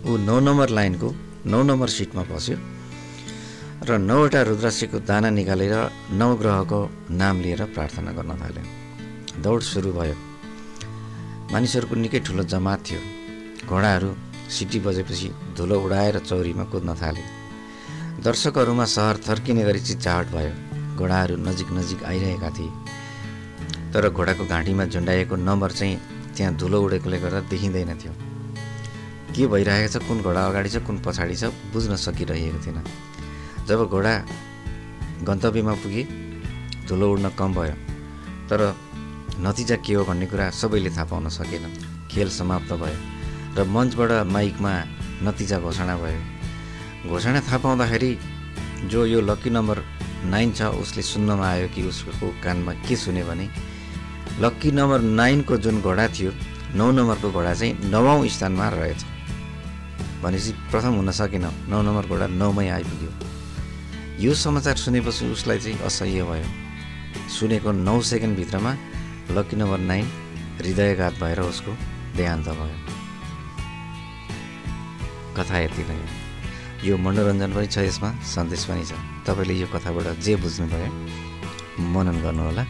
ऊ 0.07 0.11
नौ 0.27 0.35
नम्बर 0.47 0.69
लाइनको 0.77 1.09
नौ 1.45 1.59
नम्बर 1.69 1.89
सिटमा 1.97 2.23
बस्यो 2.31 2.57
र 3.87 3.89
नौवटा 4.09 4.41
रुद्राक्षीको 4.49 4.97
दाना 5.09 5.29
निकालेर 5.29 5.75
नवग्रहको 6.19 6.79
नाम 7.21 7.35
लिएर 7.43 7.61
प्रार्थना 7.75 8.11
गर्न 8.17 8.31
थाल्यो। 8.41 8.63
दौड 9.43 9.61
सुरु 9.61 9.91
भयो। 9.93 10.26
मानिसहरूको 11.47 11.95
निकै 11.95 12.19
ठुलो 12.27 12.43
जमात 12.43 12.79
थियो। 12.87 12.99
घोडाहरू 13.67 14.09
सिटी 14.51 14.79
बजेपछि 14.83 15.27
धुलो 15.55 15.75
उडाएर 15.79 16.17
चौरीमा 16.19 16.63
कुद्न 16.71 16.89
थाले। 16.99 17.23
दर्शकहरूमा 18.19 18.85
सहर 18.85 19.15
थर्किने 19.23 19.63
गरी 19.63 19.79
चिच्चाहट 19.79 20.27
भयो। 20.35 20.53
घोडाहरू 20.99 21.35
नजिक 21.39 21.69
नजिक 21.71 22.03
आइरहेका 22.03 22.49
थिए। 22.51 22.71
तर 23.93 24.09
घोडाको 24.09 24.43
घाँटीमा 24.45 24.85
झुन्डाइएको 24.91 25.35
नम्बर 25.39 25.71
चाहिँ 25.71 25.95
त्यहाँ 26.35 26.53
धुलो 26.59 26.77
उडेकोले 26.83 27.17
गर्दा 27.19 27.39
देखिँदैन 27.47 27.91
थियो। 27.95 28.13
के 29.31 29.47
भइरहेको 29.47 29.89
छ 29.93 30.03
कुन 30.03 30.17
घोडा 30.21 30.41
अगाडि 30.51 30.69
छ 30.69 30.77
कुन 30.83 30.99
पछाडि 30.99 31.35
छ 31.35 31.43
बुझ्न 31.71 31.95
सकिरहेको 31.95 32.59
थिएन। 32.59 32.83
जब 33.67 33.79
घोडा 33.87 34.13
गन्तव्यमा 35.23 35.73
पुगे 35.79 36.03
धुलो 36.87 37.05
उड्न 37.13 37.29
कम 37.39 37.53
भयो। 37.55 37.75
तर 38.51 38.59
नतिजा 39.39 39.75
के 39.85 39.93
हो 39.93 40.03
भन्ने 40.05 40.25
कुरा 40.25 40.49
सबैले 40.49 40.89
थाहा 40.89 41.05
पाउन 41.11 41.29
सकेन। 41.29 41.63
खेल 42.11 42.29
समाप्त 42.29 42.71
भयो 42.73 42.97
र 43.57 43.63
मञ्चबाट 43.65 44.11
माइकमा 44.33 44.73
नतिजा 45.25 45.57
घोषणा 45.59 45.95
भयो। 45.97 46.21
घोषणा 47.09 47.39
थाहा 47.45 47.57
पाउँदाखेरि 47.57 48.11
जो 48.89 49.05
यो 49.05 49.21
लक्की 49.21 49.49
नम्बर 49.49 49.77
नाइन 50.25 50.51
छ 50.57 50.61
उसले 50.81 51.01
सुन्नमा 51.01 51.47
आयो 51.47 51.67
कि 51.75 51.81
उसको 51.87 52.27
कानमा 52.43 52.73
के 52.85 52.95
सुन्यो 52.95 53.25
भने 53.25 53.45
लक्की 54.41 54.71
नम्बर 54.71 54.99
नाइनको 55.19 55.57
जुन 55.57 55.81
घोडा 55.81 56.07
थियो 56.15 56.31
नौ 56.75 56.91
नम्बरको 56.91 57.31
घोडा 57.31 57.53
चाहिँ 57.53 57.89
नवौँ 57.93 58.27
स्थानमा 58.27 58.67
रहेछ। 58.69 59.01
भनेपछि 60.21 60.51
प्रथम 60.71 60.93
हुन 60.97 61.11
सकेन 61.13 61.45
नौ 61.69 61.81
नम्बर 61.81 62.05
घोडा 62.09 62.27
नौमै 62.27 62.67
आइपुग्यो। 62.69 63.11
यो 64.25 64.33
समाचार 64.33 64.75
सुनेपछि 64.75 65.25
उसलाई 65.31 65.59
चाहिँ 65.59 65.77
असह्य 65.85 66.23
भयो। 66.25 66.47
सुनेको 67.29 67.71
नौ 67.71 68.01
सेकेन्डभित्रमा 68.01 68.71
लक्की 69.31 69.55
नम्बर 69.55 69.79
नाइन 69.81 70.05
हृदयघात 70.59 71.13
भएर 71.21 71.39
उसको 71.41 71.71
देहान्त 72.17 72.47
भयो 72.49 72.77
कथा 75.37 75.57
यति 75.59 75.83
नै 75.89 75.97
यो 76.83 76.97
मनोरञ्जन 76.97 77.51
पनि 77.53 77.67
छ 77.67 77.77
यसमा 77.79 78.09
सन्देश 78.25 78.63
पनि 78.65 78.85
छ 78.85 78.91
तपाईँले 79.27 79.53
यो 79.53 79.67
कथाबाट 79.73 80.07
जे 80.21 80.33
बुझ्नुभयो 80.43 80.89
मनन 81.91 82.17
गर्नुहोला 82.23 82.63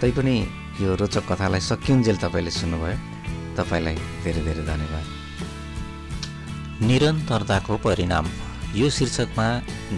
तैपनि 0.00 0.36
यो 0.82 0.90
रोचक 0.96 1.24
कथालाई 1.30 1.62
सकिन्जेल 1.70 2.16
तपाईँले 2.18 2.52
सुन्नुभयो 2.58 2.96
तपाईँलाई 3.56 3.96
धेरै 4.22 4.42
धेरै 4.44 4.64
धन्यवाद 4.66 5.06
निरन्तरताको 6.82 7.74
परिणाम 7.86 8.26
यो 8.74 8.86
शीर्षकमा 8.90 9.46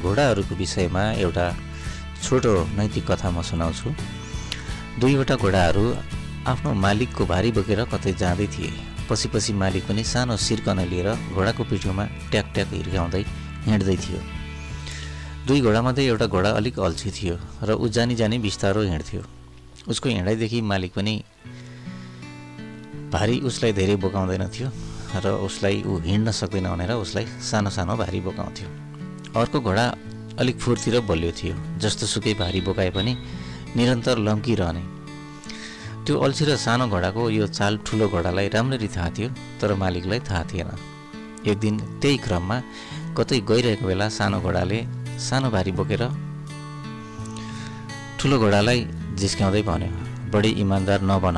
घोडाहरूको 0.00 0.54
विषयमा 0.54 1.02
एउटा 1.18 1.46
छोटो 2.22 2.52
नैतिक 2.76 3.04
कथा 3.10 3.28
म 3.30 3.42
सुनाउँछु 3.44 3.88
दुईवटा 5.00 5.36
घोडाहरू 5.36 5.84
आफ्नो 6.46 6.72
मालिकको 6.84 7.24
भारी 7.26 7.50
बोकेर 7.56 7.80
कतै 7.92 8.12
जाँदै 8.12 8.46
थिए। 8.54 8.70
पछि 9.08 9.28
पछि 9.32 9.52
मालिक 9.52 9.82
पनि 9.88 10.02
सानो 10.04 10.36
सिर्कन 10.36 10.78
लिएर 10.90 11.08
घोडाको 11.32 11.62
पिठोमा 11.64 12.04
ट्याक 12.30 12.46
ट्याक 12.54 12.68
हिर्काउँदै 12.72 13.22
हिँड्दै 13.66 13.96
थियो। 14.04 14.20
दुई 15.46 15.60
घोडामध्ये 15.60 16.06
एउटा 16.06 16.26
घोडा 16.26 16.50
अलिक 16.60 16.78
अल्छी 16.78 17.10
थियो 17.10 17.36
र 17.62 17.70
ऊ 17.74 17.88
जानी 17.88 18.14
जानी 18.14 18.38
बिस्तारो 18.38 18.82
हिँड्थ्यो। 18.82 19.22
उसको 19.88 20.08
हिँडाइदेखि 20.08 20.60
मालिक 20.60 20.92
पनि 20.94 21.14
भारी 23.12 23.40
उसलाई 23.48 23.72
धेरै 23.72 23.96
बोकाउँदैन 23.96 24.44
थियो 24.54 24.68
र 25.24 25.26
उसलाई 25.46 25.82
ऊ 25.82 25.98
हिँड्न 26.04 26.30
सक्दैन 26.30 26.68
भनेर 26.68 26.92
उसलाई 27.00 27.26
सानो 27.40 27.70
सानो 27.70 27.96
भारी 27.96 28.20
बोकाउँथ्यो। 28.20 28.68
अर्को 29.40 29.60
घोडा 29.60 29.86
अलिक 30.40 30.56
फुर्ती 30.60 30.90
र 30.90 31.00
बलियो 31.00 31.32
थियो 31.32 31.54
जस्तो 31.80 32.06
सुकै 32.06 32.34
भारी 32.34 32.60
बोकाए 32.60 32.90
पनि 32.90 33.12
निरन्तर 33.76 34.16
लम्किरहने। 34.26 34.82
त्यो 36.04 36.14
अल्छी 36.24 36.44
र 36.44 36.56
सानो 36.56 36.84
घोडाको 36.92 37.22
यो 37.30 37.46
चाल 37.58 37.72
ठुलो 37.86 38.06
घोडालाई 38.08 38.48
राम्ररी 38.54 38.88
थाहा 38.94 39.08
थियो 39.16 39.28
तर 39.60 39.70
मालिकलाई 39.82 40.20
थाहा 40.28 40.42
थिएन। 40.50 40.70
एक 41.50 41.56
दिन 41.58 41.74
त्यही 42.00 42.16
क्रममा 42.26 42.56
कतै 43.16 43.38
गइरहेको 43.50 43.86
बेला 43.86 44.06
सानो 44.18 44.38
घोडाले 44.40 44.78
सानो 45.26 45.48
भारी 45.54 45.72
बोकेर 45.78 46.02
ठुलो 48.18 48.36
घोडालाई 48.38 48.78
जिस्क्याउँदै 49.20 49.62
भन्यो 49.70 49.90
बढी 50.32 50.50
इमान्दार 50.64 51.00
नबन। 51.10 51.36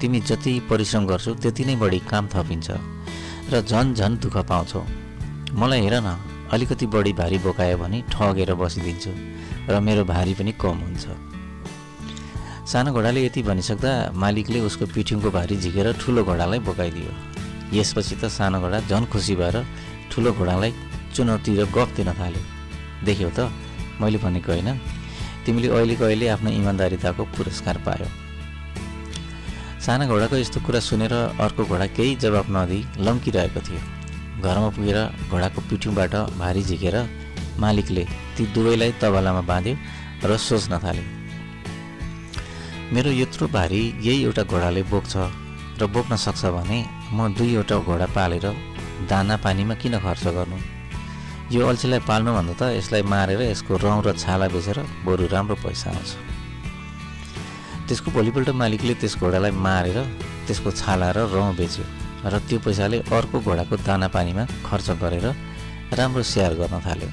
तिमी 0.00 0.18
जति 0.28 0.52
परिश्रम 0.70 1.02
गर्छौ 1.10 1.32
त्यति 1.42 1.62
नै 1.68 1.74
बढी 1.82 1.98
काम 2.10 2.24
थपिन्छ 2.34 2.68
र 3.52 3.54
झन् 3.62 3.94
झन् 3.98 4.18
दुःख 4.22 4.36
पाउँछौ। 4.50 4.82
मलाई 5.60 5.80
हेर 5.84 5.96
न 6.06 6.08
अलिकति 6.52 6.86
बढी 6.94 7.12
भारी 7.20 7.38
बोकायो 7.44 7.76
भने 7.78 7.98
ठगेर 8.12 8.50
बसिदिन्छु 8.60 9.12
र 9.70 9.74
मेरो 9.86 10.04
भारी 10.04 10.32
पनि 10.38 10.52
कम 10.62 10.76
हुन्छ। 10.86 11.04
सानो 12.66 12.90
घोडाले 12.92 13.20
यति 13.24 13.42
भनिसक्दा 13.46 13.90
मालिकले 14.18 14.58
उसको 14.66 14.84
पिठ्युङको 14.90 15.30
भारी 15.30 15.56
झिकेर 15.56 15.86
ठुलो 16.02 16.22
घोडालाई 16.26 16.58
बोकाइदियो। 16.66 17.12
यसपछि 17.78 18.14
त 18.18 18.26
सानो 18.26 18.58
घोडा 18.58 18.78
झन् 18.90 19.06
खुसी 19.06 19.34
भएर 19.38 19.56
ठुलो 20.10 20.30
घोडालाई 20.34 20.72
चुनौती 21.14 21.52
र 21.58 21.64
गफ 21.70 21.88
दिन 21.96 22.10
थाल्यो। 22.18 22.42
देख्यौ 23.06 23.30
त 23.38 23.54
मैले 24.02 24.18
भनेको 24.18 24.50
होइन 24.50 24.70
तिमीले 25.46 25.68
अहिले 25.78 26.26
आफ्नो 26.34 26.50
इमान्दारिताको 26.50 27.22
पुरस्कार 27.38 27.76
पायो। 27.86 28.08
साना 29.78 30.04
घोडाको 30.10 30.34
यस्तो 30.36 30.58
कुरा 30.66 30.80
सुनेर 30.82 31.14
अर्को 31.38 31.62
घोडा 31.70 31.86
केही 31.94 32.18
जवाब 32.18 32.46
नदिई 32.50 32.82
लम्किरहेको 33.06 33.60
थियो। 33.62 33.80
घरमा 34.42 34.68
पुगेर 34.74 34.98
घोडाको 35.30 35.60
पिठ्युबाट 35.70 36.14
भारी 36.42 36.62
झिकेर 36.66 36.96
मालिकले 37.62 38.04
ती 38.34 38.42
दुवैलाई 38.50 38.90
तबलामा 38.98 39.42
बाँध्यो 39.46 39.74
र 40.26 40.36
सोच्न 40.48 40.82
थाल्यो 40.82 41.15
मेरो 42.86 43.10
यत्रो 43.10 43.46
भारी 43.50 43.78
यही 44.06 44.22
एउटा 44.24 44.42
घोडाले 44.46 44.82
बोक्छ 44.90 45.14
र 45.82 45.86
बोक्न 45.90 46.16
सक्छ 46.16 46.42
भने 46.54 46.78
म 47.10 47.34
दुईवटा 47.34 47.76
घोडा 47.82 48.06
पालेर 48.14 48.46
दाना 49.10 49.36
पानीमा 49.42 49.74
किन 49.82 49.98
खर्च 49.98 50.24
गर्नु? 50.36 50.58
यो 51.50 51.66
अल्छीलाई 51.66 52.00
पाल्नुभन्दा 52.06 52.54
त 52.54 52.62
यसलाई 52.78 53.02
मारेर 53.02 53.42
यसको 53.42 53.74
रौँ 53.82 53.98
र 54.06 54.14
छाला 54.22 54.46
बेचेर 54.54 54.78
बरु 55.02 55.26
राम्रो 55.34 55.56
पैसा 55.66 55.90
आउँछ। 55.90 56.10
त्यसको 57.90 58.08
भोलिपल्ट 58.14 58.48
मालिकले 58.54 58.94
त्यस 59.02 59.18
घोडालाई 59.18 59.50
मारेर 59.66 59.98
त्यसको 60.46 60.70
छाला 60.70 61.10
र 61.10 61.26
रौँ 61.34 61.50
बेच्यो 61.58 61.84
र 62.30 62.38
त्यो 62.46 62.58
पैसाले 62.62 63.02
अर्को 63.10 63.36
घोडाको 63.42 63.74
दाना 63.82 64.08
पानीमा 64.14 64.46
खर्च 64.62 65.02
गरेर 65.02 65.26
राम्रो 65.98 66.22
स्याहार 66.22 66.54
गर्न 66.54 66.74
थाल्यो। 66.86 67.10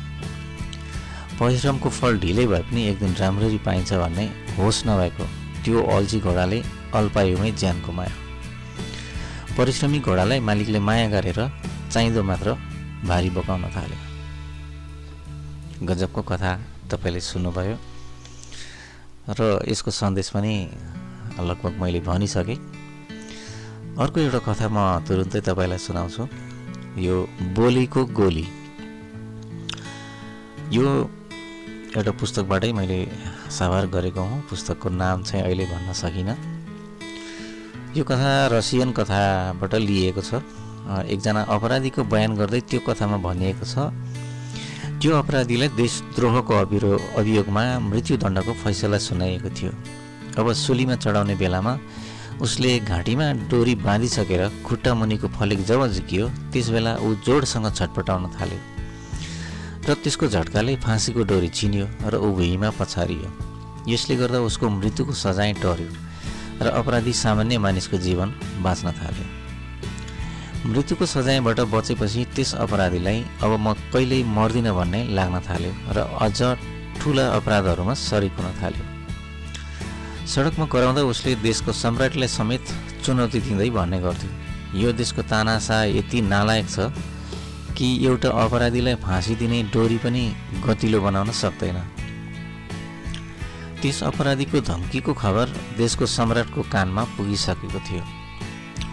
परिश्रमको 1.42 1.90
फल 1.90 2.14
ढिलै 2.22 2.46
भए 2.46 2.62
पनि 2.70 2.82
एक 2.90 2.98
दिन 3.02 3.14
राम्ररी 3.18 3.58
पाइन्छ 3.66 3.94
भन्ने 3.98 4.26
होस 4.58 4.78
नभएको 4.88 5.26
त्यो 5.64 5.80
अल्छी 5.96 6.20
घोडाले 6.20 6.60
अल्पायुमै 6.94 7.52
ज्यान 7.52 7.78
गुमायो। 7.86 8.16
परिश्रमी 9.58 10.00
घोडालाई 10.00 10.40
मालिकले 10.40 10.80
माया 10.80 11.08
गरेर 11.10 11.40
चाहिँदो 11.94 12.22
मात्र 12.24 12.48
भारी 13.08 13.30
बोकाउन 13.36 13.64
थाल्यो। 13.76 14.00
गजबको 15.88 16.22
कथा 16.22 16.52
तपाईँले 16.92 17.22
सुन्नुभयो 17.22 17.78
र 19.40 19.42
यसको 19.72 19.92
सन्देश 19.92 20.30
पनि 20.36 20.54
लगभग 21.40 21.74
मैले 21.82 22.00
भनिसकेँ। 22.04 22.60
अर्को 24.04 24.18
एउटा 24.20 24.40
कथा 24.48 24.68
म 24.68 24.78
तुरुन्तै 25.08 25.40
तपाईँलाई 25.48 25.80
सुनाउँछु। 25.80 26.24
यो 27.00 27.16
बोलीको 27.56 28.02
गोली। 28.20 28.46
यो 30.76 30.86
एउटा 31.94 32.12
पुस्तकबाटै 32.18 32.72
मैले 32.74 32.98
सवार 33.54 33.86
गरेको 33.94 34.22
हुँ। 34.22 34.42
पुस्तकको 34.50 34.90
नाम 34.90 35.24
चाहिँ 35.24 35.44
अहिले 35.46 35.66
भन्न 35.66 35.94
सकिनँ। 35.94 36.36
यो 37.94 38.04
कथा 38.04 38.32
रसियन 38.50 38.92
कथाबाट 38.98 39.74
लिएको 39.78 40.22
छ। 40.22 40.42
एकजना 41.06 41.42
अपराधीको 41.54 42.04
बयान 42.10 42.34
गर्दै 42.36 42.62
त्यो 42.66 42.80
कथामा 42.90 43.18
भनिएको 43.22 43.66
छ 43.66 43.94
त्यो 44.98 45.12
अपराधीलाई 45.16 45.70
देशद्रोहको 45.78 46.54
अभिरो 46.66 46.92
अभियोगमा 47.22 47.64
मृत्युदण्डको 47.86 48.54
फैसला 48.64 48.98
सुनाइएको 48.98 49.50
थियो। 49.54 49.72
अब 50.42 50.46
सुलीमा 50.66 50.96
चढाउने 50.98 51.36
बेलामा 51.38 51.74
उसले 52.42 52.72
घाँटीमा 52.90 53.32
डोरी 53.54 53.76
बाँधिसकेर 53.86 54.42
खुट्टा 54.66 54.92
मुनिको 54.98 55.28
फलेक 55.38 55.60
जब 55.70 55.88
झिकियो 55.94 56.26
त्यस 56.52 56.70
बेला 56.74 56.98
ऊ 57.06 57.22
जोडसँग 57.22 57.68
छटपटाउन 57.70 58.24
थाल्यो। 58.34 58.73
र 59.84 59.94
त्यसको 60.00 60.28
झट्काले 60.28 60.76
फाँसीको 60.80 61.24
डोरी 61.28 61.50
चिन्यो 61.60 61.86
र 62.08 62.16
ऊ 62.16 62.32
भुइँमा 62.36 62.70
पछारियो। 62.80 63.30
यसले 63.92 64.16
गर्दा 64.16 64.40
उसको 64.48 64.70
मृत्युको 64.70 65.14
सजाय 65.14 65.54
टर्यो 65.60 65.90
र 66.64 66.68
अपराधी 66.72 67.14
सामान्य 67.14 67.58
मानिसको 67.60 67.98
जीवन 68.00 68.30
बाँच्न 68.64 68.92
थाल्यो। 68.96 69.26
मृत्युको 70.72 71.06
सजायबाट 71.06 71.60
बचेपछि 71.68 72.26
त्यस 72.32 72.56
अपराधीलाई 72.64 73.20
अब 73.44 73.52
म 73.60 73.74
कहिल्यै 73.92 74.24
मर्दिनँ 74.24 74.72
भन्ने 74.72 75.02
लाग्न 75.12 75.36
थाल्यो 75.44 75.72
र 75.92 76.08
अझ 76.16 76.40
ठुला 77.04 77.26
अपराधहरूमा 77.38 77.94
सरिक 78.08 78.40
हुन 78.40 78.48
थाल्यो। 78.64 78.86
सडकमा 80.24 80.66
कराउँदा 80.72 81.02
उसले 81.12 81.36
देशको 81.44 81.72
सम्राटलाई 81.76 82.32
समेत 82.32 82.64
चुनौती 83.04 83.40
दिँदै 83.44 83.70
भन्ने 83.70 84.00
गर्थ्यो। 84.00 84.32
यो 84.80 84.92
देशको 84.96 85.22
तानासा 85.28 85.84
यति 86.00 86.22
नालायक 86.24 86.68
छ 86.72 86.88
कि 87.78 87.88
एउटा 88.06 88.30
अपराधीलाई 88.42 88.96
फाँसी 89.02 89.36
दिने 89.36 89.62
डोरी 89.74 89.98
पनि 89.98 90.24
गतिलो 90.66 91.02
बनाउन 91.02 91.32
सक्दैन। 91.34 91.78
त्यस 93.82 94.04
अपराधीको 94.04 94.60
धम्कीको 94.62 95.14
खबर 95.14 95.50
देशको 95.78 96.06
सम्राटको 96.08 96.62
कानमा 96.72 97.04
पुगिसकेको 97.18 97.80
थियो। 97.88 98.04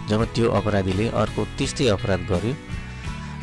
जब 0.09 0.23
त्यो 0.33 0.49
अपराधीले 0.51 1.07
अर्को 1.15 1.45
त्यस्तै 1.57 1.87
अपराध 1.87 2.21
गर्यो 2.31 2.53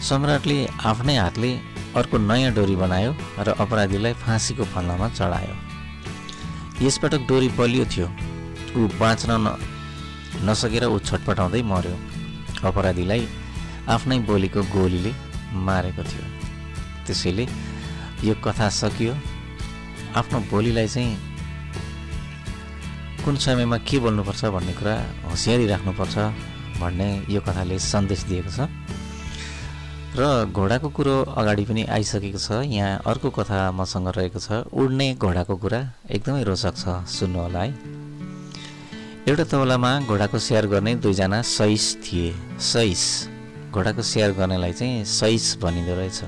सम्राटले 0.08 0.58
आफ्नै 0.84 1.16
हातले 1.16 1.50
अर्को 1.96 2.18
नयाँ 2.20 2.52
डोरी 2.54 2.76
बनायो 2.76 3.12
र 3.38 3.48
अपराधीलाई 3.58 4.12
फाँसीको 4.24 4.64
फन्दामा 4.64 5.08
चढायो। 5.08 5.54
यसपटक 6.82 7.22
डोरी 7.28 7.48
बलियो 7.58 7.84
थियो। 7.86 8.08
ऊ 8.76 8.80
बाँच्न 9.00 9.30
न 9.38 9.56
नसकेर 10.44 10.84
ऊ 10.84 10.98
छटपटाउँदै 10.98 11.62
मर्यो। 11.62 11.96
अपराधीलाई 12.68 13.22
आफ्नै 13.88 14.18
बोलीको 14.28 14.62
गोलीले 14.74 15.12
मारेको 15.52 16.02
थियो। 16.02 16.24
त्यसैले 17.06 17.46
यो 18.24 18.34
कथा 18.44 18.68
सकियो। 18.68 19.14
आफ्नो 20.16 20.38
बोलीलाई 20.50 20.88
चाहिँ 20.88 21.16
कुन 23.24 23.36
समयमा 23.36 23.78
के 23.84 23.98
बोल्नुपर्छ 23.98 24.44
भन्ने 24.54 24.72
कुरा 24.72 24.94
होसियारी 25.30 25.66
राख्नुपर्छ 25.66 26.16
भन्ने 26.80 27.08
यो 27.28 27.40
कथाले 27.40 27.78
सन्देश 27.78 28.20
दिएको 28.30 28.50
छ। 28.50 28.60
र 30.18 30.50
घोडाको 30.50 30.88
कुरो 30.88 31.14
अगाडि 31.36 31.64
पनि 31.68 31.82
आइसकेको 31.84 32.38
छ। 32.38 32.64
यहाँ 32.64 33.02
अर्को 33.06 33.30
कथा 33.30 33.70
मसँग 33.70 34.08
रहेको 34.16 34.40
छ। 34.40 34.66
उड्ने 34.72 35.14
घोडाको 35.14 35.54
कुरा 35.56 35.80
एकदमै 36.10 36.42
रोचक 36.42 36.74
छ। 36.74 36.84
सुन्नु 37.06 37.38
होला 37.38 37.62
है। 37.62 37.70
एउटा 39.28 39.44
तबलामा 39.44 39.90
घोडाको 40.08 40.38
स्याहार 40.38 40.66
गर्ने 40.66 40.94
दुईजना 41.04 41.42
सैस 41.42 41.84
थिए। 42.02 42.32
सैस 42.56 43.04
घोडाको 43.72 44.02
स्याहार 44.02 44.32
गर्नेलाई 44.32 44.72
चाहिँ 44.72 45.04
सैस 45.04 45.58
भनिँदो 45.62 45.94
रहेछ। 45.94 46.20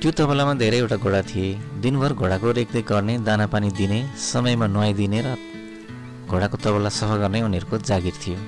त्यो 0.00 0.10
तबलामा 0.16 0.54
धेरैवटा 0.54 0.96
घोडा 0.96 1.22
थिए। 1.22 1.48
दिनभर 1.82 2.12
घोडाको 2.12 2.50
रेखदेख 2.52 2.84
गर्ने 2.88 3.18
दाना 3.20 3.46
पानी 3.52 3.70
दिने 3.70 3.98
समयमा 4.16 4.66
नुहाइदिने 4.66 5.20
र 5.20 5.36
घोडाको 6.26 6.56
तबला 6.56 6.88
सफा 6.88 7.16
गर्ने 7.16 7.42
उनीहरूको 7.42 7.78
जागिर 7.84 8.14
थियो। 8.22 8.38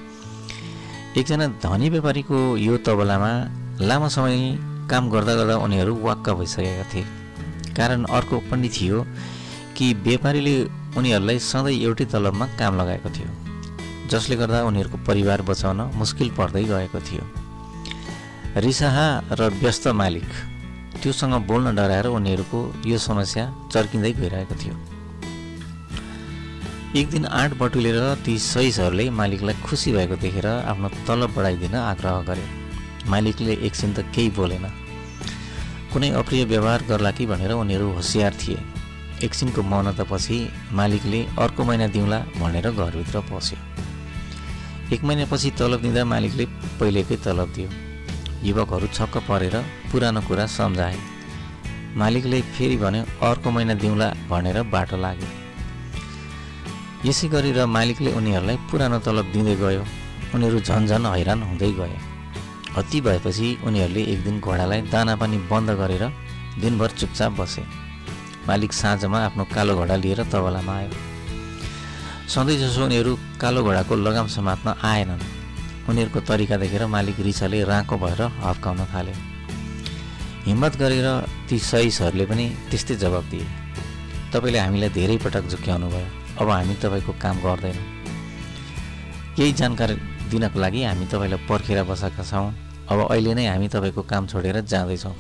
एकजना 1.21 1.47
धनी 1.61 1.89
व्यापारीको 1.91 2.39
यो 2.57 2.77
तबलामा 2.87 3.33
लामो 3.81 4.09
समय 4.09 4.37
काम 4.91 5.11
गर्दा 5.11 5.35
गर्दा 5.35 5.57
उनीहरू 5.61 5.93
वाक्क 6.01 6.31
भइसकेका 6.41 6.85
थिए। 6.95 7.05
कारण 7.77 8.05
अर्को 8.09 8.37
पनि 8.49 8.69
थियो 8.69 9.05
कि 9.77 9.93
व्यापारीले 10.07 10.55
उनीहरूलाई 10.97 11.39
सधैँ 11.39 11.77
एउटै 11.85 12.05
तलबमा 12.05 12.47
काम 12.59 12.81
लगाएको 12.81 13.11
थियो 13.11 13.29
जसले 14.09 14.37
गर्दा 14.37 14.65
उनीहरूको 14.65 14.99
परिवार 15.05 15.43
बचाउन 15.43 15.81
मुस्किल 16.01 16.31
पर्दै 16.37 16.65
गएको 16.65 17.01
थियो। 17.01 17.25
रिसाहा 18.57 19.33
र 19.33 19.49
व्यस्त 19.61 19.87
मालिक। 19.97 20.29
त्योसँग 21.03 21.35
बोल्न 21.49 21.75
डराएर 21.75 22.07
उनीहरूको 22.07 22.59
यो 22.87 22.99
समस्या 22.99 23.45
चर्किँदै 23.73 24.13
गइरहेको 24.13 24.55
थियो। 24.55 24.75
एक 27.01 27.07
दिन 27.11 27.25
आँट 27.25 27.53
बटुलेर 27.59 27.97
ती 28.25 28.39
सैसहरूले 28.39 29.09
मालिकलाई 29.11 29.55
खुसी 29.65 29.93
भएको 29.93 30.17
देखेर 30.17 30.47
आफ्नो 30.47 30.89
तलब 31.09 31.33
बढाइदिन 31.37 31.75
आग्रह 31.75 32.21
गरे। 32.29 32.45
मालिकले 33.09 33.53
एकछिन 33.57 33.93
त 33.93 34.05
केही 34.13 34.29
बोलेन। 34.37 34.67
कुनै 35.93 36.11
अप्रिय 36.11 36.45
व्यवहार 36.45 36.85
गर्ला 36.89 37.11
कि 37.11 37.27
भनेर 37.27 37.53
उनीहरू 37.53 37.89
होसियार 37.93 38.37
थिए। 38.37 38.59
एकछिनको 39.25 39.63
मौनतापछि 39.63 40.39
मालिकले 40.73 41.21
अर्को 41.41 41.65
महिना 41.65 41.87
दिउँला 41.87 42.19
भनेर 42.37 42.71
घरभित्र 42.71 43.21
पस्यो। 43.33 43.59
एक 44.93 45.05
महिनापछि 45.05 45.51
तलब 45.57 45.81
दिँदा 45.81 46.05
मालिकले 46.05 46.45
पहिलेकै 46.81 47.17
तलब 47.17 47.49
दियो। 47.57 47.71
युवकहरू 48.43 48.87
छक्क 48.97 49.15
परेर 49.29 49.57
पुरानो 49.91 50.21
कुरा 50.29 50.47
सम्झाए। 50.49 50.99
मालिकले 51.97 52.41
फेरि 52.55 52.77
भन्यो 52.77 53.03
अर्को 53.29 53.49
महिना 53.51 53.75
दिउँला 53.83 54.09
भनेर 54.31 54.59
बाटो 54.73 54.97
लाग्यो। 54.97 55.29
यसै 57.07 57.29
गरेर 57.29 57.59
मालिकले 57.67 58.11
उनीहरूलाई 58.19 58.57
पुरानो 58.71 58.99
तलब 59.07 59.27
दिँदै 59.35 59.55
गयो। 59.63 59.85
उनीहरू 60.35 60.59
झन्झन 60.61 61.07
हैरान 61.07 61.43
हुँदै 61.43 61.71
गए। 61.79 61.97
अति 62.79 62.99
भएपछि 63.01 63.49
उनीहरूले 63.67 64.03
एक 64.13 64.21
दिन 64.25 64.41
घोडालाई 64.41 64.81
दाना 64.93 65.15
पानी 65.21 65.37
बन्द 65.51 65.71
गरेर 65.81 66.05
दिनभर 66.61 66.91
चुपचाप 66.99 67.33
बसे। 67.41 67.63
मालिक 68.49 68.73
साँझमा 68.73 69.19
आफ्नो 69.27 69.45
कालो 69.55 69.73
घोडा 69.77 69.97
लिएर 70.03 70.21
तबलामा 70.33 70.75
आयो। 70.75 70.91
सधैँ 72.33 72.57
जसो 72.59 72.85
उनीहरू 72.85 73.13
कालो 73.41 73.61
घोडाको 73.63 73.95
लगाम 74.07 74.27
समात्न 74.27 74.75
आएनन्। 74.83 75.23
उनीहरूको 75.93 76.21
तरिका 76.25 76.57
देखेर 76.57 76.87
मालिक 76.89 77.21
रिसाले 77.21 77.59
राँको 77.69 77.97
भएर 78.01 78.23
हप्काउन 78.41 78.81
थाल्यो 78.93 79.17
हिम्मत 80.49 80.77
गरेर 80.81 81.09
ती 81.49 81.57
सहिसहरूले 81.61 82.25
पनि 82.27 82.47
त्यस्तै 82.71 82.95
जवाब 82.97 83.25
दिए। 83.31 83.47
तपाईँले 84.33 84.59
हामीलाई 84.59 84.91
धेरै 84.97 85.17
पटक 85.21 85.45
झुक्क्याउनु 85.53 85.87
भयो। 85.93 86.09
अब 86.41 86.49
हामी 86.49 86.75
तपाईँको 86.83 87.13
काम 87.21 87.37
गर्दैनौँ। 87.45 87.87
केही 89.37 89.53
जानकारी 89.53 89.95
दिनको 90.33 90.59
लागि 90.59 90.81
हामी 90.83 91.07
तपाईँलाई 91.13 91.41
पर्खेर 91.47 91.79
बसेका 91.85 92.25
छौँ। 92.25 92.49
अब 92.89 92.99
अहिले 93.13 93.33
नै 93.37 93.47
हामी 93.53 93.69
तपाईँको 93.69 94.03
काम 94.03 94.27
छोडेर 94.33 94.61
जाँदैछौँ। 94.65 95.15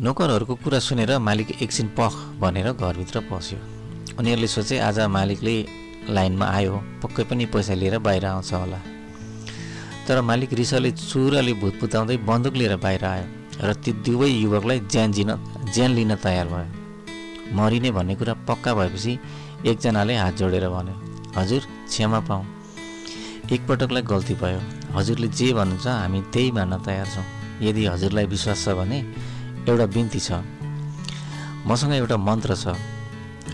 नोकरहरूको 0.00 0.54
कुरा 0.62 0.78
सुनेर 0.78 1.18
मालिक 1.18 1.50
एकछिन 1.62 1.88
पख 1.98 2.14
भनेर 2.40 2.72
घरभित्र 2.72 3.26
पस्यो। 3.28 3.58
उनीहरूले 4.18 4.48
सोचे 4.48 4.78
आज 4.78 4.98
मालिकले 5.10 5.54
लाइनमा 6.08 6.46
आयो 6.46 6.74
पक्कै 7.02 7.24
पनि 7.24 7.46
पैसा 7.46 7.74
लिएर 7.74 7.98
बाहिर 7.98 8.24
आउँछ 8.26 8.52
होला। 8.52 8.80
तर 10.08 10.20
मालिक 10.20 10.52
रिसले 10.52 10.90
चुराले 10.92 11.52
भुत 11.62 11.74
पुताउँदै 11.80 12.16
बन्दुक 12.28 12.54
लिएर 12.54 12.76
बाहिर 12.76 13.04
आयो 13.04 13.26
र 13.62 13.72
ती 13.82 13.92
दुवै 14.04 14.28
युवकलाई 14.28 14.78
ज्यान 14.92 15.12
जिन 15.12 15.30
ज्यान 15.74 15.90
लिन 15.94 16.14
तयार 16.16 16.46
भयो। 16.48 17.54
मरिने 17.56 17.90
भन्ने 17.90 18.14
कुरा 18.14 18.34
पक्का 18.48 18.74
भएपछि 18.74 19.12
एकजनाले 19.66 20.14
हात 20.16 20.34
जोडेर 20.36 20.68
भन्यो 20.68 20.94
हजुर 21.36 21.62
क्षमा 21.88 22.20
पाऊँ। 22.28 22.44
एकपटकलाई 23.52 24.02
गल्ती 24.02 24.34
भयो। 24.42 24.60
हजुरले 24.96 25.28
जे 25.28 25.52
भन्नुहुन्छ 25.52 25.86
हामी 25.86 26.20
त्यही 26.32 26.50
मान्न 26.56 26.74
तयार 26.86 27.06
छौँ। 27.06 27.24
यदि 27.62 27.82
हजुरलाई 27.86 28.26
विश्वास 28.26 28.64
छ 28.64 28.68
भने 28.78 28.98
एउटा 29.68 29.86
बिन्ती 29.86 30.20
छ। 30.20 30.40
मसँग 31.66 31.92
एउटा 31.94 32.16
मन्त्र 32.16 32.56
छ। 32.56 32.76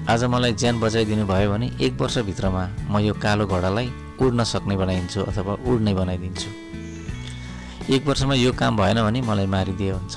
आज 0.08 0.24
मलाई 0.24 0.52
ज्यान 0.52 0.80
बचाइदिनु 0.80 1.24
भयो 1.26 1.50
भने 1.52 1.66
एक 1.84 2.00
वर्षभित्रमा 2.00 2.64
म 2.90 2.98
यो 2.98 3.14
कालो 3.20 3.46
घोडालाई 3.46 3.88
उड्न 4.20 4.44
सक्ने 4.44 4.76
बनाइदिन्छु 4.76 5.20
अथवा 5.20 5.54
उड्ने 5.68 5.92
बनाइदिन्छु। 5.94 6.48
एक 7.94 8.06
वर्षमा 8.06 8.34
यो 8.34 8.52
काम 8.52 8.76
भएन 8.76 9.02
भने 9.02 9.20
मलाई 9.20 9.46
मारिदिए 9.46 9.90
हुन्छ। 9.92 10.14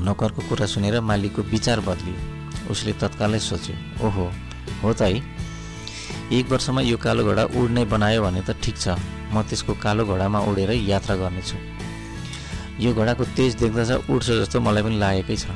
नोकरको 0.00 0.42
कुरा 0.48 0.66
सुनेर 0.66 1.00
मालिकको 1.00 1.42
विचार 1.52 1.80
बदलियो 1.86 2.70
उसले 2.72 2.92
तत्कालै 3.00 3.38
सोच्यो 3.38 4.06
ओहो 4.06 4.26
हो 4.82 4.92
त 4.92 5.02
है। 5.02 5.20
एक 6.32 6.46
वर्षमा 6.52 6.80
यो 6.80 6.96
कालो 6.96 7.24
घोडा 7.24 7.44
उड्ने 7.52 7.84
बनायो 7.84 8.22
भने 8.22 8.40
त 8.42 8.56
ठिक 8.58 8.76
छ। 8.78 8.96
म 9.32 9.42
त्यसको 9.44 9.72
कालो 9.76 10.04
घोडामा 10.08 10.38
उडेर 10.48 10.70
यात्रा 10.88 11.14
गर्नेछु। 11.16 11.56
यो 12.80 12.90
घोडाको 12.94 13.24
तेज 13.36 13.54
देख्दा 13.60 13.84
चाहिँ 13.84 14.02
उड्छ 14.08 14.26
जस्तो 14.40 14.60
मलाई 14.60 14.82
पनि 14.82 14.98
लागेकै 14.98 15.36
छ। 15.36 15.46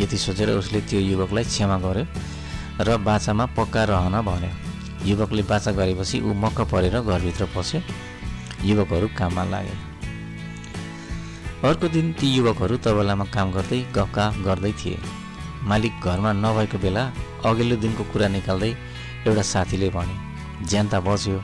यति 0.00 0.16
सोचेर 0.16 0.50
उसले 0.50 0.80
त्यो 0.88 1.00
युवकलाई 1.00 1.44
क्षमा 1.44 1.76
गर्यो 1.78 2.04
र 2.80 2.96
बाचामा 2.98 3.44
पक्का 3.56 3.82
रहन 3.84 4.16
भन्यो। 4.22 4.50
युवकले 5.08 5.42
बाचा 5.42 5.70
गरेपछि 5.72 6.20
ऊ 6.20 6.32
मक्क 6.34 6.60
परेर 6.72 7.00
घरभित्र 7.00 7.44
पस्यो। 7.54 7.80
युवकहरू 8.64 9.08
काममा 9.18 9.44
लागे। 9.44 9.76
अर्को 11.68 11.88
दिन 11.88 12.12
ती 12.18 12.26
युवकहरू 12.36 12.76
तबलामा 12.84 13.24
काम 13.34 13.52
गर्दै 13.52 13.80
गफगाफ 13.96 14.38
गर्दै 14.46 14.72
थिए। 14.80 14.98
मालिक 15.62 15.94
घरमा 16.02 16.32
नभएको 16.34 16.78
बेला 16.78 17.02
अघिल्लो 17.46 17.76
दिनको 17.76 18.02
कुरा 18.12 18.28
निकाल्दै 18.28 18.70
एउटा 19.26 19.42
साथीले 19.42 19.88
भने 19.90 20.14
ज्यान 20.66 20.86
त 20.88 20.94
बच्यो 21.06 21.38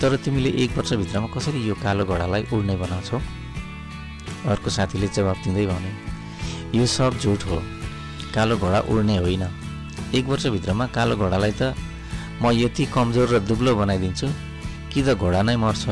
तर 0.00 0.16
तिमीले 0.24 0.50
एक 0.62 0.70
वर्षभित्रमा 0.78 1.28
कसरी 1.34 1.60
यो 1.68 1.74
कालो 1.82 2.04
घोडालाई 2.04 2.42
उड्ने 2.52 2.74
बनाउँछौ? 2.76 3.18
अर्को 4.52 4.70
साथीले 4.70 5.08
जवाब 5.08 5.36
दिँदै 5.44 5.66
भने 5.66 5.90
यो 6.74 6.86
सब 6.86 7.18
झुट 7.22 7.42
हो। 7.46 7.62
कालो 8.34 8.56
घोडा 8.58 8.80
उड्ने 8.90 9.16
होइन। 9.16 9.42
एक 10.14 10.24
वर्षभित्रमा 10.26 10.86
कालो 10.90 11.16
घोडालाई 11.16 11.52
त 11.60 11.74
म 12.42 12.50
यति 12.50 12.84
कमजोर 12.90 13.28
र 13.34 13.38
दुब्लो 13.46 13.74
बनाइदिन्छु। 13.78 14.28
कि 14.90 15.02
त 15.02 15.14
घोडा 15.14 15.42
नै 15.42 15.54
मर्छ 15.56 15.84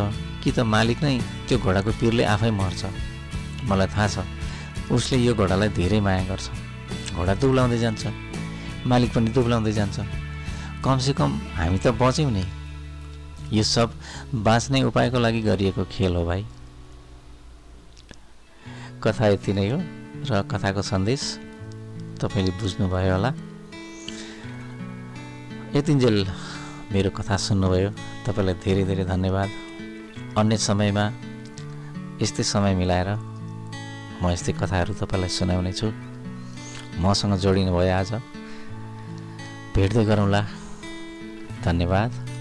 कि 0.43 0.51
त 0.51 0.59
मालिक 0.67 0.99
नै 1.03 1.15
त्यो 1.47 1.59
घोडाको 1.59 1.91
पिरले 2.01 2.25
आफै 2.35 2.51
मर्छ। 2.51 2.83
मलाई 3.71 3.89
थाहा 3.95 4.07
छ 4.11 4.17
उसले 4.91 5.17
यो 5.23 5.33
घोडालाई 5.35 5.69
धेरै 5.79 6.01
माया 6.03 6.23
गर्छ। 6.27 6.47
घोडा 7.15 7.35
दुब्लाउँदै 7.39 7.79
जान्छ 7.79 8.03
मालिक 8.87 9.11
पनि 9.15 9.31
दुब्लाउँदै 9.31 9.73
जान्छ। 9.79 9.97
कमसेकम 10.83 11.31
हामी 11.59 11.79
त 11.79 11.95
बच्यौँ 11.95 12.31
नि। 12.31 12.45
यो 13.55 13.63
सब 13.63 13.89
बाँच्ने 14.35 14.83
उपायको 14.91 15.19
लागि 15.19 15.41
गरिएको 15.47 15.83
खेल 15.95 16.13
हो 16.17 16.25
भाइ। 16.27 16.43
कथा 19.03 19.27
यति 19.29 19.53
नै 19.55 19.71
हो। 19.71 20.02
र 20.23 20.43
कथाको 20.47 20.83
सन्देश 20.83 21.23
तपाईँले 22.23 22.53
बुझ्नुभयो 22.61 23.13
होला। 23.15 23.31
यतिन्जेल 25.75 26.19
मेरो 26.93 27.11
कथा 27.11 27.37
सुन्नुभयो। 27.37 27.91
तपाईँलाई 28.27 28.55
धेरै 28.63 28.83
धेरै 28.87 29.05
धन्यवाद। 29.05 29.51
अन्य 30.39 30.57
समयमा 30.63 31.05
यस्तै 32.23 32.45
समय 32.47 32.73
मिलाएर 32.79 33.09
म 34.23 34.31
यस्तै 34.31 34.53
कथाहरू 34.63 34.93
तपाईँलाई 35.03 35.31
सुनाउने 35.39 35.73
छु 35.75 35.91
मसँग 37.03 37.35
जोडिनु 37.43 37.73
भयो 37.75 37.91
आज। 37.91 38.11
भेट्दै 39.75 40.05
गरौँला। 40.07 40.43
धन्यवाद। 41.67 42.32